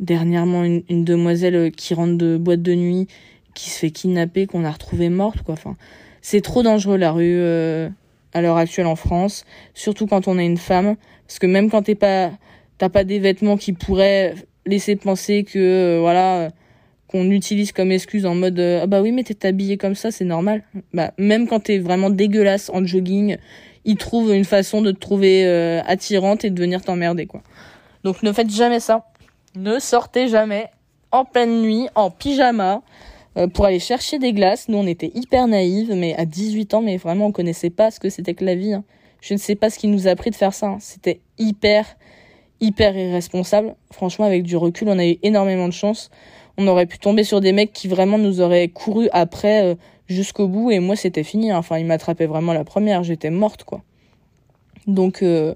Dernièrement, 0.00 0.62
une, 0.62 1.04
demoiselle 1.04 1.72
qui 1.72 1.92
rentre 1.92 2.16
de 2.16 2.36
boîte 2.36 2.62
de 2.62 2.74
nuit 2.74 3.08
qui 3.54 3.68
se 3.68 3.80
fait 3.80 3.90
kidnapper, 3.90 4.46
qu'on 4.46 4.64
a 4.64 4.70
retrouvé 4.70 5.08
morte, 5.08 5.42
quoi. 5.42 5.54
Enfin, 5.54 5.76
c'est 6.22 6.40
trop 6.40 6.62
dangereux 6.62 6.96
la 6.96 7.10
rue 7.10 7.24
euh, 7.24 7.88
à 8.32 8.40
l'heure 8.40 8.58
actuelle 8.58 8.86
en 8.86 8.94
France, 8.94 9.44
surtout 9.74 10.06
quand 10.06 10.28
on 10.28 10.38
est 10.38 10.46
une 10.46 10.56
femme, 10.56 10.94
parce 11.26 11.40
que 11.40 11.46
même 11.46 11.68
quand 11.68 11.82
t'es 11.82 11.96
pas, 11.96 12.30
t'as 12.78 12.88
pas 12.88 13.02
des 13.02 13.18
vêtements 13.18 13.56
qui 13.56 13.72
pourraient 13.72 14.34
laisser 14.66 14.94
penser 14.96 15.44
que 15.44 15.58
euh, 15.58 16.00
voilà 16.00 16.50
qu'on 17.08 17.30
utilise 17.30 17.72
comme 17.72 17.90
excuse 17.90 18.26
en 18.26 18.34
mode 18.34 18.58
euh, 18.60 18.80
ah 18.82 18.86
bah 18.86 19.00
oui 19.00 19.12
mais 19.12 19.24
t'es 19.24 19.46
habillé 19.46 19.78
comme 19.78 19.94
ça 19.94 20.10
c'est 20.10 20.26
normal 20.26 20.62
bah 20.92 21.12
même 21.16 21.48
quand 21.48 21.60
t'es 21.60 21.78
vraiment 21.78 22.10
dégueulasse 22.10 22.70
en 22.70 22.84
jogging 22.84 23.38
ils 23.88 23.96
trouvent 23.96 24.32
une 24.32 24.44
façon 24.44 24.82
de 24.82 24.92
te 24.92 24.98
trouver 25.00 25.44
attirante 25.86 26.44
et 26.44 26.50
de 26.50 26.60
venir 26.60 26.82
t'emmerder 26.82 27.26
quoi 27.26 27.42
donc 28.04 28.22
ne 28.22 28.32
faites 28.32 28.50
jamais 28.50 28.78
ça 28.78 29.04
ne 29.56 29.80
sortez 29.80 30.28
jamais 30.28 30.68
en 31.10 31.24
pleine 31.24 31.62
nuit 31.62 31.88
en 31.94 32.10
pyjama 32.10 32.82
euh, 33.36 33.46
pour 33.46 33.64
aller 33.64 33.78
chercher 33.78 34.18
des 34.18 34.32
glaces. 34.32 34.68
Nous, 34.68 34.78
on 34.78 34.86
était 34.86 35.10
hyper 35.14 35.46
naïves, 35.46 35.92
mais 35.94 36.14
à 36.16 36.24
18 36.24 36.74
ans, 36.74 36.82
mais 36.82 36.96
vraiment, 36.96 37.26
on 37.26 37.32
connaissait 37.32 37.70
pas 37.70 37.90
ce 37.90 38.00
que 38.00 38.10
c'était 38.10 38.34
que 38.34 38.44
la 38.44 38.54
vie. 38.54 38.72
Hein. 38.72 38.84
Je 39.20 39.34
ne 39.34 39.38
sais 39.38 39.54
pas 39.54 39.70
ce 39.70 39.78
qui 39.78 39.88
nous 39.88 40.08
a 40.08 40.14
pris 40.16 40.30
de 40.30 40.36
faire 40.36 40.54
ça. 40.54 40.66
Hein. 40.66 40.78
C'était 40.80 41.20
hyper, 41.38 41.86
hyper 42.60 42.96
irresponsable. 42.96 43.74
Franchement, 43.92 44.26
avec 44.26 44.42
du 44.42 44.56
recul, 44.56 44.88
on 44.88 44.98
a 44.98 45.06
eu 45.06 45.18
énormément 45.22 45.68
de 45.68 45.72
chance. 45.72 46.10
On 46.56 46.66
aurait 46.66 46.86
pu 46.86 46.98
tomber 46.98 47.22
sur 47.22 47.40
des 47.40 47.52
mecs 47.52 47.72
qui 47.72 47.86
vraiment 47.88 48.18
nous 48.18 48.40
auraient 48.40 48.68
couru 48.68 49.08
après 49.12 49.62
euh, 49.62 49.74
jusqu'au 50.08 50.48
bout. 50.48 50.70
Et 50.70 50.80
moi, 50.80 50.96
c'était 50.96 51.24
fini. 51.24 51.50
Hein. 51.50 51.58
Enfin, 51.58 51.78
ils 51.78 51.86
m'attrapaient 51.86 52.26
vraiment 52.26 52.52
la 52.52 52.64
première. 52.64 53.04
J'étais 53.04 53.30
morte, 53.30 53.64
quoi. 53.64 53.82
Donc, 54.86 55.22
euh, 55.22 55.54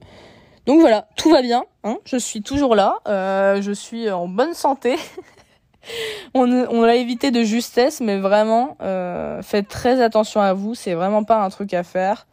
donc 0.66 0.80
voilà, 0.80 1.08
tout 1.16 1.30
va 1.30 1.42
bien. 1.42 1.64
Hein. 1.84 1.98
Je 2.04 2.16
suis 2.16 2.42
toujours 2.42 2.76
là. 2.76 2.98
je 3.06 3.72
suis 3.72 4.10
en 4.10 4.28
bonne 4.28 4.54
santé. 4.54 4.96
on, 6.34 6.50
on 6.50 6.82
l'a 6.82 6.96
évité 6.96 7.30
de 7.30 7.42
justesse, 7.42 8.00
mais 8.00 8.18
vraiment, 8.18 8.76
euh, 8.82 9.42
faites 9.42 9.68
très 9.68 10.02
attention 10.02 10.40
à 10.40 10.52
vous. 10.52 10.74
C'est 10.74 10.94
vraiment 10.94 11.24
pas 11.24 11.42
un 11.42 11.50
truc 11.50 11.74
à 11.74 11.82
faire. 11.82 12.26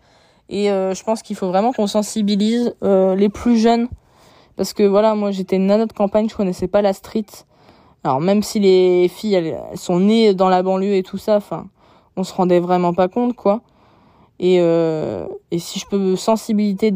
Et 0.50 0.72
euh, 0.72 0.94
je 0.94 1.04
pense 1.04 1.22
qu'il 1.22 1.36
faut 1.36 1.48
vraiment 1.48 1.72
qu'on 1.72 1.88
sensibilise 1.88 2.76
euh, 2.84 3.16
les 3.16 3.30
plus 3.30 3.58
jeunes. 3.58 3.88
Parce 4.56 4.74
que 4.74 4.84
voilà, 4.84 5.16
moi 5.16 5.32
j'étais 5.32 5.56
une 5.56 5.68
de 5.68 5.94
campagne, 5.94 6.28
je 6.28 6.36
connaissais 6.36 6.68
pas 6.68 6.82
la 6.82 6.94
street. 6.94 7.26
Alors 8.04 8.20
même 8.20 8.44
si 8.44 8.60
les 8.60 9.08
filles 9.08 9.36
elles, 9.36 9.58
sont 9.76 10.00
nées 10.00 10.34
dans 10.34 10.50
la 10.50 10.64
banlieue 10.64 10.96
et 10.96 11.04
tout 11.04 11.18
ça, 11.18 11.38
enfin, 11.38 11.68
on 12.20 12.24
se 12.24 12.34
rendait 12.34 12.60
vraiment 12.60 12.94
pas 12.94 13.08
compte 13.08 13.36
quoi. 13.36 13.62
Et, 14.40 14.58
euh, 14.60 15.28
et 15.52 15.60
si 15.60 15.80
je 15.80 15.86
peux 15.88 16.16
sensibiliser, 16.16 16.92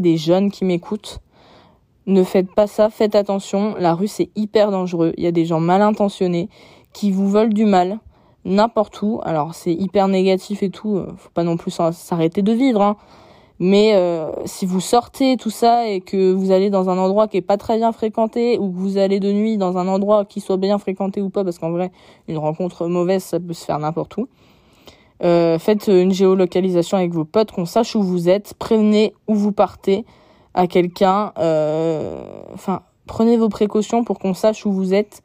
des 0.00 0.16
jeunes 0.16 0.50
qui 0.50 0.64
m'écoutent, 0.64 1.20
ne 2.06 2.22
faites 2.24 2.52
pas 2.54 2.66
ça, 2.66 2.90
faites 2.90 3.14
attention. 3.14 3.74
La 3.78 3.94
rue 3.94 4.08
c'est 4.08 4.30
hyper 4.36 4.70
dangereux. 4.70 5.12
Il 5.16 5.24
y 5.24 5.26
a 5.26 5.32
des 5.32 5.44
gens 5.44 5.60
mal 5.60 5.82
intentionnés 5.82 6.48
qui 6.92 7.10
vous 7.10 7.28
veulent 7.30 7.54
du 7.54 7.64
mal 7.64 7.98
n'importe 8.44 9.02
où. 9.02 9.20
Alors 9.24 9.54
c'est 9.54 9.72
hyper 9.72 10.08
négatif 10.08 10.62
et 10.62 10.70
tout, 10.70 10.96
euh, 10.96 11.12
faut 11.16 11.30
pas 11.30 11.44
non 11.44 11.56
plus 11.56 11.70
s'arrêter 11.92 12.42
de 12.42 12.52
vivre. 12.52 12.82
Hein. 12.82 12.96
Mais 13.60 13.94
euh, 13.94 14.30
si 14.44 14.66
vous 14.66 14.80
sortez 14.80 15.36
tout 15.36 15.50
ça 15.50 15.88
et 15.88 16.00
que 16.00 16.32
vous 16.32 16.52
allez 16.52 16.70
dans 16.70 16.90
un 16.90 16.98
endroit 16.98 17.26
qui 17.26 17.38
est 17.38 17.42
pas 17.42 17.56
très 17.56 17.76
bien 17.76 17.90
fréquenté 17.90 18.56
ou 18.58 18.70
que 18.70 18.76
vous 18.76 18.98
allez 18.98 19.18
de 19.18 19.32
nuit 19.32 19.56
dans 19.56 19.78
un 19.78 19.88
endroit 19.88 20.24
qui 20.24 20.40
soit 20.40 20.58
bien 20.58 20.78
fréquenté 20.78 21.20
ou 21.20 21.28
pas, 21.28 21.42
parce 21.42 21.58
qu'en 21.58 21.70
vrai 21.70 21.90
une 22.28 22.38
rencontre 22.38 22.86
mauvaise 22.86 23.24
ça 23.24 23.40
peut 23.40 23.52
se 23.52 23.64
faire 23.64 23.78
n'importe 23.80 24.16
où. 24.16 24.28
Euh, 25.24 25.58
faites 25.58 25.88
une 25.88 26.12
géolocalisation 26.12 26.96
avec 26.98 27.12
vos 27.12 27.24
potes, 27.24 27.50
qu'on 27.50 27.66
sache 27.66 27.96
où 27.96 28.02
vous 28.02 28.28
êtes, 28.28 28.54
prévenez 28.54 29.12
où 29.26 29.34
vous 29.34 29.50
partez 29.50 30.04
à 30.54 30.68
quelqu'un. 30.68 31.32
Enfin, 32.54 32.82
prenez 33.06 33.36
vos 33.36 33.48
précautions 33.48 34.04
pour 34.04 34.20
qu'on 34.20 34.34
sache 34.34 34.64
où 34.66 34.72
vous 34.72 34.94
êtes 34.94 35.22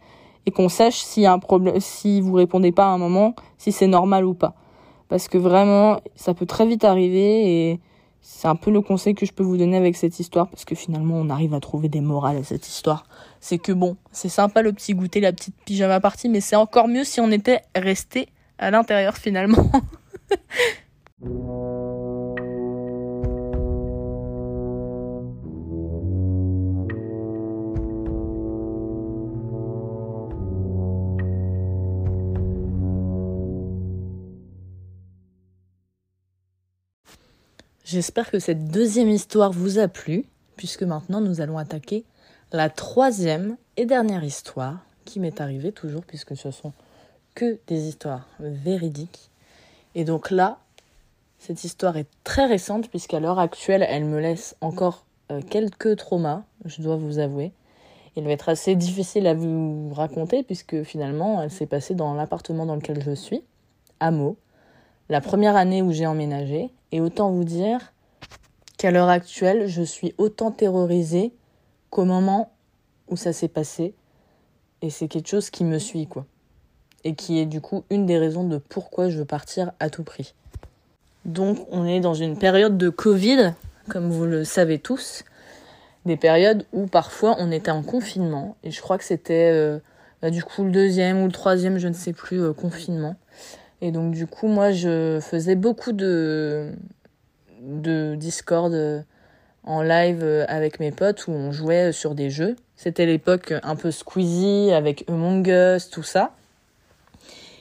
et 0.47 0.51
qu'on 0.51 0.69
sache 0.69 0.95
s'il 0.95 1.23
y 1.23 1.25
a 1.27 1.33
un 1.33 1.39
problème, 1.39 1.79
si 1.79 2.19
vous 2.19 2.33
répondez 2.33 2.71
pas 2.71 2.85
à 2.85 2.89
un 2.89 2.97
moment, 2.97 3.35
si 3.59 3.71
c'est 3.71 3.87
normal 3.87 4.25
ou 4.25 4.33
pas. 4.33 4.55
Parce 5.07 5.27
que 5.27 5.37
vraiment, 5.37 5.99
ça 6.15 6.33
peut 6.33 6.47
très 6.47 6.65
vite 6.65 6.83
arriver 6.83 7.69
et 7.71 7.79
c'est 8.25 8.47
un 8.47 8.55
peu 8.55 8.71
le 8.71 8.79
conseil 8.79 9.15
que 9.15 9.25
je 9.25 9.33
peux 9.33 9.43
vous 9.43 9.57
donner 9.57 9.75
avec 9.75 9.97
cette 9.97 10.17
histoire 10.17 10.47
parce 10.47 10.63
que 10.63 10.75
finalement 10.75 11.15
on 11.15 11.29
arrive 11.29 11.53
à 11.53 11.59
trouver 11.59 11.89
des 11.89 11.99
morales 11.99 12.37
à 12.37 12.43
cette 12.43 12.67
histoire. 12.67 13.05
C'est 13.41 13.57
que 13.57 13.73
bon, 13.73 13.97
c'est 14.13 14.29
sympa 14.29 14.61
le 14.61 14.71
petit 14.71 14.93
goûter, 14.95 15.19
la 15.19 15.33
petite 15.33 15.55
pyjama 15.65 15.99
partie, 15.99 16.29
mais 16.29 16.39
c'est 16.39 16.55
encore 16.55 16.87
mieux 16.87 17.03
si 17.03 17.19
on 17.19 17.29
était 17.31 17.61
resté 17.75 18.29
à 18.57 18.71
l'intérieur 18.71 19.17
finalement. 19.17 19.69
J'espère 37.83 38.31
que 38.31 38.39
cette 38.39 38.69
deuxième 38.69 39.09
histoire 39.09 39.51
vous 39.51 39.77
a 39.77 39.89
plu, 39.89 40.25
puisque 40.55 40.83
maintenant 40.83 41.19
nous 41.19 41.41
allons 41.41 41.57
attaquer 41.57 42.05
la 42.53 42.69
troisième 42.69 43.57
et 43.75 43.85
dernière 43.85 44.23
histoire 44.23 44.77
qui 45.03 45.19
m'est 45.19 45.41
arrivée 45.41 45.73
toujours, 45.73 46.05
puisque 46.05 46.37
ce 46.37 46.49
sont 46.49 46.71
que 47.35 47.59
des 47.67 47.87
histoires 47.87 48.27
véridiques. 48.39 49.29
Et 49.95 50.05
donc 50.05 50.31
là, 50.31 50.59
cette 51.39 51.65
histoire 51.65 51.97
est 51.97 52.07
très 52.23 52.45
récente, 52.45 52.89
puisqu'à 52.89 53.19
l'heure 53.19 53.39
actuelle, 53.39 53.85
elle 53.89 54.05
me 54.05 54.19
laisse 54.21 54.55
encore 54.61 55.03
euh, 55.31 55.41
quelques 55.41 55.97
traumas, 55.97 56.43
je 56.63 56.81
dois 56.81 56.95
vous 56.95 57.19
avouer. 57.19 57.51
Il 58.15 58.23
va 58.23 58.31
être 58.31 58.47
assez 58.47 58.75
difficile 58.75 59.27
à 59.27 59.33
vous 59.33 59.91
raconter, 59.93 60.43
puisque 60.43 60.83
finalement, 60.83 61.41
elle 61.41 61.51
s'est 61.51 61.65
passée 61.65 61.95
dans 61.95 62.13
l'appartement 62.13 62.65
dans 62.65 62.75
lequel 62.75 63.03
je 63.03 63.11
suis, 63.11 63.43
à 63.99 64.11
Meaux, 64.11 64.37
la 65.09 65.21
première 65.21 65.55
année 65.55 65.81
où 65.81 65.91
j'ai 65.91 66.05
emménagé, 66.05 66.69
et 66.91 67.01
autant 67.01 67.31
vous 67.31 67.43
dire 67.43 67.93
qu'à 68.77 68.91
l'heure 68.91 69.09
actuelle, 69.09 69.67
je 69.67 69.81
suis 69.81 70.13
autant 70.17 70.51
terrorisée 70.51 71.33
qu'au 71.89 72.05
moment 72.05 72.51
où 73.07 73.15
ça 73.15 73.33
s'est 73.33 73.47
passé. 73.47 73.93
Et 74.81 74.89
c'est 74.89 75.07
quelque 75.07 75.29
chose 75.29 75.49
qui 75.49 75.63
me 75.63 75.79
suit, 75.79 76.07
quoi. 76.07 76.25
Et 77.03 77.15
qui 77.15 77.39
est 77.39 77.45
du 77.45 77.61
coup 77.61 77.83
une 77.89 78.05
des 78.05 78.17
raisons 78.17 78.47
de 78.47 78.57
pourquoi 78.57 79.09
je 79.09 79.19
veux 79.19 79.25
partir 79.25 79.71
à 79.79 79.89
tout 79.89 80.03
prix. 80.03 80.33
Donc 81.25 81.65
on 81.71 81.85
est 81.85 81.99
dans 81.99 82.13
une 82.13 82.37
période 82.37 82.77
de 82.77 82.89
Covid, 82.89 83.53
comme 83.89 84.09
vous 84.09 84.25
le 84.25 84.43
savez 84.43 84.79
tous. 84.79 85.23
Des 86.05 86.17
périodes 86.17 86.65
où 86.73 86.85
parfois 86.87 87.35
on 87.39 87.51
était 87.51 87.71
en 87.71 87.81
confinement. 87.81 88.57
Et 88.63 88.71
je 88.71 88.81
crois 88.81 88.97
que 88.97 89.05
c'était 89.05 89.51
euh, 89.53 89.79
bah, 90.21 90.31
du 90.31 90.43
coup 90.43 90.63
le 90.63 90.71
deuxième 90.71 91.21
ou 91.21 91.25
le 91.25 91.31
troisième, 91.31 91.77
je 91.77 91.87
ne 91.87 91.93
sais 91.93 92.13
plus, 92.13 92.41
euh, 92.41 92.53
confinement. 92.53 93.15
Et 93.83 93.91
donc 93.91 94.11
du 94.11 94.27
coup, 94.27 94.47
moi, 94.47 94.71
je 94.71 95.19
faisais 95.19 95.55
beaucoup 95.55 95.91
de, 95.91 96.71
de 97.59 98.15
Discord 98.15 98.73
euh, 98.73 99.01
en 99.65 99.81
live 99.81 100.21
euh, 100.23 100.45
avec 100.47 100.79
mes 100.79 100.91
potes 100.91 101.27
où 101.27 101.31
on 101.31 101.51
jouait 101.51 101.91
sur 101.91 102.15
des 102.15 102.29
jeux. 102.29 102.55
C'était 102.77 103.05
l'époque 103.05 103.53
un 103.61 103.75
peu 103.75 103.91
Squeezie 103.91 104.71
avec 104.71 105.03
Among 105.09 105.45
Us, 105.49 105.89
tout 105.89 106.01
ça. 106.01 106.31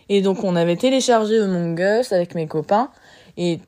Et 0.08 0.22
donc 0.22 0.44
on 0.44 0.54
avait 0.54 0.76
téléchargé 0.76 1.40
Among 1.40 1.76
Us 1.80 2.12
avec 2.12 2.36
mes 2.36 2.46
copains 2.46 2.92
et 3.36 3.58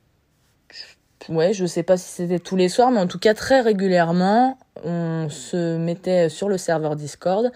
ouais, 1.27 1.51
je 1.51 1.65
sais 1.65 1.83
pas 1.83 1.97
si 1.97 2.07
c'était 2.07 2.39
tous 2.39 2.55
les 2.55 2.69
soirs, 2.69 2.89
mais 2.89 3.01
en 3.01 3.07
tout 3.07 3.19
cas 3.19 3.33
très 3.33 3.59
régulièrement, 3.59 4.57
on 4.85 5.27
se 5.29 5.75
mettait 5.75 6.29
sur 6.29 6.47
le 6.47 6.57
serveur 6.57 6.95
Discord 6.95 7.51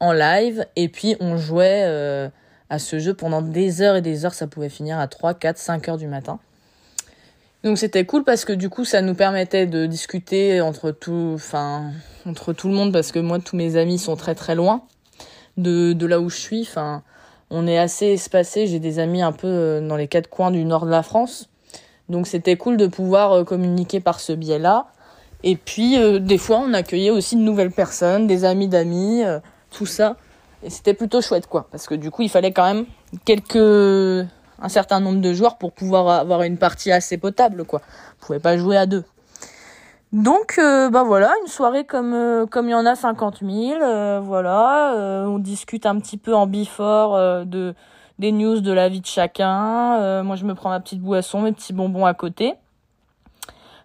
en 0.00 0.12
live 0.12 0.66
et 0.74 0.88
puis 0.88 1.14
on 1.20 1.36
jouait 1.36 1.84
euh, 1.86 2.28
à 2.70 2.78
ce 2.78 2.98
jeu 2.98 3.12
pendant 3.12 3.42
des 3.42 3.82
heures 3.82 3.96
et 3.96 4.02
des 4.02 4.24
heures. 4.24 4.34
Ça 4.34 4.46
pouvait 4.46 4.70
finir 4.70 4.98
à 4.98 5.08
3, 5.08 5.34
4, 5.34 5.58
5 5.58 5.88
heures 5.88 5.98
du 5.98 6.06
matin. 6.06 6.38
Donc 7.62 7.76
c'était 7.76 8.06
cool 8.06 8.24
parce 8.24 8.46
que 8.46 8.54
du 8.54 8.70
coup 8.70 8.86
ça 8.86 9.02
nous 9.02 9.14
permettait 9.14 9.66
de 9.66 9.84
discuter 9.84 10.62
entre 10.62 10.92
tout, 10.92 11.32
enfin 11.34 11.90
entre 12.24 12.54
tout 12.54 12.68
le 12.68 12.74
monde 12.74 12.90
parce 12.90 13.12
que 13.12 13.18
moi 13.18 13.38
tous 13.38 13.54
mes 13.54 13.76
amis 13.76 13.98
sont 13.98 14.16
très 14.16 14.34
très 14.34 14.54
loin 14.54 14.82
de, 15.58 15.94
là 16.06 16.20
où 16.20 16.30
je 16.30 16.38
suis. 16.38 16.62
Enfin 16.62 17.02
on 17.50 17.66
est 17.66 17.78
assez 17.78 18.06
espacé. 18.06 18.66
J'ai 18.66 18.78
des 18.78 18.98
amis 18.98 19.20
un 19.20 19.32
peu 19.32 19.46
euh, 19.46 19.86
dans 19.86 19.96
les 19.96 20.08
quatre 20.08 20.30
coins 20.30 20.50
du 20.50 20.64
nord 20.64 20.86
de 20.86 20.90
la 20.90 21.02
France. 21.02 21.50
Donc 22.08 22.26
c'était 22.26 22.56
cool 22.56 22.78
de 22.78 22.86
pouvoir 22.86 23.32
euh, 23.32 23.44
communiquer 23.44 24.00
par 24.00 24.20
ce 24.20 24.32
biais-là. 24.32 24.86
Et 25.42 25.56
puis 25.56 25.98
euh, 25.98 26.18
des 26.18 26.38
fois 26.38 26.62
on 26.66 26.72
accueillait 26.72 27.10
aussi 27.10 27.36
de 27.36 27.42
nouvelles 27.42 27.72
personnes, 27.72 28.26
des 28.26 28.46
amis 28.46 28.68
d'amis, 28.68 29.22
tout 29.70 29.86
ça. 29.86 30.16
Et 30.62 30.70
c'était 30.70 30.94
plutôt 30.94 31.20
chouette, 31.20 31.46
quoi. 31.46 31.66
Parce 31.70 31.86
que 31.86 31.94
du 31.94 32.10
coup, 32.10 32.22
il 32.22 32.28
fallait 32.28 32.52
quand 32.52 32.64
même 32.64 32.86
quelques, 33.24 33.56
un 33.56 34.68
certain 34.68 35.00
nombre 35.00 35.20
de 35.20 35.32
joueurs 35.32 35.56
pour 35.56 35.72
pouvoir 35.72 36.08
avoir 36.08 36.42
une 36.42 36.58
partie 36.58 36.92
assez 36.92 37.16
potable, 37.16 37.64
quoi. 37.64 37.80
On 38.20 38.26
pouvait 38.26 38.40
pas 38.40 38.56
jouer 38.58 38.76
à 38.76 38.86
deux. 38.86 39.04
Donc, 40.12 40.56
euh, 40.58 40.90
bah 40.90 41.04
voilà, 41.04 41.32
une 41.40 41.46
soirée 41.46 41.84
comme 41.84 42.14
euh, 42.14 42.44
comme 42.44 42.66
il 42.66 42.72
y 42.72 42.74
en 42.74 42.84
a 42.84 42.96
50 42.96 43.42
000, 43.42 43.80
euh, 43.80 44.20
voilà. 44.20 44.94
Euh, 44.94 45.24
on 45.26 45.38
discute 45.38 45.86
un 45.86 46.00
petit 46.00 46.16
peu 46.16 46.34
en 46.34 46.48
before 46.48 47.16
de 47.46 47.74
des 48.18 48.32
news 48.32 48.60
de 48.60 48.72
la 48.72 48.88
vie 48.88 49.00
de 49.00 49.06
chacun. 49.06 50.22
moi, 50.22 50.36
je 50.36 50.44
me 50.44 50.54
prends 50.54 50.68
ma 50.68 50.80
petite 50.80 51.00
boisson, 51.00 51.40
mes 51.42 51.52
petits 51.52 51.72
bonbons 51.72 52.06
à 52.06 52.14
côté. 52.14 52.54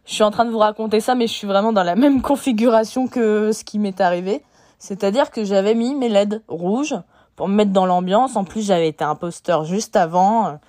Je 0.05 0.13
suis 0.13 0.23
en 0.23 0.31
train 0.31 0.45
de 0.45 0.51
vous 0.51 0.57
raconter 0.57 0.99
ça, 0.99 1.15
mais 1.15 1.27
je 1.27 1.33
suis 1.33 1.47
vraiment 1.47 1.73
dans 1.73 1.83
la 1.83 1.95
même 1.95 2.21
configuration 2.23 3.07
que 3.07 3.51
ce 3.51 3.63
qui 3.63 3.77
m'est 3.79 4.01
arrivé. 4.01 4.41
C'est-à-dire 4.85 5.31
que 5.31 5.43
j'avais 5.43 5.73
mis 5.73 5.95
mes 5.95 6.09
LED 6.09 6.43
rouges 6.47 6.95
pour 7.35 7.47
me 7.47 7.55
mettre 7.55 7.71
dans 7.71 7.87
l'ambiance. 7.87 8.35
En 8.35 8.43
plus, 8.43 8.65
j'avais 8.67 8.87
été 8.87 9.03
imposteur 9.03 9.65
juste 9.65 9.95
avant. 9.95 10.59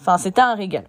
Enfin, 0.00 0.16
c'était 0.16 0.40
un 0.40 0.54
régal. 0.54 0.84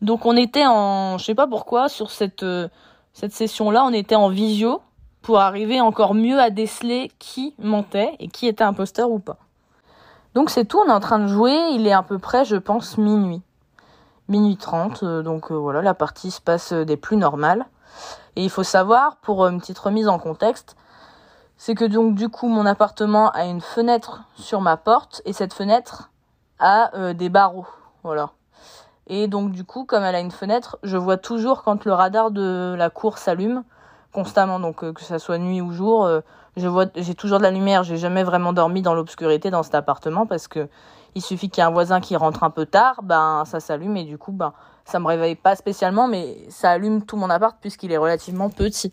Donc 0.00 0.26
on 0.26 0.36
était 0.36 0.66
en, 0.66 1.18
je 1.18 1.24
sais 1.24 1.34
pas 1.34 1.46
pourquoi, 1.46 1.88
sur 1.88 2.10
cette 2.10 2.42
euh, 2.44 2.68
cette 3.12 3.32
session-là, 3.32 3.84
on 3.84 3.92
était 3.92 4.14
en 4.14 4.28
visio 4.28 4.80
pour 5.22 5.38
arriver 5.38 5.80
encore 5.80 6.14
mieux 6.14 6.40
à 6.40 6.50
déceler 6.50 7.10
qui 7.18 7.54
mentait 7.58 8.16
et 8.18 8.28
qui 8.28 8.46
était 8.46 8.64
imposteur 8.64 9.10
ou 9.10 9.18
pas. 9.18 9.36
Donc 10.34 10.50
c'est 10.50 10.64
tout, 10.64 10.78
on 10.78 10.88
est 10.88 10.92
en 10.92 11.00
train 11.00 11.18
de 11.18 11.26
jouer, 11.26 11.56
il 11.72 11.86
est 11.86 11.92
à 11.92 12.02
peu 12.02 12.18
près, 12.18 12.44
je 12.44 12.56
pense, 12.56 12.96
minuit. 12.96 13.42
Minuit 14.28 14.56
30, 14.56 15.02
euh, 15.02 15.22
donc 15.22 15.50
euh, 15.50 15.54
voilà, 15.54 15.82
la 15.82 15.94
partie 15.94 16.30
se 16.30 16.40
passe 16.40 16.72
des 16.72 16.96
plus 16.96 17.16
normales. 17.16 17.66
Et 18.36 18.42
il 18.42 18.50
faut 18.50 18.62
savoir, 18.62 19.16
pour 19.16 19.46
une 19.46 19.60
petite 19.60 19.78
remise 19.78 20.08
en 20.08 20.18
contexte, 20.18 20.76
c'est 21.56 21.74
que 21.74 21.84
donc 21.84 22.14
du 22.14 22.28
coup 22.28 22.48
mon 22.48 22.66
appartement 22.66 23.30
a 23.30 23.44
une 23.44 23.60
fenêtre 23.60 24.22
sur 24.34 24.60
ma 24.60 24.76
porte 24.76 25.22
et 25.24 25.32
cette 25.32 25.54
fenêtre 25.54 26.10
a 26.58 26.94
euh, 26.96 27.12
des 27.12 27.28
barreaux, 27.28 27.66
voilà. 28.02 28.30
Et 29.08 29.28
donc 29.28 29.50
du 29.50 29.64
coup 29.64 29.84
comme 29.84 30.04
elle 30.04 30.14
a 30.14 30.20
une 30.20 30.30
fenêtre, 30.30 30.78
je 30.82 30.96
vois 30.96 31.16
toujours 31.16 31.62
quand 31.62 31.84
le 31.84 31.92
radar 31.92 32.30
de 32.30 32.74
la 32.76 32.90
cour 32.90 33.18
s'allume 33.18 33.64
constamment, 34.12 34.60
donc 34.60 34.84
euh, 34.84 34.92
que 34.92 35.02
ça 35.02 35.18
soit 35.18 35.38
nuit 35.38 35.60
ou 35.60 35.72
jour, 35.72 36.04
euh, 36.04 36.20
je 36.56 36.68
vois, 36.68 36.86
j'ai 36.94 37.14
toujours 37.14 37.38
de 37.38 37.42
la 37.42 37.50
lumière. 37.50 37.82
J'ai 37.82 37.96
jamais 37.96 38.22
vraiment 38.22 38.52
dormi 38.52 38.82
dans 38.82 38.94
l'obscurité 38.94 39.50
dans 39.50 39.62
cet 39.62 39.74
appartement 39.74 40.26
parce 40.26 40.48
que 40.48 40.68
il 41.14 41.22
suffit 41.22 41.50
qu'il 41.50 41.62
y 41.62 41.64
ait 41.64 41.68
un 41.68 41.72
voisin 41.72 42.00
qui 42.00 42.16
rentre 42.16 42.42
un 42.42 42.50
peu 42.50 42.66
tard, 42.66 43.02
ben 43.02 43.44
ça 43.46 43.60
s'allume 43.60 43.96
et 43.96 44.04
du 44.04 44.18
coup 44.18 44.32
ben 44.32 44.52
ça 44.84 44.98
me 44.98 45.06
réveille 45.06 45.34
pas 45.34 45.56
spécialement, 45.56 46.08
mais 46.08 46.36
ça 46.48 46.70
allume 46.70 47.04
tout 47.04 47.16
mon 47.16 47.30
appart 47.30 47.56
puisqu'il 47.60 47.92
est 47.92 47.98
relativement 47.98 48.50
petit. 48.50 48.92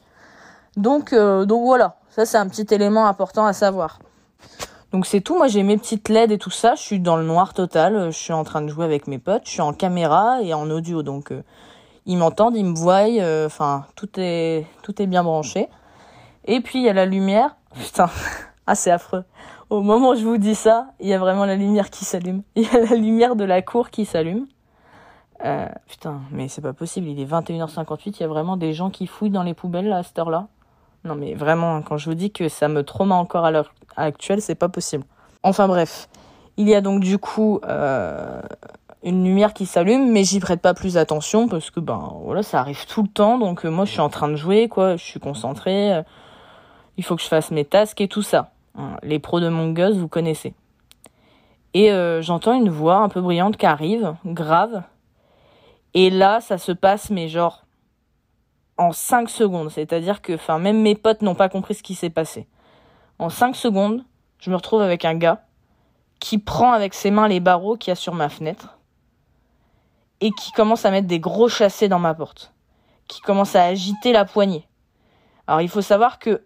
Donc 0.78 1.14
donc 1.14 1.64
voilà, 1.64 1.98
ça, 2.20 2.26
c'est 2.26 2.38
un 2.38 2.50
petit 2.50 2.74
élément 2.74 3.08
important 3.08 3.46
à 3.46 3.54
savoir. 3.54 4.00
Donc 4.92 5.06
c'est 5.06 5.22
tout, 5.22 5.38
moi 5.38 5.48
j'ai 5.48 5.64
mes 5.64 5.78
petites 5.78 6.10
LED 6.10 6.32
et 6.32 6.38
tout 6.38 6.50
ça, 6.50 6.76
je 6.76 6.82
suis 6.82 7.00
dans 7.00 7.16
le 7.16 7.24
noir 7.24 7.54
total, 7.54 8.12
je 8.12 8.18
suis 8.18 8.34
en 8.34 8.44
train 8.44 8.62
de 8.62 8.68
jouer 8.68 8.84
avec 8.84 9.08
mes 9.08 9.20
potes, 9.20 9.44
je 9.46 9.52
suis 9.52 9.62
en 9.62 9.72
caméra 9.72 10.42
et 10.42 10.54
en 10.54 10.70
audio, 10.70 11.02
donc 11.02 11.32
euh, 11.32 11.44
ils 12.06 12.18
m'entendent, 12.18 12.58
ils 12.58 12.66
me 12.66 12.76
voient, 12.76 13.08
euh, 13.08 13.46
enfin 13.46 13.86
tout 13.96 14.10
est 14.18 14.66
tout 14.82 15.02
est 15.02 15.06
bien 15.06 15.24
branché. 15.24 15.70
Et 16.46 16.60
puis 16.60 16.80
il 16.80 16.86
y 16.86 16.90
a 16.90 16.94
la 16.94 17.06
lumière, 17.06 17.56
putain, 17.76 18.10
ah 18.68 18.76
c'est 18.76 18.92
affreux. 18.92 19.24
Au 19.70 19.82
moment 19.82 20.10
où 20.10 20.16
je 20.16 20.26
vous 20.26 20.38
dis 20.38 20.56
ça, 20.56 20.88
il 21.00 21.08
y 21.08 21.14
a 21.14 21.20
vraiment 21.20 21.46
la 21.46 21.56
lumière 21.56 21.92
qui 21.92 22.04
s'allume. 22.04 22.42
Il 22.56 22.64
y 22.64 22.76
a 22.76 22.80
la 22.80 22.96
lumière 22.96 23.36
de 23.36 23.44
la 23.46 23.62
cour 23.62 23.92
qui 23.92 24.04
s'allume. 24.04 24.48
Euh, 25.46 25.70
putain, 25.88 26.22
mais 26.32 26.48
c'est 26.48 26.62
pas 26.62 26.74
possible, 26.74 27.08
il 27.08 27.20
est 27.20 27.26
21h58, 27.26 28.02
il 28.08 28.20
y 28.20 28.24
a 28.24 28.28
vraiment 28.28 28.58
des 28.58 28.74
gens 28.74 28.90
qui 28.90 29.08
fouillent 29.08 29.30
dans 29.30 29.44
les 29.44 29.54
poubelles 29.54 29.94
à 29.94 30.04
cette 30.04 30.20
heure-là. 30.20 30.48
Non 31.10 31.16
mais 31.16 31.34
vraiment, 31.34 31.82
quand 31.82 31.98
je 31.98 32.06
vous 32.06 32.14
dis 32.14 32.30
que 32.30 32.50
ça 32.50 32.68
me 32.68 32.84
trauma 32.84 33.16
encore 33.16 33.44
à 33.44 33.50
l'heure 33.50 33.74
actuelle, 33.98 34.44
c'est 34.44 34.54
pas 34.54 34.70
possible. 34.70 35.04
Enfin 35.42 35.68
bref, 35.68 36.08
il 36.56 36.70
y 36.70 36.76
a 36.76 36.82
donc 36.82 37.00
du 37.00 37.18
coup 37.18 37.60
euh, 37.68 38.40
une 39.02 39.24
lumière 39.24 39.56
qui 39.56 39.66
s'allume, 39.66 40.12
mais 40.12 40.24
j'y 40.24 40.40
prête 40.40 40.62
pas 40.62 40.76
plus 40.76 40.98
attention 40.98 41.48
parce 41.48 41.72
que 41.72 41.80
ben 41.80 42.14
voilà, 42.22 42.44
ça 42.44 42.60
arrive 42.60 42.86
tout 42.86 43.02
le 43.02 43.08
temps. 43.08 43.40
Donc 43.40 43.66
euh, 43.66 43.72
moi 43.72 43.86
je 43.86 43.92
suis 43.92 44.02
en 44.02 44.10
train 44.10 44.28
de 44.28 44.36
jouer, 44.36 44.68
quoi, 44.68 44.98
je 44.98 45.04
suis 45.04 45.20
concentrée. 45.20 45.96
Euh, 45.96 46.04
il 46.98 47.04
faut 47.04 47.16
que 47.16 47.24
je 47.24 47.28
fasse 47.28 47.50
mes 47.50 47.66
tasks 47.66 48.00
et 48.02 48.08
tout 48.08 48.22
ça. 48.22 48.52
Hein, 48.78 48.98
les 49.02 49.18
pros 49.18 49.40
de 49.40 49.50
mon 49.50 49.74
Us, 49.76 49.96
vous 49.96 50.08
connaissez. 50.08 50.54
Et 51.74 51.92
j'entends 52.22 52.54
une 52.54 52.70
voix 52.70 52.98
un 52.98 53.10
peu 53.10 53.22
brillante 53.22 53.56
qui 53.56 53.68
arrive, 53.68 54.16
grave. 54.26 54.82
Et 55.94 56.10
là, 56.10 56.42
ça 56.42 56.58
se 56.58 56.72
passe, 56.72 57.12
mais 57.12 57.28
genre 57.28 57.64
en 58.80 58.94
5 58.94 59.30
secondes. 59.30 59.70
C'est-à-dire 59.70 60.24
que 60.24 60.34
enfin, 60.34 60.58
même 60.58 60.82
mes 60.82 60.96
potes 60.96 61.22
n'ont 61.22 61.36
pas 61.36 61.50
compris 61.50 61.76
ce 61.76 61.84
qui 61.84 61.94
s'est 61.94 62.10
passé. 62.10 62.48
En 63.20 63.30
5 63.30 63.56
secondes, 63.56 64.04
je 64.40 64.50
me 64.50 64.56
retrouve 64.56 64.82
avec 64.82 65.06
un 65.06 65.16
gars 65.16 65.44
qui 66.20 66.38
prend 66.38 66.72
avec 66.72 66.94
ses 66.94 67.12
mains 67.12 67.28
les 67.28 67.42
barreaux 67.42 67.76
qu'il 67.76 67.92
y 67.92 67.94
a 67.94 67.96
sur 67.96 68.16
ma 68.16 68.30
fenêtre 68.30 68.80
et 70.22 70.32
qui 70.32 70.52
commence 70.54 70.86
à 70.86 70.92
mettre 70.92 71.08
des 71.08 71.20
gros 71.20 71.50
chassés 71.50 71.90
dans 71.90 72.00
ma 72.00 72.14
porte. 72.14 72.54
Qui 73.08 73.22
commence 73.22 73.56
à 73.56 73.64
agiter 73.64 74.14
la 74.14 74.24
poignée. 74.24 74.68
Alors 75.46 75.62
il 75.62 75.70
faut 75.70 75.82
savoir 75.82 76.18
que 76.18 76.44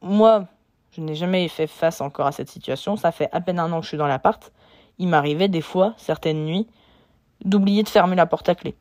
moi, 0.00 0.46
je 0.92 1.00
n'ai 1.02 1.14
jamais 1.14 1.46
fait 1.48 1.66
face 1.66 2.00
encore 2.00 2.26
à 2.26 2.32
cette 2.32 2.48
situation. 2.48 2.96
Ça 2.96 3.12
fait 3.12 3.28
à 3.32 3.40
peine 3.40 3.58
un 3.58 3.70
an 3.72 3.78
que 3.80 3.84
je 3.84 3.88
suis 3.88 3.98
dans 3.98 4.06
l'appart. 4.06 4.50
Il 4.98 5.08
m'arrivait 5.08 5.48
des 5.48 5.60
fois, 5.60 5.92
certaines 5.98 6.46
nuits, 6.46 6.66
d'oublier 7.44 7.82
de 7.82 7.88
fermer 7.88 8.16
la 8.16 8.24
porte 8.24 8.48
à 8.48 8.54
clé 8.54 8.76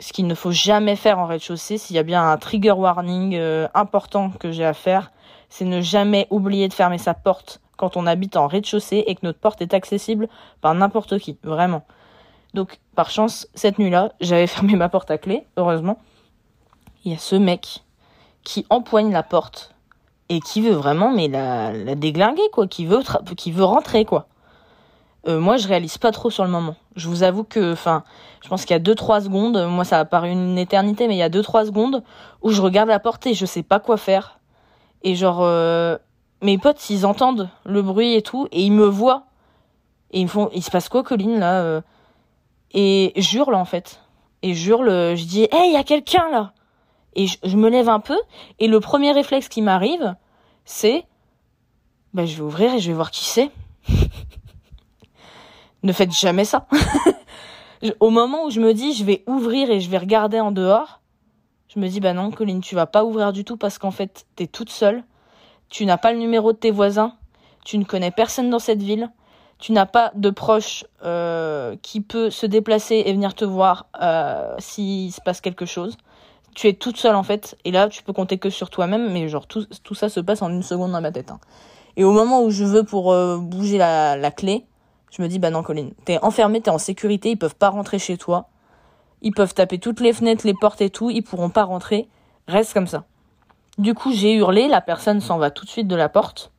ce 0.00 0.12
qu'il 0.12 0.26
ne 0.26 0.34
faut 0.34 0.52
jamais 0.52 0.96
faire 0.96 1.18
en 1.18 1.26
rez-de-chaussée, 1.26 1.78
s'il 1.78 1.96
y 1.96 1.98
a 1.98 2.02
bien 2.02 2.30
un 2.30 2.36
trigger 2.36 2.72
warning 2.72 3.34
euh, 3.34 3.68
important 3.74 4.30
que 4.30 4.52
j'ai 4.52 4.64
à 4.64 4.74
faire, 4.74 5.12
c'est 5.48 5.64
ne 5.64 5.80
jamais 5.80 6.26
oublier 6.30 6.68
de 6.68 6.74
fermer 6.74 6.98
sa 6.98 7.14
porte 7.14 7.60
quand 7.76 7.96
on 7.96 8.06
habite 8.06 8.36
en 8.36 8.46
rez-de-chaussée 8.46 9.04
et 9.06 9.14
que 9.14 9.20
notre 9.22 9.38
porte 9.38 9.62
est 9.62 9.74
accessible 9.74 10.28
par 10.60 10.74
n'importe 10.74 11.18
qui, 11.18 11.38
vraiment. 11.42 11.84
Donc, 12.54 12.78
par 12.94 13.10
chance, 13.10 13.48
cette 13.54 13.78
nuit-là, 13.78 14.12
j'avais 14.20 14.46
fermé 14.48 14.76
ma 14.76 14.88
porte 14.88 15.10
à 15.10 15.18
clé, 15.18 15.46
heureusement. 15.56 15.98
Il 17.04 17.12
y 17.12 17.14
a 17.14 17.18
ce 17.18 17.36
mec 17.36 17.84
qui 18.44 18.66
empoigne 18.70 19.12
la 19.12 19.22
porte 19.22 19.74
et 20.28 20.40
qui 20.40 20.60
veut 20.60 20.74
vraiment, 20.74 21.10
mais 21.10 21.28
la, 21.28 21.72
la 21.72 21.94
déglinguer, 21.94 22.50
quoi, 22.52 22.66
qui 22.66 22.86
veut, 22.86 23.02
qui 23.36 23.50
veut 23.50 23.64
rentrer, 23.64 24.04
quoi. 24.04 24.28
Euh, 25.26 25.40
moi, 25.40 25.56
je 25.56 25.66
réalise 25.66 25.98
pas 25.98 26.12
trop 26.12 26.30
sur 26.30 26.44
le 26.44 26.50
moment. 26.50 26.76
Je 26.96 27.08
vous 27.08 27.22
avoue 27.22 27.44
que, 27.44 27.72
enfin, 27.72 28.04
je 28.42 28.48
pense 28.48 28.64
qu'il 28.64 28.74
y 28.74 28.78
a 28.78 28.82
2-3 28.82 29.24
secondes, 29.24 29.66
moi 29.68 29.84
ça 29.84 29.98
a 29.98 30.04
paru 30.04 30.30
une 30.30 30.58
éternité, 30.58 31.08
mais 31.08 31.16
il 31.16 31.18
y 31.18 31.22
a 31.22 31.28
2-3 31.28 31.66
secondes 31.66 32.02
où 32.42 32.50
je 32.50 32.62
regarde 32.62 32.88
la 32.88 33.00
porte 33.00 33.26
et 33.26 33.34
je 33.34 33.44
sais 33.44 33.62
pas 33.62 33.80
quoi 33.80 33.96
faire. 33.96 34.38
Et 35.02 35.14
genre, 35.14 35.40
euh, 35.42 35.96
mes 36.42 36.58
potes, 36.58 36.90
ils 36.90 37.04
entendent 37.04 37.50
le 37.64 37.82
bruit 37.82 38.14
et 38.14 38.22
tout, 38.22 38.48
et 38.52 38.62
ils 38.62 38.72
me 38.72 38.86
voient. 38.86 39.24
Et 40.10 40.20
ils 40.20 40.24
me 40.24 40.28
font, 40.28 40.50
il 40.54 40.62
se 40.62 40.70
passe 40.70 40.88
quoi, 40.88 41.02
Colline, 41.02 41.38
là 41.38 41.62
euh? 41.62 41.80
Et 42.72 43.12
j'hurle, 43.16 43.54
en 43.54 43.64
fait. 43.64 44.00
Et 44.42 44.54
j'hurle, 44.54 44.88
je 45.16 45.24
dis, 45.24 45.42
hey, 45.50 45.70
il 45.70 45.72
y 45.72 45.76
a 45.76 45.84
quelqu'un, 45.84 46.28
là 46.30 46.52
Et 47.14 47.26
je, 47.26 47.56
me 47.56 47.68
lève 47.68 47.88
un 47.88 48.00
peu, 48.00 48.18
et 48.58 48.68
le 48.68 48.80
premier 48.80 49.12
réflexe 49.12 49.48
qui 49.48 49.62
m'arrive, 49.62 50.14
c'est, 50.64 51.06
bah, 52.14 52.24
je 52.24 52.36
vais 52.36 52.42
ouvrir 52.42 52.74
et 52.74 52.78
je 52.78 52.88
vais 52.88 52.94
voir 52.94 53.10
qui 53.10 53.24
c'est. 53.24 53.50
ne 55.82 55.92
faites 55.92 56.12
jamais 56.12 56.44
ça. 56.44 56.66
Au 58.00 58.10
moment 58.10 58.44
où 58.44 58.50
je 58.50 58.60
me 58.60 58.74
dis 58.74 58.94
je 58.94 59.04
vais 59.04 59.22
ouvrir 59.26 59.70
et 59.70 59.80
je 59.80 59.88
vais 59.88 59.98
regarder 59.98 60.40
en 60.40 60.50
dehors, 60.50 61.00
je 61.74 61.78
me 61.78 61.88
dis 61.88 62.00
bah 62.00 62.12
non, 62.12 62.30
Colline, 62.30 62.60
tu 62.60 62.74
vas 62.74 62.86
pas 62.86 63.04
ouvrir 63.04 63.32
du 63.32 63.44
tout 63.44 63.56
parce 63.56 63.78
qu'en 63.78 63.90
fait, 63.90 64.26
t'es 64.36 64.46
toute 64.46 64.70
seule. 64.70 65.04
Tu 65.68 65.84
n'as 65.84 65.98
pas 65.98 66.12
le 66.12 66.18
numéro 66.18 66.52
de 66.52 66.56
tes 66.56 66.70
voisins. 66.70 67.14
Tu 67.64 67.76
ne 67.76 67.84
connais 67.84 68.10
personne 68.10 68.48
dans 68.48 68.58
cette 68.58 68.82
ville. 68.82 69.10
Tu 69.58 69.72
n'as 69.72 69.86
pas 69.86 70.12
de 70.14 70.30
proche 70.30 70.84
euh, 71.04 71.76
qui 71.82 72.00
peut 72.00 72.30
se 72.30 72.46
déplacer 72.46 73.02
et 73.04 73.12
venir 73.12 73.34
te 73.34 73.44
voir 73.44 73.86
euh, 74.00 74.54
s'il 74.58 75.12
se 75.12 75.20
passe 75.20 75.40
quelque 75.40 75.66
chose. 75.66 75.96
Tu 76.54 76.68
es 76.68 76.72
toute 76.72 76.96
seule 76.96 77.16
en 77.16 77.22
fait, 77.22 77.56
et 77.64 77.70
là 77.70 77.88
tu 77.88 78.02
peux 78.02 78.12
compter 78.12 78.38
que 78.38 78.50
sur 78.50 78.70
toi-même, 78.70 79.12
mais 79.12 79.28
genre 79.28 79.46
tout, 79.46 79.64
tout 79.84 79.94
ça 79.94 80.08
se 80.08 80.18
passe 80.20 80.42
en 80.42 80.50
une 80.50 80.62
seconde 80.62 80.92
dans 80.92 81.00
ma 81.00 81.12
tête. 81.12 81.30
Hein. 81.30 81.38
Et 81.96 82.04
au 82.04 82.12
moment 82.12 82.42
où 82.42 82.50
je 82.50 82.64
veux 82.64 82.84
pour 82.84 83.12
euh, 83.12 83.38
bouger 83.38 83.78
la, 83.78 84.16
la 84.16 84.30
clé, 84.30 84.64
je 85.10 85.22
me 85.22 85.28
dis, 85.28 85.38
bah 85.38 85.50
non, 85.50 85.62
Colline, 85.62 85.92
t'es 86.04 86.18
enfermé, 86.22 86.60
t'es 86.60 86.70
en 86.70 86.78
sécurité, 86.78 87.30
ils 87.30 87.38
peuvent 87.38 87.56
pas 87.56 87.70
rentrer 87.70 87.98
chez 87.98 88.16
toi. 88.16 88.48
Ils 89.22 89.32
peuvent 89.32 89.54
taper 89.54 89.78
toutes 89.78 90.00
les 90.00 90.12
fenêtres, 90.12 90.46
les 90.46 90.54
portes 90.54 90.80
et 90.80 90.90
tout, 90.90 91.10
ils 91.10 91.22
pourront 91.22 91.50
pas 91.50 91.64
rentrer. 91.64 92.08
Reste 92.46 92.72
comme 92.72 92.86
ça. 92.86 93.04
Du 93.78 93.94
coup, 93.94 94.12
j'ai 94.12 94.34
hurlé, 94.34 94.68
la 94.68 94.80
personne 94.80 95.20
s'en 95.20 95.38
va 95.38 95.50
tout 95.50 95.64
de 95.64 95.70
suite 95.70 95.88
de 95.88 95.96
la 95.96 96.08
porte. 96.08 96.52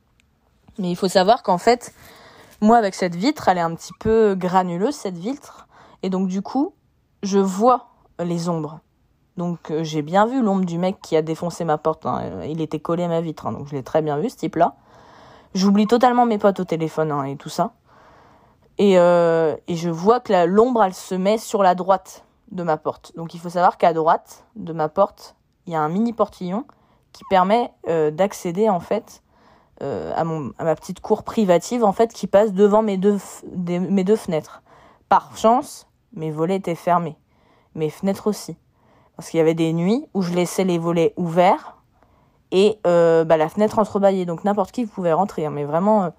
Mais 0.78 0.90
il 0.90 0.96
faut 0.96 1.08
savoir 1.08 1.42
qu'en 1.42 1.58
fait, 1.58 1.94
moi, 2.60 2.76
avec 2.76 2.94
cette 2.94 3.14
vitre, 3.14 3.48
elle 3.48 3.58
est 3.58 3.62
un 3.62 3.74
petit 3.74 3.92
peu 3.98 4.34
granuleuse, 4.34 4.94
cette 4.94 5.18
vitre. 5.18 5.66
Et 6.02 6.10
donc, 6.10 6.28
du 6.28 6.42
coup, 6.42 6.74
je 7.22 7.38
vois 7.38 7.88
les 8.18 8.48
ombres. 8.48 8.80
Donc, 9.36 9.70
euh, 9.70 9.84
j'ai 9.84 10.02
bien 10.02 10.26
vu 10.26 10.42
l'ombre 10.42 10.64
du 10.64 10.76
mec 10.78 11.00
qui 11.02 11.16
a 11.16 11.22
défoncé 11.22 11.64
ma 11.64 11.78
porte. 11.78 12.04
Hein. 12.06 12.44
Il 12.46 12.60
était 12.60 12.80
collé 12.80 13.04
à 13.04 13.08
ma 13.08 13.20
vitre, 13.20 13.46
hein, 13.46 13.52
donc 13.52 13.68
je 13.68 13.74
l'ai 13.74 13.82
très 13.82 14.02
bien 14.02 14.18
vu, 14.18 14.28
ce 14.28 14.36
type-là. 14.36 14.74
J'oublie 15.54 15.86
totalement 15.86 16.26
mes 16.26 16.38
potes 16.38 16.60
au 16.60 16.64
téléphone 16.64 17.10
hein, 17.10 17.24
et 17.24 17.36
tout 17.36 17.48
ça. 17.48 17.72
Et, 18.80 18.98
euh, 18.98 19.56
et 19.68 19.76
je 19.76 19.90
vois 19.90 20.20
que 20.20 20.46
l'ombre, 20.46 20.88
se 20.94 21.14
met 21.14 21.36
sur 21.36 21.62
la 21.62 21.74
droite 21.74 22.24
de 22.50 22.62
ma 22.62 22.78
porte. 22.78 23.12
Donc 23.14 23.34
il 23.34 23.38
faut 23.38 23.50
savoir 23.50 23.76
qu'à 23.76 23.92
droite 23.92 24.46
de 24.56 24.72
ma 24.72 24.88
porte, 24.88 25.36
il 25.66 25.74
y 25.74 25.76
a 25.76 25.82
un 25.82 25.90
mini 25.90 26.14
portillon 26.14 26.64
qui 27.12 27.22
permet 27.28 27.70
euh, 27.90 28.10
d'accéder 28.10 28.70
en 28.70 28.80
fait 28.80 29.22
euh, 29.82 30.14
à, 30.16 30.24
ma 30.24 30.74
petite 30.76 31.00
cour 31.00 31.24
privative 31.24 31.84
en 31.84 31.92
fait 31.92 32.14
qui 32.14 32.26
passe 32.26 32.54
devant 32.54 32.80
mes 32.80 32.96
deux, 32.96 33.18
fenêtres. 34.16 34.62
Par 35.10 35.36
chance, 35.36 35.86
mes 36.14 36.30
volets 36.30 36.56
étaient 36.56 36.74
fermés, 36.74 37.18
mes 37.74 37.90
fenêtres 37.90 38.28
aussi, 38.28 38.56
parce 39.14 39.28
qu'il 39.28 39.36
y 39.36 39.42
avait 39.42 39.52
des 39.52 39.74
nuits 39.74 40.06
où 40.14 40.22
je 40.22 40.32
laissais 40.32 40.64
les 40.64 40.78
volets 40.78 41.12
ouverts 41.18 41.76
et 42.50 42.78
bah, 42.82 43.36
la 43.36 43.50
fenêtre 43.50 43.78
entrebâillée, 43.78 44.24
donc 44.24 44.44
n'importe 44.44 44.72
qui 44.72 44.86
pouvait 44.86 45.12
rentrer. 45.12 45.44
Hein. 45.44 45.50
mais 45.50 45.64
vraiment, 45.64 46.12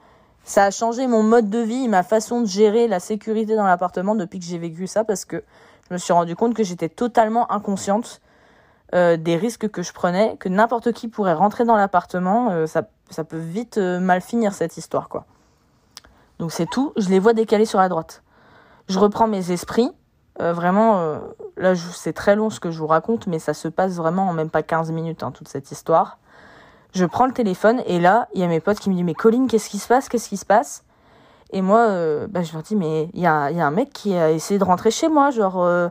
ça 0.44 0.66
a 0.66 0.72
changé 0.72 1.08
mon 1.08 1.24
mode 1.24 1.50
de 1.50 1.60
vie, 1.60 1.88
ma 1.88 2.04
façon 2.04 2.42
de 2.42 2.48
gérer 2.48 2.88
la 2.88 3.00
sécurité 3.00 3.56
dans 3.56 3.66
l'appartement 3.66 4.16
depuis 4.16 4.40
que 4.40 4.46
j'ai 4.46 4.58
vécu 4.58 4.88
ça 4.88 5.04
parce 5.04 5.26
que 5.26 5.44
je 5.90 5.94
me 5.94 5.98
suis 5.98 6.14
rendu 6.14 6.36
compte 6.36 6.54
que 6.54 6.64
j'étais 6.64 6.90
totalement 6.90 7.52
inconsciente 7.52 8.22
euh, 8.94 9.18
des 9.18 9.38
risques 9.38 9.70
que 9.70 9.84
je 9.84 9.94
prenais, 9.94 10.36
que 10.38 10.50
n'importe 10.50 10.92
qui 10.92 11.08
pourrait 11.08 11.34
rentrer 11.34 11.64
dans 11.64 11.76
l'appartement, 11.76 12.52
euh, 12.52 12.66
ça, 12.66 12.84
ça 13.10 13.24
peut 13.24 13.38
vite 13.38 13.78
euh, 13.78 14.00
mal 14.00 14.22
finir 14.22 14.54
cette 14.54 14.76
histoire 14.76 15.08
quoi. 15.08 15.26
Donc 16.40 16.52
c'est 16.52 16.66
tout, 16.66 16.92
je 16.98 17.08
les 17.10 17.20
vois 17.20 17.34
décalés 17.34 17.66
sur 17.66 17.80
la 17.80 17.88
droite. 17.88 18.24
Je 18.90 19.00
reprends 19.00 19.28
mes 19.28 19.52
esprits, 19.52 19.92
vraiment, 20.40 21.20
là 21.56 21.76
c'est 21.76 22.14
très 22.14 22.36
long 22.36 22.50
ce 22.50 22.60
que 22.60 22.72
je 22.72 22.80
vous 22.80 22.88
raconte, 22.88 23.28
mais 23.28 23.38
ça 23.38 23.54
se 23.54 23.68
passe 23.68 23.94
vraiment 23.94 24.28
en 24.28 24.34
même 24.34 24.50
pas 24.50 24.64
15 24.64 24.92
minutes 24.92 25.22
hein, 25.22 25.32
toute 25.32 25.48
cette 25.48 25.72
histoire. 25.72 26.18
Je 26.94 27.06
prends 27.06 27.26
le 27.26 27.32
téléphone 27.32 27.82
et 27.86 28.00
là, 28.00 28.28
il 28.34 28.42
y 28.42 28.44
a 28.44 28.48
mes 28.48 28.60
potes 28.60 28.80
qui 28.80 28.90
me 28.90 28.96
disent 28.96 29.06
Mais 29.06 29.14
Colline, 29.14 29.48
qu'est-ce 29.48 29.70
qui 29.70 29.80
se 29.80 29.88
passe? 29.88 30.10
Qu'est-ce 30.10 30.28
qui 30.28 30.38
se 30.38 30.46
passe? 30.46 30.84
Et 31.54 31.62
moi, 31.62 31.80
euh, 31.80 32.28
bah, 32.28 32.44
je 32.44 32.52
leur 32.52 32.64
dis 32.64 32.76
Mais 32.76 33.10
il 33.14 33.22
y 33.22 33.28
a, 33.28 33.50
y 33.52 33.62
a, 33.62 33.66
un 33.66 33.72
mec 33.72 33.94
qui 33.94 34.14
a 34.16 34.32
essayé 34.32 34.60
de 34.60 34.64
rentrer 34.66 34.92
chez 34.92 35.08
moi. 35.08 35.32
Genre, 35.32 35.62
euh, 35.64 35.88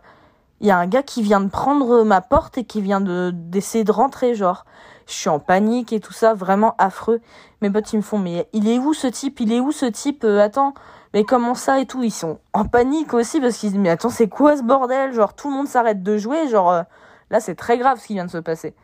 il 0.61 0.66
y 0.66 0.70
a 0.70 0.76
un 0.76 0.86
gars 0.86 1.03
qui 1.03 1.22
vient 1.22 1.40
de 1.40 1.48
prendre 1.48 2.03
ma 2.05 2.20
porte 2.20 2.59
et 2.59 2.64
qui 2.64 2.82
vient 2.82 3.01
de 3.01 3.30
d'essayer 3.34 3.82
de 3.82 3.92
rentrer. 3.92 4.34
Genre, 4.34 4.66
je 5.07 5.14
suis 5.14 5.30
en 5.30 5.38
panique 5.38 5.94
et 5.94 6.01
tout 6.01 6.12
ça, 6.12 6.34
vraiment 6.34 6.74
affreux. 6.76 7.22
Mes 7.62 7.70
potes, 7.70 7.90
ils 7.94 7.96
me 7.96 8.03
font 8.03 8.18
Mais 8.18 8.46
il 8.53 8.68
est 8.68 8.78
où 8.78 8.92
ce 8.92 9.07
type? 9.07 9.40
Il 9.40 9.55
est 9.55 9.61
où 9.61 9.72
ce 9.72 9.86
type? 9.86 10.22
Euh, 10.24 10.40
Attends, 10.40 10.74
mais 11.14 11.24
comment 11.24 11.55
ça 11.55 11.80
et 11.80 11.86
tout? 11.86 12.03
Ils 12.03 12.11
sont 12.11 12.40
en 12.53 12.66
panique 12.66 13.14
aussi 13.14 13.40
parce 13.40 13.57
qu'ils 13.57 13.70
disent 13.70 13.78
Mais 13.80 13.88
attends, 13.88 14.11
c'est 14.11 14.28
quoi 14.28 14.59
ce 14.59 14.62
bordel? 14.62 15.14
Genre, 15.14 15.32
tout 15.32 15.48
le 15.48 15.57
monde 15.57 15.66
s'arrête 15.66 16.03
de 16.03 16.18
jouer. 16.18 16.46
Genre, 16.48 16.84
là, 17.30 17.40
c'est 17.40 17.55
très 17.55 17.78
grave 17.78 17.98
ce 17.98 18.07
qui 18.07 18.12
vient 18.12 18.26
de 18.26 18.30
se 18.30 18.36
passer. 18.36 18.74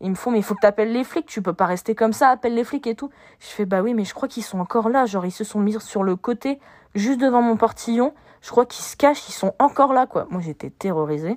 Ils 0.00 0.10
me 0.10 0.14
font, 0.14 0.30
mais 0.30 0.38
il 0.38 0.42
faut 0.44 0.54
que 0.54 0.60
tu 0.60 0.66
appelles 0.66 0.92
les 0.92 1.04
flics, 1.04 1.26
tu 1.26 1.42
peux 1.42 1.52
pas 1.52 1.66
rester 1.66 1.94
comme 1.94 2.12
ça, 2.12 2.28
appelle 2.28 2.54
les 2.54 2.64
flics 2.64 2.86
et 2.86 2.94
tout. 2.94 3.10
Je 3.40 3.46
fais, 3.46 3.64
bah 3.64 3.82
oui, 3.82 3.94
mais 3.94 4.04
je 4.04 4.14
crois 4.14 4.28
qu'ils 4.28 4.44
sont 4.44 4.60
encore 4.60 4.88
là. 4.88 5.06
Genre, 5.06 5.26
ils 5.26 5.32
se 5.32 5.44
sont 5.44 5.58
mis 5.58 5.78
sur 5.80 6.04
le 6.04 6.14
côté, 6.14 6.60
juste 6.94 7.20
devant 7.20 7.42
mon 7.42 7.56
portillon. 7.56 8.14
Je 8.40 8.50
crois 8.50 8.64
qu'ils 8.64 8.84
se 8.84 8.96
cachent, 8.96 9.28
ils 9.28 9.32
sont 9.32 9.54
encore 9.58 9.92
là, 9.92 10.06
quoi. 10.06 10.26
Moi, 10.30 10.40
j'étais 10.40 10.70
terrorisée. 10.70 11.36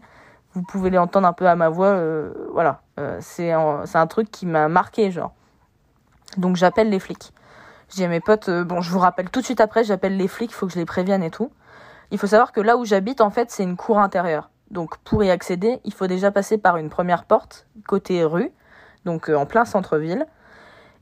Vous 0.53 0.61
pouvez 0.61 0.89
les 0.89 0.99
entendre 0.99 1.27
un 1.27 1.33
peu 1.33 1.47
à 1.47 1.55
ma 1.55 1.69
voix. 1.69 1.87
Euh, 1.87 2.33
voilà. 2.53 2.81
Euh, 2.99 3.17
c'est 3.21 3.51
un, 3.51 3.83
un 3.91 4.07
truc 4.07 4.29
qui 4.29 4.45
m'a 4.45 4.67
marqué, 4.67 5.09
genre. 5.09 5.33
Donc, 6.37 6.55
j'appelle 6.55 6.89
les 6.89 6.99
flics. 6.99 7.33
J'ai 7.95 8.07
mes 8.07 8.21
potes, 8.21 8.47
euh, 8.47 8.63
bon, 8.63 8.81
je 8.81 8.89
vous 8.89 8.99
rappelle 8.99 9.29
tout 9.29 9.41
de 9.41 9.45
suite 9.45 9.59
après, 9.59 9.83
j'appelle 9.83 10.15
les 10.15 10.29
flics, 10.29 10.51
il 10.51 10.53
faut 10.53 10.65
que 10.65 10.71
je 10.73 10.79
les 10.79 10.85
prévienne 10.85 11.23
et 11.23 11.29
tout. 11.29 11.51
Il 12.11 12.17
faut 12.17 12.27
savoir 12.27 12.53
que 12.53 12.61
là 12.61 12.77
où 12.77 12.85
j'habite, 12.85 13.19
en 13.19 13.29
fait, 13.29 13.51
c'est 13.51 13.63
une 13.63 13.75
cour 13.75 13.99
intérieure. 13.99 14.49
Donc 14.71 14.97
pour 14.99 15.23
y 15.23 15.29
accéder, 15.29 15.79
il 15.83 15.93
faut 15.93 16.07
déjà 16.07 16.31
passer 16.31 16.57
par 16.57 16.77
une 16.77 16.89
première 16.89 17.25
porte, 17.25 17.67
côté 17.87 18.23
rue, 18.23 18.51
donc 19.05 19.29
euh, 19.29 19.35
en 19.35 19.45
plein 19.45 19.65
centre-ville. 19.65 20.25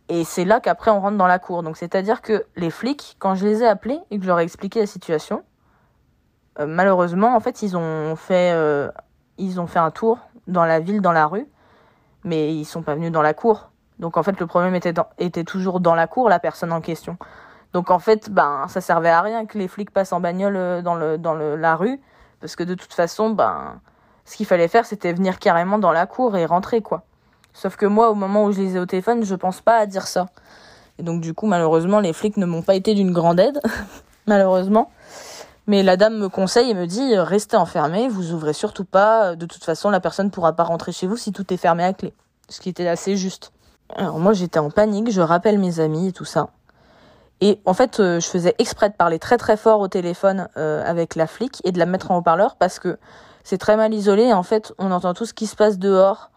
Et 0.10 0.24
c'est 0.24 0.44
là 0.44 0.60
qu'après 0.60 0.92
on 0.92 1.00
rentre 1.00 1.18
dans 1.18 1.28
la 1.28 1.40
cour. 1.40 1.64
Donc 1.64 1.78
c'est-à-dire 1.78 2.22
que 2.22 2.46
les 2.56 2.72
flics, 2.72 3.16
quand 3.20 3.36
je 3.36 3.46
les 3.46 3.64
ai 3.64 3.68
appelés 3.68 4.00
et 4.12 4.18
que 4.18 4.24
je 4.24 4.28
leur 4.28 4.40
ai 4.40 4.44
expliqué 4.44 4.80
la 4.80 4.88
situation, 4.88 5.44
euh, 6.60 6.66
malheureusement, 6.68 7.36
en 7.36 7.40
fait, 7.40 7.62
ils 7.62 7.78
ont 7.78 8.16
fait, 8.16 8.54
ils 9.38 9.62
ont 9.62 9.68
fait 9.68 9.80
un 9.80 9.92
tour 9.92 10.20
dans 10.48 10.66
la 10.66 10.80
ville, 10.80 11.02
dans 11.02 11.12
la 11.12 11.28
rue, 11.28 11.48
mais 12.24 12.54
ils 12.54 12.66
sont 12.66 12.82
pas 12.82 12.96
venus 12.96 13.12
dans 13.12 13.22
la 13.22 13.34
cour. 13.34 13.70
Donc 14.00 14.18
en 14.18 14.24
fait, 14.24 14.40
le 14.40 14.48
problème 14.48 14.76
était, 14.76 15.44
toujours 15.44 15.80
dans 15.80 15.96
la 15.96 16.08
cour, 16.08 16.30
la 16.30 16.40
personne 16.40 16.72
en 16.72 16.82
question. 16.82 17.18
Donc 17.74 17.92
en 17.92 18.00
fait, 18.00 18.30
ben 18.32 18.66
ça 18.68 18.82
servait 18.82 19.10
à 19.10 19.22
rien 19.22 19.46
que 19.46 19.58
les 19.58 19.68
flics 19.68 19.92
passent 19.92 20.14
en 20.14 20.20
bagnole 20.20 20.56
euh, 20.56 20.82
dans 20.82 20.96
le 20.96 21.18
dans 21.18 21.36
la 21.36 21.76
rue, 21.76 22.02
parce 22.40 22.56
que 22.56 22.64
de 22.64 22.74
toute 22.74 22.94
façon, 22.94 23.30
ben 23.32 23.80
ce 24.26 24.38
qu'il 24.38 24.46
fallait 24.46 24.68
faire, 24.68 24.86
c'était 24.86 25.14
venir 25.14 25.40
carrément 25.40 25.80
dans 25.80 25.92
la 25.92 26.06
cour 26.06 26.38
et 26.38 26.46
rentrer 26.46 26.82
quoi. 26.82 27.04
Sauf 27.54 27.76
que 27.76 27.86
moi, 27.86 28.10
au 28.12 28.16
moment 28.16 28.46
où 28.46 28.52
je 28.52 28.62
les 28.62 28.76
ai 28.76 28.80
au 28.80 28.86
téléphone, 28.86 29.24
je 29.24 29.36
pense 29.36 29.62
pas 29.62 29.78
à 29.78 29.86
dire 29.86 30.08
ça. 30.08 30.28
Et 30.98 31.04
donc 31.04 31.22
du 31.22 31.34
coup, 31.34 31.48
malheureusement, 31.48 32.00
les 32.00 32.14
flics 32.14 32.38
ne 32.38 32.46
m'ont 32.46 32.62
pas 32.62 32.76
été 32.76 32.94
d'une 32.94 33.12
grande 33.12 33.40
aide, 33.40 33.60
malheureusement. 34.28 34.92
Mais 35.68 35.84
la 35.84 35.98
dame 35.98 36.18
me 36.18 36.30
conseille 36.30 36.72
et 36.72 36.74
me 36.74 36.88
dit 36.88 37.18
restez 37.18 37.58
enfermés, 37.58 38.08
vous 38.08 38.34
ouvrez 38.34 38.54
surtout 38.54 38.86
pas. 38.86 39.36
De 39.36 39.46
toute 39.46 39.64
façon, 39.64 39.90
la 39.90 40.00
personne 40.00 40.32
pourra 40.32 40.54
pas 40.54 40.64
rentrer 40.64 40.92
chez 40.92 41.08
vous 41.08 41.18
si 41.18 41.32
tout 41.32 41.54
est 41.54 41.58
fermé 41.58 41.84
à 41.84 41.94
clé. 41.94 42.14
Ce 42.50 42.60
qui 42.60 42.70
était 42.70 42.88
assez 42.88 43.16
juste. 43.18 43.52
Alors 43.96 44.20
moi 44.20 44.34
j'étais 44.34 44.60
en 44.60 44.70
panique, 44.70 45.12
je 45.12 45.22
rappelle 45.22 45.58
mes 45.58 45.80
amis 45.80 46.10
et 46.10 46.12
tout 46.12 46.26
ça. 46.26 46.50
Et 47.42 47.62
en 47.66 47.74
fait, 47.74 48.00
euh, 48.00 48.20
je 48.20 48.28
faisais 48.28 48.56
exprès 48.58 48.90
de 48.90 48.96
parler 48.96 49.18
très 49.18 49.38
très 49.38 49.56
fort 49.56 49.80
au 49.80 49.88
téléphone 49.88 50.50
euh, 50.58 50.84
avec 50.86 51.16
la 51.16 51.26
flic 51.26 51.62
et 51.64 51.72
de 51.72 51.80
la 51.80 51.86
mettre 51.86 52.12
en 52.12 52.18
haut-parleur 52.18 52.56
parce 52.58 52.80
que 52.80 52.98
c'est 53.44 53.58
très 53.58 53.78
mal 53.78 53.94
isolé 53.94 54.24
et 54.24 54.34
en 54.34 54.44
fait 54.44 54.74
on 54.78 54.92
entend 54.92 55.14
tout 55.14 55.26
ce 55.26 55.34
qui 55.34 55.48
se 55.48 55.56
passe 55.56 55.80
dehors 55.80 56.32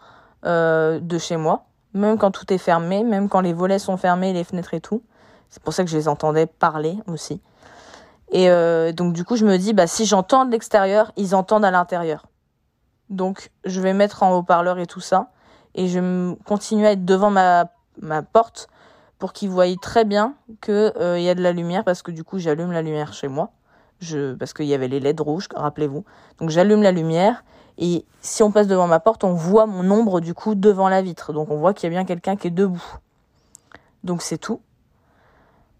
euh, 0.45 1.01
de 1.01 1.19
chez 1.19 1.37
moi, 1.37 1.65
même 1.93 2.19
quand 2.19 2.31
tout 2.31 2.53
est 2.53 2.59
fermé, 2.59 3.03
même 3.03 3.29
quand 3.29 3.41
les 3.41 3.53
volets 3.53 3.81
sont 3.81 3.97
fermés, 3.97 4.33
les 4.33 4.45
fenêtres 4.45 4.75
et 4.75 4.81
tout. 4.81 5.03
C'est 5.51 5.63
pour 5.63 5.75
ça 5.75 5.83
que 5.83 5.91
je 5.91 5.97
les 5.97 6.09
entendais 6.09 6.47
parler 6.47 6.97
aussi. 7.09 7.41
Et 8.35 8.49
donc 8.95 9.13
du 9.13 9.25
coup 9.25 9.37
je 9.37 9.45
me 9.45 9.59
dis, 9.59 9.75
bah 9.75 9.87
si 9.87 10.07
j'entends 10.07 10.47
de 10.47 10.51
l'extérieur, 10.53 11.13
ils 11.19 11.35
entendent 11.35 11.67
à 11.67 11.71
l'intérieur. 11.71 12.25
Donc 13.11 13.51
je 13.67 13.79
vais 13.83 13.93
mettre 13.93 14.23
en 14.23 14.35
haut-parleur 14.35 14.79
et 14.79 14.87
tout 14.87 15.01
ça 15.01 15.29
et 15.75 15.89
je 15.89 16.35
continue 16.45 16.87
à 16.87 16.93
être 16.93 17.05
devant 17.05 17.29
ma, 17.29 17.67
ma 18.01 18.23
porte 18.23 18.71
pour 19.23 19.33
qu'ils 19.33 19.51
voient 19.51 19.73
très 19.81 20.05
bien 20.05 20.35
qu'il 20.61 20.75
euh, 20.75 21.17
y 21.17 21.29
a 21.29 21.37
de 21.37 21.43
la 21.43 21.53
lumière 21.53 21.85
parce 21.85 22.03
que 22.03 22.11
du 22.11 22.25
coup 22.25 22.41
j'allume 22.41 22.73
la 22.73 22.83
lumière 22.83 23.13
chez 23.13 23.29
moi. 23.29 23.51
Parce 24.37 24.53
qu'il 24.53 24.67
y 24.67 24.75
avait 24.75 24.89
les 24.89 24.99
LED 24.99 25.21
rouges, 25.21 25.47
rappelez-vous. 25.55 26.05
Donc 26.41 26.51
j'allume 26.51 26.83
la 26.83 26.91
lumière 26.91 27.45
et 27.79 28.05
si 28.21 28.43
on 28.43 28.51
passe 28.51 28.67
devant 28.67 28.89
ma 28.89 28.99
porte, 28.99 29.23
on 29.23 29.33
voit 29.33 29.67
mon 29.67 29.89
ombre 29.93 30.19
du 30.19 30.35
coup 30.35 30.57
devant 30.57 30.89
la 30.89 31.03
vitre. 31.03 31.33
Donc 31.33 31.53
on 31.53 31.57
voit 31.57 31.73
qu'il 31.73 31.85
y 31.85 31.87
a 31.87 31.91
bien 31.91 32.05
quelqu'un 32.05 32.35
qui 32.35 32.49
est 32.49 32.51
debout. 32.51 32.83
Donc 34.03 34.23
c'est 34.23 34.39
tout. 34.39 34.61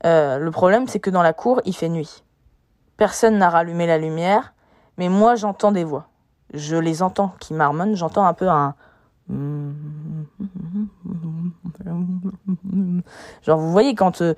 Euh, 0.07 0.39
le 0.39 0.51
problème 0.53 0.87
c'est 0.87 1.01
que 1.01 1.11
dans 1.11 1.23
la 1.23 1.33
cour 1.33 1.61
il 1.65 1.75
fait 1.75 1.89
nuit. 1.89 2.23
Personne 2.97 3.39
n'a 3.39 3.51
rallumé 3.51 3.89
la 3.89 3.99
lumière, 3.99 4.55
mais 4.99 5.09
moi 5.09 5.35
j'entends 5.35 5.73
des 5.73 5.83
voix. 5.83 6.07
Je 6.55 6.77
les 6.77 7.03
entends 7.03 7.35
qui 7.41 7.55
marmonnent, 7.55 7.97
j'entends 7.97 8.25
un 8.25 8.35
peu 8.35 8.49
un 8.49 8.77
Genre, 13.43 13.59
vous 13.59 13.73
voyez, 13.73 13.95
quand 13.95 14.23
euh, 14.23 14.35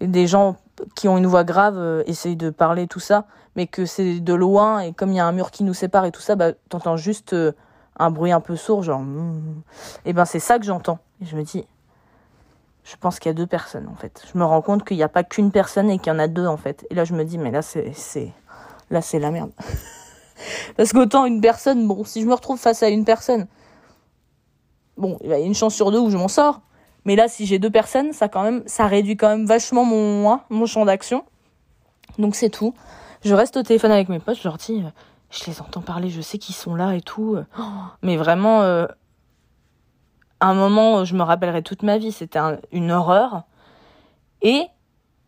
des 0.00 0.26
gens 0.26 0.56
qui 0.94 1.08
ont 1.08 1.18
une 1.18 1.26
voix 1.26 1.44
grave 1.44 1.76
euh, 1.78 2.02
essayent 2.06 2.36
de 2.36 2.50
parler, 2.50 2.86
tout 2.86 3.00
ça, 3.00 3.26
mais 3.56 3.66
que 3.66 3.86
c'est 3.86 4.20
de 4.20 4.34
loin, 4.34 4.80
et 4.80 4.92
comme 4.92 5.10
il 5.10 5.16
y 5.16 5.20
a 5.20 5.26
un 5.26 5.32
mur 5.32 5.50
qui 5.50 5.64
nous 5.64 5.74
sépare 5.74 6.04
et 6.04 6.12
tout 6.12 6.20
ça, 6.20 6.36
bah, 6.36 6.52
t'entends 6.68 6.96
juste 6.96 7.32
euh, 7.32 7.52
un 7.98 8.10
bruit 8.10 8.32
un 8.32 8.40
peu 8.40 8.56
sourd, 8.56 8.82
genre. 8.82 9.02
Et 10.04 10.12
ben, 10.12 10.24
c'est 10.24 10.40
ça 10.40 10.58
que 10.58 10.64
j'entends. 10.64 10.98
Et 11.22 11.26
je 11.26 11.36
me 11.36 11.42
dis, 11.42 11.66
je 12.84 12.96
pense 12.96 13.18
qu'il 13.18 13.30
y 13.30 13.30
a 13.30 13.34
deux 13.34 13.46
personnes, 13.46 13.88
en 13.88 13.94
fait. 13.94 14.22
Je 14.32 14.38
me 14.38 14.44
rends 14.44 14.62
compte 14.62 14.84
qu'il 14.84 14.96
n'y 14.96 15.02
a 15.02 15.08
pas 15.08 15.24
qu'une 15.24 15.50
personne 15.50 15.90
et 15.90 15.98
qu'il 15.98 16.12
y 16.12 16.16
en 16.16 16.18
a 16.18 16.28
deux, 16.28 16.46
en 16.46 16.56
fait. 16.56 16.86
Et 16.90 16.94
là, 16.94 17.04
je 17.04 17.14
me 17.14 17.24
dis, 17.24 17.38
mais 17.38 17.50
là, 17.50 17.62
c'est, 17.62 17.92
c'est, 17.94 18.32
là, 18.90 19.00
c'est 19.00 19.18
la 19.18 19.30
merde. 19.30 19.52
Parce 20.76 20.92
qu'autant 20.92 21.24
une 21.24 21.40
personne, 21.40 21.86
bon, 21.86 22.04
si 22.04 22.20
je 22.20 22.26
me 22.26 22.34
retrouve 22.34 22.58
face 22.58 22.82
à 22.82 22.88
une 22.88 23.04
personne, 23.04 23.46
bon, 25.04 25.18
il 25.22 25.28
y 25.28 25.32
a 25.34 25.38
une 25.38 25.54
chance 25.54 25.74
sur 25.74 25.90
deux 25.90 25.98
où 25.98 26.08
je 26.08 26.16
m'en 26.16 26.28
sors. 26.28 26.60
Mais 27.04 27.16
là, 27.16 27.28
si 27.28 27.44
j'ai 27.44 27.58
deux 27.58 27.70
personnes, 27.70 28.14
ça 28.14 28.28
quand 28.28 28.42
même, 28.42 28.62
ça 28.64 28.86
réduit 28.86 29.16
quand 29.16 29.28
même 29.28 29.44
vachement 29.44 29.84
mon, 29.84 30.40
mon 30.48 30.66
champ 30.66 30.86
d'action. 30.86 31.24
Donc 32.18 32.34
c'est 32.34 32.48
tout. 32.48 32.74
Je 33.22 33.34
reste 33.34 33.56
au 33.58 33.62
téléphone 33.62 33.90
avec 33.90 34.08
mes 34.08 34.18
potes, 34.18 34.38
je 34.38 34.44
leur 34.44 34.56
dis, 34.56 34.82
euh, 34.82 34.88
je 35.30 35.44
les 35.46 35.60
entends 35.60 35.82
parler, 35.82 36.08
je 36.08 36.22
sais 36.22 36.38
qu'ils 36.38 36.54
sont 36.54 36.74
là 36.74 36.94
et 36.94 37.02
tout. 37.02 37.36
Euh. 37.36 37.44
mais 38.02 38.16
vraiment, 38.16 38.62
euh, 38.62 38.86
un 40.40 40.54
moment, 40.54 41.04
je 41.04 41.14
me 41.14 41.22
rappellerai 41.22 41.62
toute 41.62 41.82
ma 41.82 41.98
vie, 41.98 42.12
c'était 42.12 42.40
une 42.72 42.90
horreur. 42.90 43.42
Et 44.40 44.66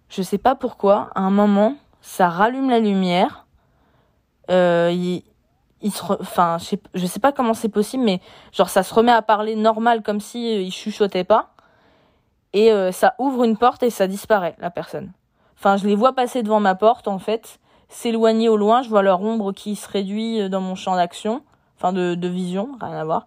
je 0.08 0.22
sais 0.22 0.38
pas 0.38 0.54
pourquoi, 0.54 1.10
à 1.14 1.20
un 1.20 1.30
moment, 1.30 1.76
ça 2.00 2.28
rallume 2.28 2.70
la 2.70 2.80
lumière. 2.80 3.46
Il 5.82 5.92
se 5.92 6.02
enfin 6.20 6.58
je 6.58 6.64
sais, 6.64 7.06
sais 7.06 7.20
pas 7.20 7.32
comment 7.32 7.54
c'est 7.54 7.68
possible 7.68 8.02
mais 8.04 8.20
genre 8.52 8.68
ça 8.68 8.82
se 8.82 8.92
remet 8.94 9.12
à 9.12 9.22
parler 9.22 9.56
normal 9.56 10.02
comme 10.02 10.20
si 10.20 10.54
euh, 10.54 10.62
il 10.62 10.72
chuchotait 10.72 11.24
pas. 11.24 11.50
Et 12.52 12.72
euh, 12.72 12.90
ça 12.90 13.14
ouvre 13.18 13.44
une 13.44 13.58
porte 13.58 13.82
et 13.82 13.90
ça 13.90 14.06
disparaît 14.06 14.56
la 14.58 14.70
personne. 14.70 15.12
Enfin 15.58 15.76
je 15.76 15.86
les 15.86 15.94
vois 15.94 16.14
passer 16.14 16.42
devant 16.42 16.60
ma 16.60 16.74
porte 16.74 17.08
en 17.08 17.18
fait 17.18 17.58
s'éloigner 17.88 18.48
au 18.48 18.56
loin 18.56 18.82
je 18.82 18.88
vois 18.88 19.02
leur 19.02 19.20
ombre 19.22 19.52
qui 19.52 19.76
se 19.76 19.88
réduit 19.88 20.40
euh, 20.40 20.48
dans 20.48 20.60
mon 20.60 20.74
champ 20.74 20.96
d'action. 20.96 21.42
Enfin 21.78 21.92
de, 21.92 22.14
de 22.14 22.28
vision 22.28 22.70
rien 22.80 22.96
à 22.96 23.04
voir. 23.04 23.26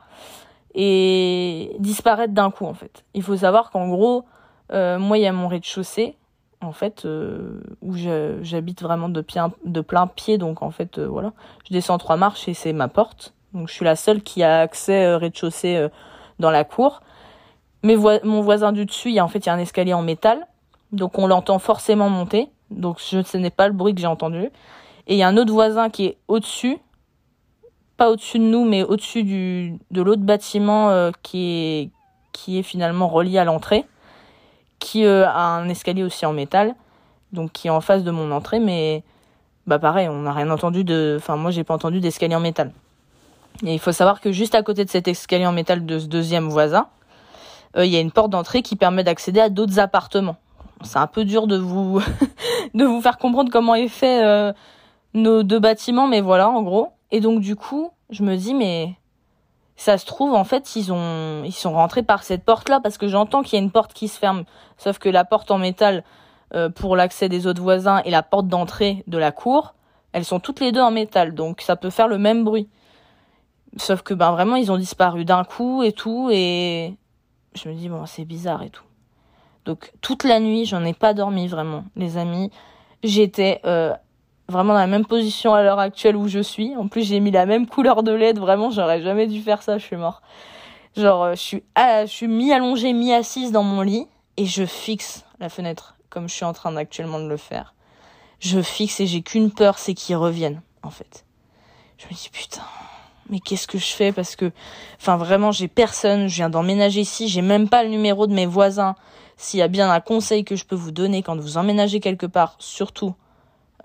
Et 0.73 1.75
disparaître 1.79 2.33
d'un 2.33 2.51
coup 2.51 2.65
en 2.65 2.73
fait. 2.73 3.03
Il 3.13 3.21
faut 3.21 3.37
savoir 3.37 3.69
qu'en 3.71 3.87
gros 3.89 4.25
moi 4.71 5.17
il 5.17 5.21
y 5.21 5.27
a 5.27 5.31
mon 5.31 5.47
rez-de-chaussée 5.47 6.18
en 6.61 6.73
fait, 6.73 7.05
euh, 7.05 7.61
où 7.81 7.95
j'habite 7.95 8.81
vraiment 8.81 9.09
de, 9.09 9.23
de 9.65 9.81
plein 9.81 10.07
pied. 10.07 10.37
Donc, 10.37 10.61
en 10.61 10.71
fait, 10.71 10.97
euh, 10.97 11.07
voilà, 11.07 11.33
je 11.67 11.73
descends 11.73 11.97
trois 11.97 12.17
marches 12.17 12.47
et 12.47 12.53
c'est 12.53 12.73
ma 12.73 12.87
porte. 12.87 13.33
Donc, 13.53 13.67
je 13.67 13.73
suis 13.73 13.85
la 13.85 13.95
seule 13.95 14.21
qui 14.21 14.43
a 14.43 14.59
accès 14.61 15.05
euh, 15.05 15.17
rez-de-chaussée 15.17 15.87
dans 16.39 16.51
la 16.51 16.63
cour. 16.63 17.01
Mais 17.83 17.95
mon 17.95 18.41
voisin 18.41 18.71
du 18.73 18.85
dessus, 18.85 19.09
il 19.09 19.15
y 19.15 19.19
a, 19.19 19.25
en 19.25 19.29
fait, 19.29 19.39
il 19.39 19.45
y 19.45 19.49
a 19.49 19.53
un 19.53 19.59
escalier 19.59 19.93
en 19.93 20.01
métal. 20.01 20.47
Donc, 20.91 21.17
on 21.17 21.27
l'entend 21.27 21.59
forcément 21.59 22.09
monter. 22.09 22.49
Donc, 22.71 22.99
ce 22.99 23.37
n'est 23.37 23.49
pas 23.49 23.67
le 23.67 23.73
bruit 23.73 23.95
que 23.95 24.01
j'ai 24.01 24.07
entendu. 24.07 24.49
Et 25.07 25.15
il 25.15 25.17
y 25.17 25.23
a 25.23 25.27
un 25.27 25.37
autre 25.37 25.53
voisin 25.53 25.89
qui 25.89 26.05
est 26.05 26.17
au-dessus. 26.27 26.77
Pas 27.95 28.11
au-dessus 28.11 28.39
de 28.39 28.43
nous, 28.43 28.65
mais 28.65 28.83
au-dessus 28.83 29.23
de 29.91 30.01
l'autre 30.01 30.21
bâtiment 30.21 31.11
qui, 31.23 31.51
est, 31.51 31.89
qui 32.33 32.59
est 32.59 32.63
finalement 32.63 33.07
relié 33.07 33.39
à 33.39 33.45
l'entrée 33.45 33.85
qui 34.79 35.05
euh, 35.05 35.27
a 35.27 35.41
un 35.41 35.69
escalier 35.69 36.03
aussi 36.03 36.25
en 36.25 36.33
métal, 36.33 36.75
donc 37.33 37.51
qui 37.51 37.67
est 37.67 37.71
en 37.71 37.81
face 37.81 38.03
de 38.03 38.11
mon 38.11 38.31
entrée, 38.31 38.59
mais 38.59 39.03
bah 39.67 39.79
pareil, 39.79 40.07
on 40.09 40.21
n'a 40.21 40.33
rien 40.33 40.49
entendu 40.49 40.83
de, 40.83 41.15
enfin 41.19 41.35
moi 41.35 41.51
j'ai 41.51 41.63
pas 41.63 41.75
entendu 41.75 41.99
d'escalier 41.99 42.35
en 42.35 42.39
métal. 42.39 42.71
Et 43.63 43.73
il 43.73 43.79
faut 43.79 43.91
savoir 43.91 44.21
que 44.21 44.31
juste 44.31 44.55
à 44.55 44.63
côté 44.63 44.85
de 44.85 44.89
cet 44.89 45.07
escalier 45.07 45.45
en 45.45 45.51
métal 45.51 45.85
de 45.85 45.99
ce 45.99 46.07
deuxième 46.07 46.47
voisin, 46.47 46.87
euh, 47.77 47.85
il 47.85 47.91
y 47.91 47.97
a 47.97 47.99
une 47.99 48.11
porte 48.11 48.29
d'entrée 48.29 48.61
qui 48.61 48.75
permet 48.75 49.03
d'accéder 49.03 49.39
à 49.39 49.49
d'autres 49.49 49.79
appartements. 49.79 50.37
C'est 50.81 50.97
un 50.97 51.07
peu 51.07 51.25
dur 51.25 51.45
de 51.45 51.57
vous 51.57 52.01
de 52.73 52.85
vous 52.85 53.01
faire 53.01 53.17
comprendre 53.17 53.51
comment 53.51 53.75
est 53.75 53.89
fait 53.89 54.23
euh, 54.23 54.53
nos 55.13 55.43
deux 55.43 55.59
bâtiments, 55.59 56.07
mais 56.07 56.21
voilà 56.21 56.49
en 56.49 56.61
gros. 56.63 56.89
Et 57.11 57.19
donc 57.19 57.41
du 57.41 57.55
coup, 57.55 57.91
je 58.09 58.23
me 58.23 58.35
dis 58.37 58.53
mais 58.53 58.95
ça 59.79 59.97
se 59.97 60.05
trouve 60.05 60.33
en 60.33 60.43
fait 60.43 60.75
ils 60.75 60.91
ont 60.91 61.43
ils 61.45 61.53
sont 61.53 61.71
rentrés 61.71 62.03
par 62.03 62.23
cette 62.23 62.43
porte 62.43 62.67
là 62.67 62.81
parce 62.81 62.97
que 62.97 63.07
j'entends 63.07 63.43
qu'il 63.43 63.57
y 63.57 63.61
a 63.61 63.63
une 63.63 63.71
porte 63.71 63.93
qui 63.93 64.09
se 64.09 64.19
ferme. 64.19 64.43
Sauf 64.77 64.99
que 64.99 65.07
la 65.07 65.23
porte 65.23 65.51
en 65.51 65.57
métal 65.57 66.03
euh, 66.53 66.69
pour 66.69 66.97
l'accès 66.97 67.29
des 67.29 67.47
autres 67.47 67.61
voisins 67.61 68.01
et 68.03 68.11
la 68.11 68.21
porte 68.21 68.49
d'entrée 68.49 69.05
de 69.07 69.17
la 69.17 69.31
cour 69.31 69.75
elles 70.11 70.25
sont 70.25 70.41
toutes 70.41 70.59
les 70.59 70.73
deux 70.73 70.81
en 70.81 70.91
métal 70.91 71.33
donc 71.33 71.61
ça 71.61 71.77
peut 71.77 71.89
faire 71.89 72.09
le 72.09 72.17
même 72.17 72.43
bruit. 72.43 72.67
Sauf 73.77 74.01
que 74.01 74.13
ben 74.13 74.31
vraiment 74.31 74.57
ils 74.57 74.69
ont 74.69 74.77
disparu 74.77 75.23
d'un 75.23 75.45
coup 75.45 75.81
et 75.81 75.93
tout 75.93 76.29
et 76.29 76.97
je 77.53 77.69
me 77.69 77.73
dis 77.73 77.87
bon 77.87 78.05
c'est 78.05 78.25
bizarre 78.25 78.63
et 78.63 78.69
tout. 78.69 78.83
Donc 79.63 79.93
toute 80.01 80.25
la 80.25 80.41
nuit 80.41 80.65
j'en 80.65 80.83
ai 80.83 80.93
pas 80.93 81.13
dormi 81.13 81.47
vraiment 81.47 81.85
les 81.95 82.17
amis. 82.17 82.51
J'étais 83.01 83.61
euh, 83.63 83.93
vraiment 84.49 84.73
dans 84.73 84.79
la 84.79 84.87
même 84.87 85.05
position 85.05 85.53
à 85.53 85.63
l'heure 85.63 85.79
actuelle 85.79 86.15
où 86.15 86.27
je 86.27 86.39
suis. 86.39 86.75
En 86.75 86.87
plus, 86.87 87.07
j'ai 87.07 87.19
mis 87.19 87.31
la 87.31 87.45
même 87.45 87.67
couleur 87.67 88.03
de 88.03 88.11
LED. 88.11 88.39
Vraiment, 88.39 88.71
j'aurais 88.71 89.01
jamais 89.01 89.27
dû 89.27 89.41
faire 89.41 89.61
ça. 89.61 89.77
Je 89.77 89.85
suis 89.85 89.95
mort. 89.95 90.21
Genre, 90.97 91.23
euh, 91.23 91.31
je 91.33 91.39
suis, 91.39 91.63
je 91.77 92.07
suis 92.07 92.27
mi-allongée, 92.27 92.93
mi-assise 92.93 93.51
dans 93.51 93.63
mon 93.63 93.81
lit 93.81 94.07
et 94.37 94.45
je 94.45 94.65
fixe 94.65 95.25
la 95.39 95.49
fenêtre 95.49 95.95
comme 96.09 96.27
je 96.27 96.33
suis 96.33 96.45
en 96.45 96.53
train 96.53 96.75
actuellement 96.75 97.19
de 97.19 97.27
le 97.27 97.37
faire. 97.37 97.73
Je 98.39 98.61
fixe 98.61 98.99
et 98.99 99.07
j'ai 99.07 99.21
qu'une 99.21 99.51
peur, 99.51 99.77
c'est 99.77 99.93
qu'ils 99.93 100.15
reviennent, 100.15 100.61
en 100.81 100.89
fait. 100.89 101.25
Je 101.97 102.05
me 102.05 102.13
dis, 102.13 102.29
putain, 102.31 102.63
mais 103.29 103.39
qu'est-ce 103.39 103.67
que 103.67 103.77
je 103.77 103.93
fais? 103.93 104.11
Parce 104.11 104.35
que, 104.35 104.51
enfin, 104.99 105.17
vraiment, 105.17 105.51
j'ai 105.51 105.67
personne. 105.67 106.27
Je 106.27 106.35
viens 106.35 106.49
d'emménager 106.49 107.01
ici. 107.01 107.27
J'ai 107.27 107.41
même 107.41 107.69
pas 107.69 107.83
le 107.83 107.89
numéro 107.89 108.27
de 108.27 108.33
mes 108.33 108.45
voisins. 108.45 108.95
s'il 109.37 109.59
y 109.59 109.63
a 109.63 109.67
bien 109.67 109.89
un 109.89 109.99
conseil 109.99 110.43
que 110.43 110.55
je 110.55 110.65
peux 110.65 110.75
vous 110.75 110.91
donner 110.91 111.21
quand 111.21 111.37
vous 111.37 111.57
emménagez 111.57 111.99
quelque 111.99 112.25
part, 112.25 112.55
surtout 112.59 113.13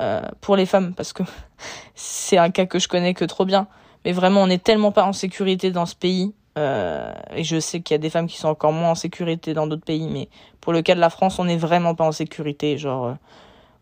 euh, 0.01 0.23
pour 0.41 0.57
les 0.57 0.67
femmes, 0.67 0.95
parce 0.95 1.13
que 1.13 1.23
c'est 1.95 2.39
un 2.39 2.51
cas 2.51 2.67
que 2.67 2.79
je 2.79 2.89
connais 2.89 3.15
que 3.15 3.25
trop 3.25 3.45
bien, 3.45 3.67
mais 4.05 4.13
vraiment 4.13 4.43
on 4.43 4.47
n'est 4.47 4.59
tellement 4.59 4.93
pas 4.93 5.05
en 5.05 5.13
sécurité 5.13 5.71
dans 5.71 5.87
ce 5.87 5.95
pays, 5.95 6.35
euh, 6.57 7.13
et 7.35 7.45
je 7.45 7.59
sais 7.59 7.81
qu'il 7.81 7.95
y 7.95 7.97
a 7.97 7.99
des 7.99 8.11
femmes 8.11 8.27
qui 8.27 8.37
sont 8.37 8.49
encore 8.49 8.73
moins 8.73 8.91
en 8.91 8.95
sécurité 8.95 9.55
dans 9.55 9.67
d'autres 9.67 9.85
pays, 9.85 10.09
mais 10.09 10.29
pour 10.61 10.73
le 10.73 10.83
cas 10.83 10.95
de 10.95 11.01
la 11.01 11.11
France, 11.11 11.39
on 11.39 11.45
n'est 11.45 11.57
vraiment 11.57 11.95
pas 11.95 12.05
en 12.05 12.13
sécurité, 12.13 12.79
genre 12.79 13.07
euh, 13.07 13.15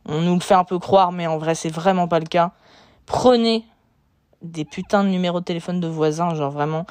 on 0.07 0.21
nous 0.21 0.35
le 0.35 0.41
fait 0.41 0.55
un 0.55 0.65
peu 0.65 0.79
croire, 0.79 1.13
mais 1.13 1.27
en 1.27 1.39
vrai 1.39 1.55
c'est 1.55 1.73
vraiment 1.73 2.09
pas 2.09 2.19
le 2.19 2.27
cas. 2.27 2.53
Prenez 3.07 3.65
des 4.43 4.65
putains 4.65 5.05
de 5.05 5.09
numéros 5.09 5.41
de 5.41 5.45
téléphone 5.45 5.81
de 5.81 5.89
voisins, 5.89 6.35
genre 6.35 6.51
vraiment, 6.51 6.87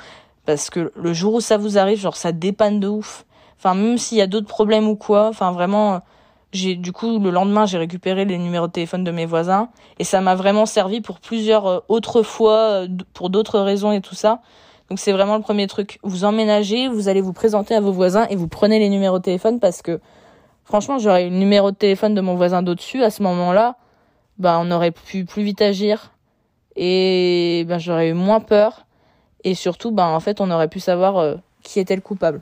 parce 0.45 0.69
que 0.69 0.91
le 0.95 1.13
jour 1.13 1.35
où 1.35 1.41
ça 1.41 1.57
vous 1.57 1.77
arrive, 1.77 1.99
genre 1.99 2.15
ça 2.15 2.31
dépanne 2.31 2.79
de 2.79 2.87
ouf. 2.87 3.25
Enfin, 3.57 3.75
même 3.75 3.97
s'il 3.97 4.17
y 4.17 4.21
a 4.21 4.27
d'autres 4.27 4.47
problèmes 4.47 4.87
ou 4.87 4.95
quoi, 4.95 5.27
enfin 5.27 5.51
vraiment, 5.51 6.01
j'ai 6.53 6.75
du 6.75 6.91
coup 6.91 7.19
le 7.19 7.29
lendemain 7.29 7.65
j'ai 7.65 7.77
récupéré 7.77 8.25
les 8.25 8.37
numéros 8.37 8.67
de 8.67 8.71
téléphone 8.71 9.03
de 9.03 9.11
mes 9.11 9.25
voisins 9.25 9.69
et 9.99 10.03
ça 10.03 10.21
m'a 10.21 10.35
vraiment 10.35 10.65
servi 10.65 11.01
pour 11.01 11.19
plusieurs 11.19 11.67
euh, 11.67 11.79
autres 11.87 12.23
fois, 12.23 12.57
euh, 12.83 12.87
pour 13.13 13.29
d'autres 13.29 13.59
raisons 13.59 13.91
et 13.91 14.01
tout 14.01 14.15
ça. 14.15 14.41
Donc 14.89 14.99
c'est 14.99 15.13
vraiment 15.13 15.37
le 15.37 15.41
premier 15.41 15.67
truc. 15.67 15.99
Vous 16.03 16.25
emménagez, 16.25 16.89
vous 16.89 17.07
allez 17.07 17.21
vous 17.21 17.31
présenter 17.31 17.73
à 17.73 17.79
vos 17.79 17.93
voisins 17.93 18.27
et 18.29 18.35
vous 18.35 18.49
prenez 18.49 18.79
les 18.79 18.89
numéros 18.89 19.19
de 19.19 19.23
téléphone 19.23 19.59
parce 19.59 19.81
que 19.81 20.01
franchement 20.65 20.97
j'aurais 20.99 21.27
eu 21.27 21.29
le 21.29 21.37
numéro 21.37 21.71
de 21.71 21.75
téléphone 21.77 22.13
de 22.13 22.21
mon 22.21 22.35
voisin 22.35 22.61
d'au-dessus 22.61 23.01
à 23.03 23.09
ce 23.09 23.23
moment-là, 23.23 23.77
bah 24.37 24.59
on 24.61 24.69
aurait 24.71 24.91
pu 24.91 25.23
plus 25.23 25.43
vite 25.43 25.61
agir 25.61 26.11
et 26.75 27.65
ben 27.67 27.77
j'aurais 27.77 28.09
eu 28.09 28.13
moins 28.13 28.41
peur 28.41 28.85
et 29.43 29.55
surtout 29.55 29.91
ben 29.91 30.07
en 30.07 30.19
fait 30.19 30.41
on 30.41 30.51
aurait 30.51 30.67
pu 30.67 30.79
savoir 30.79 31.17
euh, 31.17 31.35
qui 31.63 31.79
était 31.79 31.95
le 31.95 32.01
coupable. 32.01 32.41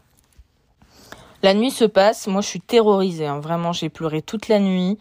La 1.41 1.53
nuit 1.53 1.71
se 1.71 1.85
passe, 1.85 2.27
moi 2.27 2.41
je 2.41 2.47
suis 2.47 2.59
terrorisée, 2.59 3.25
hein. 3.25 3.39
vraiment 3.39 3.71
j'ai 3.71 3.87
pleuré 3.89 4.21
toute 4.21 4.49
la 4.49 4.59
nuit. 4.59 4.97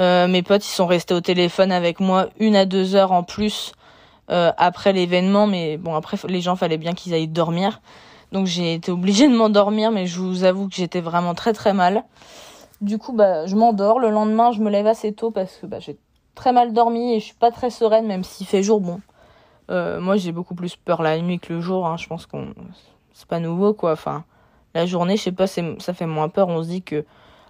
Euh, 0.00 0.28
mes 0.28 0.42
potes 0.42 0.66
ils 0.66 0.74
sont 0.74 0.86
restés 0.86 1.14
au 1.14 1.22
téléphone 1.22 1.72
avec 1.72 2.00
moi 2.00 2.28
une 2.38 2.54
à 2.54 2.66
deux 2.66 2.94
heures 2.94 3.12
en 3.12 3.22
plus 3.22 3.72
euh, 4.30 4.52
après 4.58 4.92
l'événement, 4.92 5.46
mais 5.46 5.78
bon 5.78 5.94
après 5.94 6.18
les 6.28 6.42
gens 6.42 6.54
fallait 6.54 6.76
bien 6.76 6.92
qu'ils 6.92 7.14
aillent 7.14 7.28
dormir, 7.28 7.80
donc 8.30 8.46
j'ai 8.46 8.74
été 8.74 8.92
obligée 8.92 9.26
de 9.26 9.34
m'endormir, 9.34 9.90
mais 9.90 10.06
je 10.06 10.20
vous 10.20 10.44
avoue 10.44 10.68
que 10.68 10.74
j'étais 10.74 11.00
vraiment 11.00 11.34
très 11.34 11.54
très 11.54 11.72
mal. 11.72 12.04
Du 12.82 12.98
coup 12.98 13.12
bah 13.14 13.46
je 13.46 13.56
m'endors, 13.56 14.00
le 14.00 14.10
lendemain 14.10 14.52
je 14.52 14.60
me 14.60 14.68
lève 14.70 14.86
assez 14.86 15.12
tôt 15.12 15.30
parce 15.30 15.56
que 15.56 15.66
bah, 15.66 15.78
j'ai 15.80 15.96
très 16.34 16.52
mal 16.52 16.74
dormi 16.74 17.14
et 17.14 17.20
je 17.20 17.24
suis 17.24 17.34
pas 17.34 17.50
très 17.50 17.70
sereine 17.70 18.06
même 18.06 18.24
s'il 18.24 18.46
fait 18.46 18.62
jour. 18.62 18.80
Bon, 18.80 19.00
euh, 19.70 19.98
moi 19.98 20.16
j'ai 20.16 20.32
beaucoup 20.32 20.54
plus 20.54 20.76
peur 20.76 21.02
la 21.02 21.18
nuit 21.18 21.38
que 21.38 21.54
le 21.54 21.60
jour. 21.60 21.86
Hein. 21.86 21.96
Je 21.96 22.06
pense 22.06 22.26
qu'on 22.26 22.48
c'est 23.12 23.28
pas 23.28 23.40
nouveau 23.40 23.74
quoi. 23.74 23.92
Enfin, 23.92 24.24
la 24.74 24.86
journée, 24.86 25.16
je 25.16 25.22
sais 25.22 25.32
pas, 25.32 25.46
ça 25.46 25.94
fait 25.94 26.06
moins 26.06 26.28
peur. 26.28 26.48
On 26.48 26.62
se 26.62 26.68
dit 26.68 26.82
que 26.82 27.04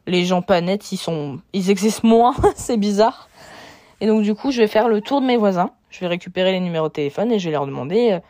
les 0.07 0.25
gens 0.25 0.43
pas 0.43 0.61
nets, 0.61 0.93
ils 0.93 0.97
sont, 0.97 1.41
ils 1.53 1.71
existent 1.71 2.07
moins. 2.09 2.35
c'est 2.57 2.77
bizarre. 2.77 3.29
Et 4.01 4.07
donc 4.07 4.23
du 4.23 4.35
coup, 4.35 4.51
je 4.51 4.61
vais 4.61 4.69
faire 4.69 4.89
le 4.89 5.01
tour 5.01 5.21
de 5.21 5.27
mes 5.27 5.37
voisins. 5.37 5.71
Je 5.91 6.01
vais 6.01 6.07
récupérer 6.07 6.53
les 6.53 6.61
numéros 6.61 6.89
de 6.89 6.93
téléphone 6.93 7.33
et 7.33 7.39
je 7.39 7.47
vais 7.47 7.53
leur 7.53 7.67
demander 7.67 8.13
euh, 8.13 8.21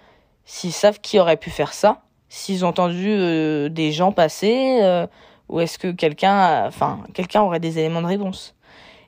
s'ils 0.45 0.73
savent 0.73 1.01
qui 1.01 1.19
aurait 1.19 1.37
pu 1.37 1.51
faire 1.51 1.73
ça, 1.73 2.03
s'ils 2.29 2.65
ont 2.65 2.69
entendu 2.69 3.09
euh, 3.09 3.69
des 3.69 3.93
gens 3.93 4.13
passer, 4.13 5.07
ou 5.49 5.61
est-ce 5.61 5.79
que 5.79 5.91
quelqu'un, 5.91 6.67
enfin, 6.67 7.01
quelqu'un 7.13 7.43
aurait 7.43 7.61
des 7.61 7.79
éléments 7.79 8.03
de 8.03 8.07
réponse. 8.07 8.55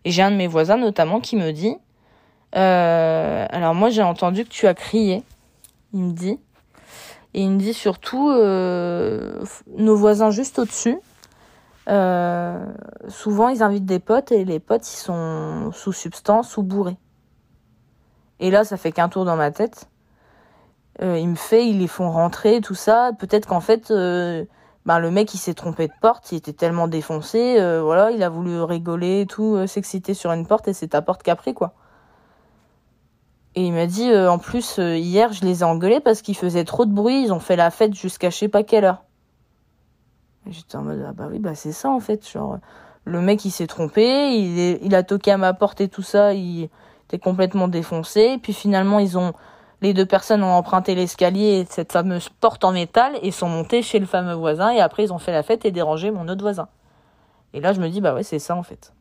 Et 0.05 0.11
j'ai 0.11 0.23
un 0.23 0.31
de 0.31 0.37
mes 0.37 0.49
voisins 0.49 0.77
notamment 0.77 1.21
qui 1.21 1.37
me 1.37 1.53
dit, 1.53 1.77
euh, 2.57 3.47
alors 3.51 3.75
moi 3.75 3.91
j'ai 3.91 4.03
entendu 4.03 4.45
que 4.45 4.51
tu 4.51 4.67
as 4.67 4.75
crié, 4.75 5.23
il 5.93 6.01
me 6.01 6.13
dit, 6.13 6.39
et 7.35 7.43
il 7.43 7.51
me 7.51 7.59
dit 7.59 7.75
surtout 7.75 8.31
euh, 8.31 9.43
nos 9.77 9.97
voisins 9.97 10.31
juste 10.31 10.59
au-dessus. 10.59 10.99
Euh, 11.89 12.65
souvent 13.09 13.49
ils 13.49 13.63
invitent 13.63 13.87
des 13.87 13.99
potes 13.99 14.31
et 14.31 14.45
les 14.45 14.61
potes 14.61 14.89
ils 14.93 14.97
sont 14.97 15.71
sous 15.73 15.93
substance 15.93 16.57
ou 16.57 16.63
bourrés. 16.63 16.99
Et 18.39 18.51
là 18.51 18.65
ça 18.65 18.77
fait 18.77 18.93
qu'un 18.93 19.09
tour 19.09 19.25
dans 19.25 19.37
ma 19.37 19.51
tête. 19.51 19.89
Euh, 21.01 21.19
il 21.19 21.29
me 21.29 21.37
fait, 21.37 21.67
ils 21.67 21.79
les 21.79 21.89
font 21.89 22.11
rentrer, 22.11 22.61
tout 22.61 22.75
ça. 22.75 23.13
Peut-être 23.19 23.47
qu'en 23.47 23.61
fait, 23.61 23.89
ben 23.89 24.99
le 24.99 25.11
mec 25.11 25.33
il 25.33 25.39
s'est 25.39 25.55
trompé 25.55 25.89
de 25.89 25.93
porte, 26.03 26.33
il 26.33 26.37
était 26.37 26.53
tellement 26.53 26.87
défoncé, 26.87 27.55
voilà, 27.81 28.11
il 28.11 28.23
a 28.23 28.29
voulu 28.29 28.61
rigoler 28.63 29.27
tout, 29.27 29.67
s'exciter 29.67 30.13
sur 30.13 30.33
une 30.33 30.47
porte 30.47 30.69
et 30.69 30.75
c'est 30.75 30.89
ta 30.89 31.01
porte 31.01 31.23
pris 31.35 31.55
quoi. 31.55 31.73
Et 33.55 33.67
il 33.67 33.73
m'a 33.73 33.87
dit 33.87 34.11
euh, 34.11 34.31
en 34.31 34.39
plus 34.39 34.79
hier 34.79 35.33
je 35.33 35.45
les 35.45 35.61
ai 35.61 35.65
engueulés 35.65 36.01
parce 36.01 36.23
qu'ils 36.23 36.37
faisaient 36.37 36.65
trop 36.65 36.87
de 36.87 36.93
bruit, 36.93 37.25
ils 37.25 37.33
ont 37.33 37.41
fait 37.41 37.57
la 37.57 37.71
fête 37.71 37.95
jusqu'à 37.95 38.31
je 38.31 38.37
sais 38.37 38.49
pas 38.49 38.63
quelle 38.63 38.85
heure. 38.85 39.05
J'étais 40.49 40.77
en 40.77 40.83
mode 40.83 41.05
ah 41.07 41.13
bah 41.13 41.29
oui 41.31 41.39
bah 41.39 41.55
c'est 41.55 41.73
ça 41.73 41.91
en 41.91 42.01
fait, 42.01 42.29
genre 42.29 42.59
le 43.05 43.21
mec 43.21 43.45
il 43.45 43.51
s'est 43.51 43.67
trompé, 43.67 44.35
il, 44.35 44.79
il 44.83 44.95
a 44.95 45.03
toqué 45.03 45.31
à 45.33 45.37
ma 45.37 45.53
porte 45.53 45.81
et 45.81 45.89
tout 45.89 46.03
ça, 46.03 46.35
il 46.35 46.71
était 47.05 47.19
complètement 47.19 47.69
défoncé, 47.69 48.39
puis 48.43 48.53
finalement 48.53 48.99
ils 48.99 49.19
ont 49.19 49.35
les 49.83 49.93
deux 49.93 50.07
personnes 50.07 50.43
ont 50.43 50.53
emprunté 50.53 50.95
l'escalier 50.95 51.67
cette 51.69 51.93
fameuse 51.93 52.29
porte 52.29 52.65
en 52.65 52.73
métal 52.73 53.19
et 53.21 53.33
sont 53.33 53.49
montées 53.49 53.83
chez 53.83 53.99
le 53.99 54.07
fameux 54.07 54.35
voisin 54.35 54.71
et 54.71 54.81
après 54.81 55.05
ils 55.05 55.13
ont 55.13 55.19
fait 55.19 55.33
la 55.33 55.43
fête 55.43 55.65
et 55.65 55.73
dérangé 55.73 56.11
mon 56.11 56.27
autre 56.29 56.43
voisin. 56.43 56.69
Et 57.53 57.61
là 57.61 57.73
je 57.73 57.81
me 57.81 57.89
dis 57.89 58.01
bah 58.01 58.15
ouais 58.15 58.23
c'est 58.23 58.39
ça 58.39 58.57
en 58.57 58.63
fait. 58.63 58.95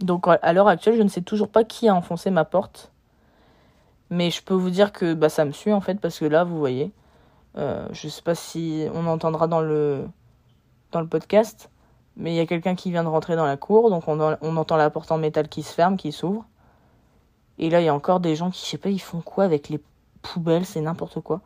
Donc 0.00 0.26
à 0.26 0.52
l'heure 0.52 0.68
actuelle 0.68 0.96
je 0.96 1.02
ne 1.02 1.08
sais 1.08 1.20
toujours 1.20 1.48
pas 1.48 1.62
qui 1.62 1.88
a 1.88 1.94
enfoncé 1.94 2.30
ma 2.30 2.44
porte. 2.44 2.90
Mais 4.10 4.30
je 4.30 4.42
peux 4.42 4.54
vous 4.54 4.70
dire 4.70 4.92
que 4.92 5.14
bah 5.14 5.28
ça 5.28 5.44
me 5.44 5.52
suit 5.52 5.72
en 5.72 5.80
fait 5.80 6.00
parce 6.00 6.18
que 6.18 6.24
là 6.24 6.44
vous 6.44 6.58
voyez, 6.58 6.92
euh, 7.56 7.86
je 7.92 8.08
sais 8.08 8.22
pas 8.22 8.34
si 8.34 8.86
on 8.94 9.06
entendra 9.06 9.46
dans 9.46 9.60
le 9.60 10.06
dans 10.92 11.00
le 11.00 11.06
podcast, 11.06 11.70
mais 12.16 12.32
il 12.32 12.36
y 12.36 12.40
a 12.40 12.46
quelqu'un 12.46 12.74
qui 12.74 12.90
vient 12.90 13.04
de 13.04 13.08
rentrer 13.08 13.36
dans 13.36 13.46
la 13.46 13.56
cour 13.56 13.88
donc 13.90 14.08
on, 14.08 14.36
on 14.40 14.56
entend 14.56 14.76
la 14.76 14.90
porte 14.90 15.12
en 15.12 15.18
métal 15.18 15.48
qui 15.48 15.62
se 15.62 15.72
ferme, 15.72 15.96
qui 15.96 16.12
s'ouvre. 16.12 16.44
Et 17.60 17.68
là, 17.68 17.80
il 17.82 17.84
y 17.84 17.88
a 17.88 17.94
encore 17.94 18.20
des 18.20 18.36
gens 18.36 18.50
qui, 18.50 18.64
je 18.64 18.70
sais 18.70 18.78
pas, 18.78 18.88
ils 18.88 18.98
font 18.98 19.20
quoi 19.20 19.44
avec 19.44 19.68
les 19.68 19.80
poubelles, 20.22 20.64
c'est 20.64 20.80
n'importe 20.80 21.20
quoi. 21.20 21.42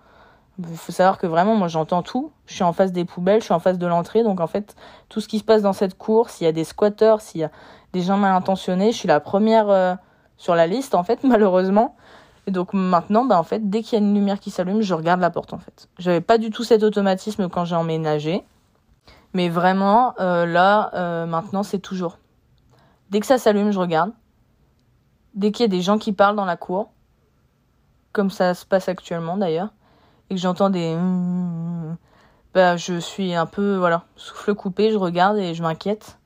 Il 0.61 0.77
faut 0.77 0.93
savoir 0.93 1.19
que 1.19 1.27
vraiment, 1.27 1.57
moi, 1.57 1.67
j'entends 1.67 2.05
tout. 2.05 2.31
Je 2.47 2.55
suis 2.55 2.63
en 2.63 2.73
face 2.73 2.93
des 2.93 3.05
poubelles, 3.05 3.41
je 3.41 3.47
suis 3.47 3.55
en 3.55 3.59
face 3.59 3.79
de 3.79 3.87
l'entrée. 3.89 4.23
Donc, 4.23 4.39
en 4.39 4.47
fait, 4.47 4.77
tout 5.09 5.21
ce 5.21 5.27
qui 5.27 5.41
se 5.41 5.45
passe 5.45 5.63
dans 5.63 5.73
cette 5.73 5.99
cour, 5.99 6.31
s'il 6.31 6.45
y 6.45 6.49
a 6.49 6.53
des 6.53 6.63
squatteurs, 6.63 7.21
s'il 7.21 7.41
y 7.41 7.45
a 7.45 7.51
des 7.93 8.01
gens 8.01 8.17
mal 8.17 8.33
intentionnés, 8.33 8.93
je 8.93 8.97
suis 8.97 9.09
la 9.09 9.19
première 9.19 9.69
euh, 9.71 9.97
sur 10.37 10.55
la 10.55 10.69
liste, 10.69 10.95
en 10.95 11.03
fait, 11.03 11.19
malheureusement. 11.25 11.97
Et 12.47 12.51
donc, 12.51 12.73
maintenant, 12.73 13.25
bah, 13.25 13.39
en 13.39 13.43
fait, 13.43 13.71
dès 13.71 13.83
qu'il 13.83 13.99
y 13.99 14.03
a 14.03 14.05
une 14.05 14.15
lumière 14.15 14.39
qui 14.39 14.51
s'allume, 14.51 14.83
je 14.83 14.95
regarde 14.95 15.21
la 15.21 15.31
porte, 15.31 15.53
en 15.53 15.59
fait. 15.59 15.89
J'avais 15.99 16.21
pas 16.21 16.39
du 16.39 16.51
tout 16.51 16.65
cet 16.65 16.83
automatisme 16.83 17.49
quand 17.49 17.65
j'ai 17.65 17.77
emménagé. 17.77 18.45
Mais 19.33 19.49
vraiment, 19.49 20.15
euh, 20.21 20.47
là, 20.47 20.91
euh, 20.95 21.27
maintenant, 21.27 21.63
c'est 21.63 21.79
toujours. 21.79 22.19
Dès 23.11 23.21
que 23.21 23.27
ça 23.27 23.39
s'allume, 23.39 23.71
je 23.71 23.79
regarde 23.79 24.13
dès 25.35 25.53
qu'il 25.53 25.65
y 25.65 25.67
a 25.67 25.69
des 25.69 25.83
gens 25.83 25.99
qui 25.99 26.13
parlent 26.13 26.37
dans 26.37 26.45
la 26.45 26.57
cour, 26.57 26.91
comme 28.13 28.31
ça 28.31 28.55
se 28.55 28.65
passe 28.65 28.89
actuellement 28.89 29.37
d'ailleurs, 29.37 29.71
et 30.31 30.35
que 30.35 30.41
j'entends 30.41 30.71
des 30.71 30.97
bah 32.55 32.77
je 32.77 33.01
suis 33.01 33.35
un 33.35 33.47
peu 33.47 33.77
voilà, 33.77 34.05
souffle 34.15 34.55
coupé, 34.55 34.93
je 34.93 34.97
regarde 34.97 35.37
et 35.39 35.55
je 35.55 35.63
m'inquiète. 35.63 36.19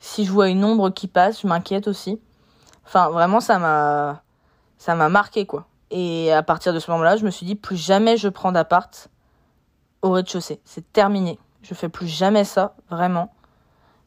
Si 0.00 0.24
je 0.24 0.32
vois 0.32 0.48
une 0.48 0.64
ombre 0.64 0.90
qui 0.90 1.06
passe, 1.06 1.42
je 1.42 1.46
m'inquiète 1.46 1.86
aussi. 1.86 2.20
Enfin, 2.84 3.10
vraiment 3.10 3.40
ça 3.40 3.58
m'a 3.58 4.22
ça 4.80 4.94
m'a 4.94 5.10
marqué 5.10 5.44
quoi. 5.44 5.66
Et 5.90 6.32
à 6.32 6.42
partir 6.42 6.72
de 6.72 6.78
ce 6.78 6.90
moment-là, 6.90 7.18
je 7.18 7.24
me 7.26 7.30
suis 7.30 7.44
dit 7.44 7.54
plus 7.54 7.76
jamais 7.76 8.16
je 8.16 8.28
prends 8.28 8.50
d'appart 8.50 9.10
au 10.00 10.10
rez-de-chaussée. 10.10 10.58
C'est 10.64 10.90
terminé. 10.90 11.38
Je 11.60 11.74
fais 11.74 11.90
plus 11.90 12.06
jamais 12.06 12.44
ça, 12.44 12.74
vraiment. 12.88 13.30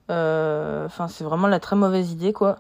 Euh, 0.10 0.88
enfin, 0.88 1.08
c'est 1.08 1.24
vraiment 1.24 1.46
la 1.46 1.60
très 1.60 1.76
mauvaise 1.76 2.12
idée 2.12 2.34
quoi. 2.34 2.58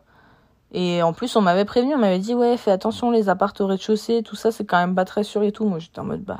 Et 0.73 1.01
en 1.01 1.11
plus, 1.11 1.35
on 1.35 1.41
m'avait 1.41 1.65
prévenu, 1.65 1.95
on 1.95 1.97
m'avait 1.97 2.19
dit, 2.19 2.35
ouais, 2.35 2.55
fais 2.55 2.71
attention, 2.71 3.09
les 3.09 3.29
apparts 3.29 3.53
au 3.59 3.65
rez-de-chaussée, 3.65 4.21
tout 4.21 4.35
ça, 4.35 4.51
c'est 4.51 4.65
quand 4.65 4.77
même 4.77 4.95
pas 4.95 5.05
très 5.05 5.23
sûr 5.23 5.41
et 5.41 5.51
tout. 5.51 5.65
Moi, 5.65 5.79
j'étais 5.79 5.99
en 5.99 6.03
mode, 6.03 6.23
bah, 6.23 6.39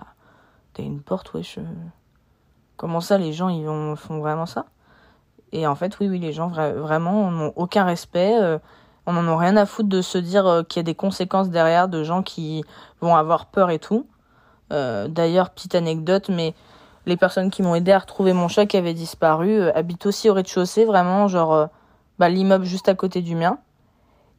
t'as 0.74 0.84
une 0.84 1.02
porte, 1.02 1.34
wesh. 1.34 1.60
Comment 2.78 3.02
ça, 3.02 3.18
les 3.18 3.34
gens, 3.34 3.50
ils 3.50 3.66
font 3.96 4.20
vraiment 4.20 4.46
ça? 4.46 4.66
Et 5.52 5.68
en 5.68 5.76
fait, 5.76 6.00
oui, 6.00 6.08
oui, 6.08 6.20
les 6.20 6.34
gens, 6.34 6.50
vraiment, 6.50 7.30
n'ont 7.30 7.54
aucun 7.56 7.84
respect. 7.84 8.36
Euh, 8.42 8.58
on 9.06 9.18
en 9.18 9.28
a 9.28 9.38
rien 9.38 9.58
à 9.58 9.66
foutre 9.66 9.90
de 9.90 10.02
se 10.02 10.18
dire 10.18 10.48
euh, 10.48 10.64
qu'il 10.64 10.80
y 10.80 10.82
a 10.82 10.84
des 10.84 10.96
conséquences 10.96 11.50
derrière 11.50 11.88
de 11.88 12.04
gens 12.04 12.24
qui 12.24 12.64
vont 13.02 13.16
avoir 13.16 13.48
peur 13.48 13.70
et 13.70 13.80
tout. 13.80 14.08
Euh, 14.72 15.08
d'ailleurs, 15.08 15.50
petite 15.50 15.76
anecdote, 15.76 16.30
mais 16.30 16.54
les 17.06 17.18
personnes 17.18 17.52
qui 17.52 17.62
m'ont 17.62 17.76
aidé 17.76 17.92
à 17.92 18.00
retrouver 18.00 18.34
mon 18.34 18.48
chat 18.48 18.66
qui 18.66 18.78
avait 18.78 18.94
disparu 18.94 19.70
habitent 19.72 20.06
aussi 20.06 20.30
au 20.30 20.34
rez-de-chaussée, 20.34 20.86
vraiment, 20.86 21.28
genre, 21.28 21.68
bah, 22.18 22.30
l'immeuble 22.30 22.66
juste 22.66 22.88
à 22.88 22.96
côté 22.96 23.22
du 23.22 23.36
mien. 23.36 23.58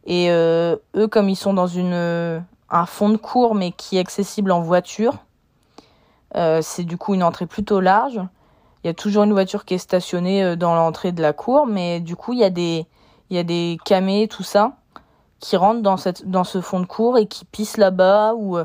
Et 0.07 0.31
euh, 0.31 0.77
eux, 0.97 1.09
comme 1.09 1.29
ils 1.29 1.37
sont 1.37 1.55
dans 1.55 1.69
un 1.79 2.87
fond 2.87 3.09
de 3.09 3.17
cour 3.17 3.55
mais 3.55 3.73
qui 3.73 3.97
est 3.97 4.01
accessible 4.01 4.53
en 4.53 4.61
voiture, 4.61 5.15
euh, 6.37 6.61
c'est 6.63 6.85
du 6.85 6.97
coup 6.97 7.15
une 7.15 7.23
entrée 7.23 7.47
plutôt 7.47 7.81
large. 7.81 8.21
Il 8.83 8.89
y 8.89 8.91
a 8.91 8.95
toujours 8.95 9.25
une 9.25 9.33
voiture 9.33 9.65
qui 9.65 9.75
est 9.75 9.79
stationnée 9.79 10.45
euh, 10.45 10.57
dans 10.57 10.75
l'entrée 10.75 11.13
de 11.13 11.23
la 11.23 11.33
cour, 11.33 11.67
mais 11.67 12.01
du 12.01 12.17
coup 12.17 12.33
il 12.33 12.41
y 12.41 12.45
a 12.45 12.51
des 12.51 12.87
il 13.35 13.37
y 13.37 13.41
a 13.41 13.45
des 13.45 13.79
camés 13.85 14.29
tout 14.29 14.45
ça 14.45 14.77
qui 15.41 15.57
rentrent 15.57 15.83
dans 15.83 15.97
cette 15.97 16.31
dans 16.31 16.45
ce 16.45 16.61
fond 16.61 16.79
de 16.79 16.87
cour 16.87 17.19
et 17.19 17.27
qui 17.27 17.45
pissent 17.45 17.79
là-bas 17.79 18.35
ou 18.35 18.59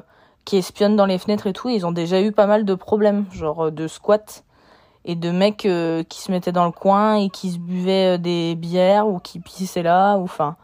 qui 0.45 0.57
espionnent 0.57 0.95
dans 0.95 1.07
les 1.07 1.17
fenêtres 1.17 1.47
et 1.47 1.53
tout. 1.53 1.69
ils 1.69 1.85
ont 1.85 1.91
déjà 1.91 2.21
eu 2.21 2.31
pas 2.31 2.45
mal 2.45 2.65
de 2.65 2.73
problèmes, 2.75 3.25
genre 3.31 3.71
de 3.71 3.87
squat. 3.87 4.43
et 5.05 5.15
de 5.15 5.31
mecs 5.31 5.65
euh, 5.65 6.03
qui 6.03 6.21
se 6.21 6.31
mettaient 6.31 6.51
dans 6.51 6.65
le 6.65 6.71
coin 6.71 7.15
et 7.15 7.29
qui 7.29 7.51
se 7.51 7.57
buvaient 7.57 8.15
euh, 8.15 8.17
des 8.17 8.55
bières 8.55 9.07
ou 9.07 9.17
qui 9.19 9.39
pissaient 9.39 9.81
là 9.81 10.17
ou 10.17 10.23
enfin 10.23 10.55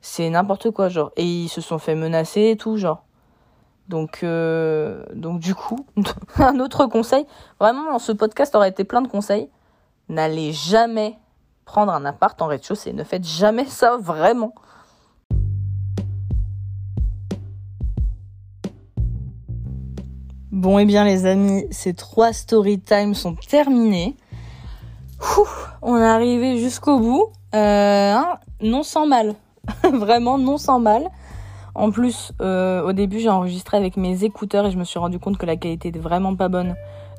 c'est 0.00 0.28
n'importe 0.30 0.70
quoi 0.70 0.88
genre 0.88 1.10
et 1.16 1.24
ils 1.24 1.48
se 1.48 1.60
sont 1.60 1.78
fait 1.78 1.94
menacer 1.96 2.50
et 2.50 2.56
tout 2.56 2.76
genre 2.76 3.04
donc 3.88 4.20
euh, 4.22 5.04
donc 5.14 5.40
du 5.40 5.54
coup 5.54 5.86
un 6.38 6.60
autre 6.60 6.86
conseil 6.86 7.26
vraiment 7.58 7.98
ce 7.98 8.12
podcast 8.12 8.54
aurait 8.54 8.68
été 8.68 8.84
plein 8.84 9.02
de 9.02 9.08
conseils 9.08 9.48
n'allez 10.08 10.52
jamais 10.52 11.18
prendre 11.70 11.92
un 11.92 12.04
appart 12.04 12.42
en 12.42 12.48
rez-de-chaussée 12.48 12.92
ne 12.92 13.04
faites 13.04 13.24
jamais 13.24 13.64
ça 13.64 13.96
vraiment 13.96 14.52
Bon, 20.50 20.80
et 20.80 20.82
eh 20.82 20.84
bien 20.84 21.04
les 21.04 21.26
amis, 21.26 21.64
ces 21.70 21.94
trois 21.94 22.32
story 22.32 22.80
time 22.80 23.14
sont 23.14 23.36
terminés. 23.36 24.16
on 25.80 25.96
est 25.96 26.04
arrivé 26.04 26.58
jusqu'au 26.58 26.98
bout. 26.98 27.28
Euh, 27.54 28.14
hein, 28.14 28.38
non 28.60 28.82
sans 28.82 29.06
mal. 29.06 29.36
Vraiment 29.92 30.38
non 30.38 30.58
sans 30.58 30.80
mal. 30.80 31.08
En 31.76 31.92
plus, 31.92 32.32
euh, 32.40 32.82
au 32.82 32.92
début, 32.92 33.20
j'ai 33.20 33.30
enregistré 33.30 33.76
avec 33.76 33.96
mes 33.96 34.24
écouteurs 34.24 34.66
et 34.66 34.72
je 34.72 34.76
me 34.76 34.84
suis 34.84 34.98
rendu 34.98 35.20
compte 35.20 35.38
que 35.38 35.46
la 35.46 35.56
qualité 35.56 35.88
était 35.88 36.00
vraiment 36.00 36.34
pas 36.34 36.48
bonne. 36.48 36.74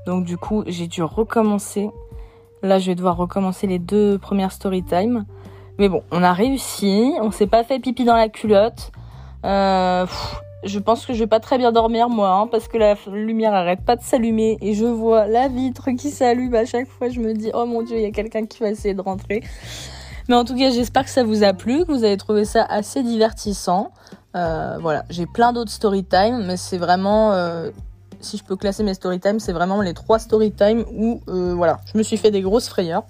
Donc 0.06 0.26
du 0.26 0.38
coup, 0.38 0.64
j'ai 0.68 0.88
dû 0.88 1.02
recommencer. 1.02 1.90
Là, 2.64 2.80
je 2.80 2.88
vais 2.88 2.96
devoir 2.96 3.18
recommencer 3.18 3.68
les 3.68 3.80
deux 3.80 4.18
premières 4.18 4.52
story 4.52 4.84
time. 4.84 5.26
Mais 5.80 5.90
bon, 5.90 6.04
on 6.12 6.24
a 6.24 6.34
réussi. 6.34 7.14
On 7.22 7.32
s'est 7.32 7.48
pas 7.48 7.64
fait 7.64 7.80
pipi 7.80 8.04
dans 8.04 8.16
la 8.16 8.30
culotte. 8.30 8.92
Euh, 9.46 10.06
je 10.64 10.80
pense 10.80 11.06
que 11.06 11.14
je 11.14 11.20
vais 11.20 11.28
pas 11.28 11.40
très 11.40 11.58
bien 11.58 11.72
dormir 11.72 12.10
moi, 12.10 12.30
hein, 12.32 12.48
parce 12.48 12.68
que 12.68 12.78
la 12.78 12.96
lumière 13.12 13.54
arrête 13.54 13.84
pas 13.84 13.96
de 13.96 14.04
s'allumer 14.04 14.58
et 14.62 14.74
je 14.74 14.86
vois 14.86 15.26
la 15.26 15.48
vitre 15.48 15.90
qui 15.92 16.12
s'allume 16.12 16.54
à 16.54 16.66
chaque 16.66 16.88
fois. 16.88 17.10
Je 17.10 17.20
me 17.20 17.34
dis 17.34 17.50
oh 17.54 17.66
mon 17.66 17.82
dieu, 17.82 17.98
il 17.98 18.04
y 18.04 18.06
a 18.06 18.12
quelqu'un 18.12 18.46
qui 18.46 18.60
va 18.60 18.70
essayer 18.70 18.94
de 18.94 19.02
rentrer. 19.02 19.42
Mais 20.30 20.36
en 20.36 20.46
tout 20.46 20.56
cas, 20.56 20.70
j'espère 20.70 21.04
que 21.04 21.10
ça 21.10 21.24
vous 21.24 21.44
a 21.44 21.54
plu, 21.54 21.86
que 21.86 21.92
vous 21.92 22.04
avez 22.04 22.18
trouvé 22.18 22.46
ça 22.46 22.64
assez 22.64 23.02
divertissant. 23.02 23.92
Euh, 24.36 24.78
voilà, 24.80 25.04
j'ai 25.10 25.26
plein 25.26 25.52
d'autres 25.52 25.72
story 25.72 26.06
time, 26.06 26.46
mais 26.46 26.58
c'est 26.58 26.78
vraiment, 26.78 27.34
euh, 27.34 27.72
si 28.22 28.38
je 28.38 28.44
peux 28.44 28.56
classer 28.56 28.84
mes 28.84 28.94
story 28.94 29.20
time, 29.20 29.40
c'est 29.40 29.54
vraiment 29.54 29.82
les 29.82 29.94
trois 29.94 30.20
story 30.20 30.52
time 30.52 30.86
où, 30.94 31.22
euh, 31.28 31.54
voilà, 31.56 31.80
je 31.86 31.98
me 31.98 32.04
suis 32.04 32.18
fait 32.18 32.32
des 32.32 32.42
grosses 32.42 32.68
frayeurs. 32.68 33.04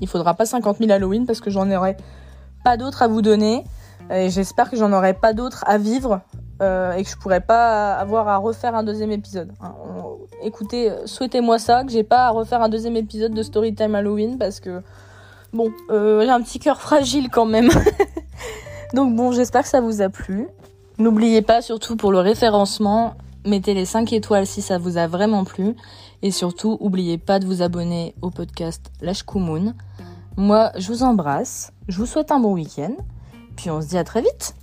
Il 0.00 0.08
faudra 0.08 0.34
pas 0.34 0.46
50 0.46 0.78
000 0.78 0.90
Halloween 0.90 1.26
parce 1.26 1.40
que 1.40 1.50
j'en 1.50 1.70
aurai 1.70 1.96
pas 2.64 2.76
d'autres 2.76 3.02
à 3.02 3.08
vous 3.08 3.22
donner. 3.22 3.64
Et 4.10 4.30
j'espère 4.30 4.70
que 4.70 4.76
j'en 4.76 4.92
aurai 4.92 5.12
pas 5.12 5.32
d'autres 5.32 5.64
à 5.66 5.76
vivre 5.76 6.20
euh, 6.62 6.92
et 6.92 7.04
que 7.04 7.10
je 7.10 7.16
pourrais 7.16 7.40
pas 7.40 7.94
avoir 7.94 8.28
à 8.28 8.38
refaire 8.38 8.74
un 8.74 8.82
deuxième 8.82 9.10
épisode. 9.10 9.52
Hein, 9.60 9.74
écoutez, 10.42 10.90
souhaitez-moi 11.04 11.58
ça, 11.58 11.84
que 11.84 11.90
j'ai 11.90 12.04
pas 12.04 12.26
à 12.26 12.30
refaire 12.30 12.62
un 12.62 12.68
deuxième 12.68 12.96
épisode 12.96 13.34
de 13.34 13.42
Storytime 13.42 13.94
Halloween 13.94 14.38
parce 14.38 14.60
que 14.60 14.82
bon, 15.52 15.72
euh, 15.90 16.22
j'ai 16.22 16.30
un 16.30 16.40
petit 16.40 16.58
cœur 16.58 16.80
fragile 16.80 17.28
quand 17.30 17.46
même. 17.46 17.68
Donc 18.94 19.14
bon, 19.14 19.32
j'espère 19.32 19.62
que 19.62 19.68
ça 19.68 19.80
vous 19.80 20.00
a 20.00 20.08
plu. 20.08 20.48
N'oubliez 20.98 21.42
pas 21.42 21.62
surtout 21.62 21.96
pour 21.96 22.10
le 22.10 22.18
référencement, 22.18 23.14
Mettez 23.48 23.72
les 23.72 23.86
5 23.86 24.12
étoiles 24.12 24.46
si 24.46 24.60
ça 24.60 24.76
vous 24.76 24.98
a 24.98 25.06
vraiment 25.06 25.44
plu. 25.44 25.74
Et 26.20 26.30
surtout, 26.30 26.76
n'oubliez 26.82 27.16
pas 27.16 27.38
de 27.38 27.46
vous 27.46 27.62
abonner 27.62 28.14
au 28.20 28.28
podcast 28.28 28.92
Lâche 29.00 29.22
Koumoun. 29.22 29.74
Moi, 30.36 30.70
je 30.76 30.88
vous 30.88 31.02
embrasse. 31.02 31.72
Je 31.88 31.96
vous 31.96 32.04
souhaite 32.04 32.30
un 32.30 32.40
bon 32.40 32.52
week-end. 32.52 32.94
Puis 33.56 33.70
on 33.70 33.80
se 33.80 33.86
dit 33.86 33.96
à 33.96 34.04
très 34.04 34.20
vite. 34.20 34.54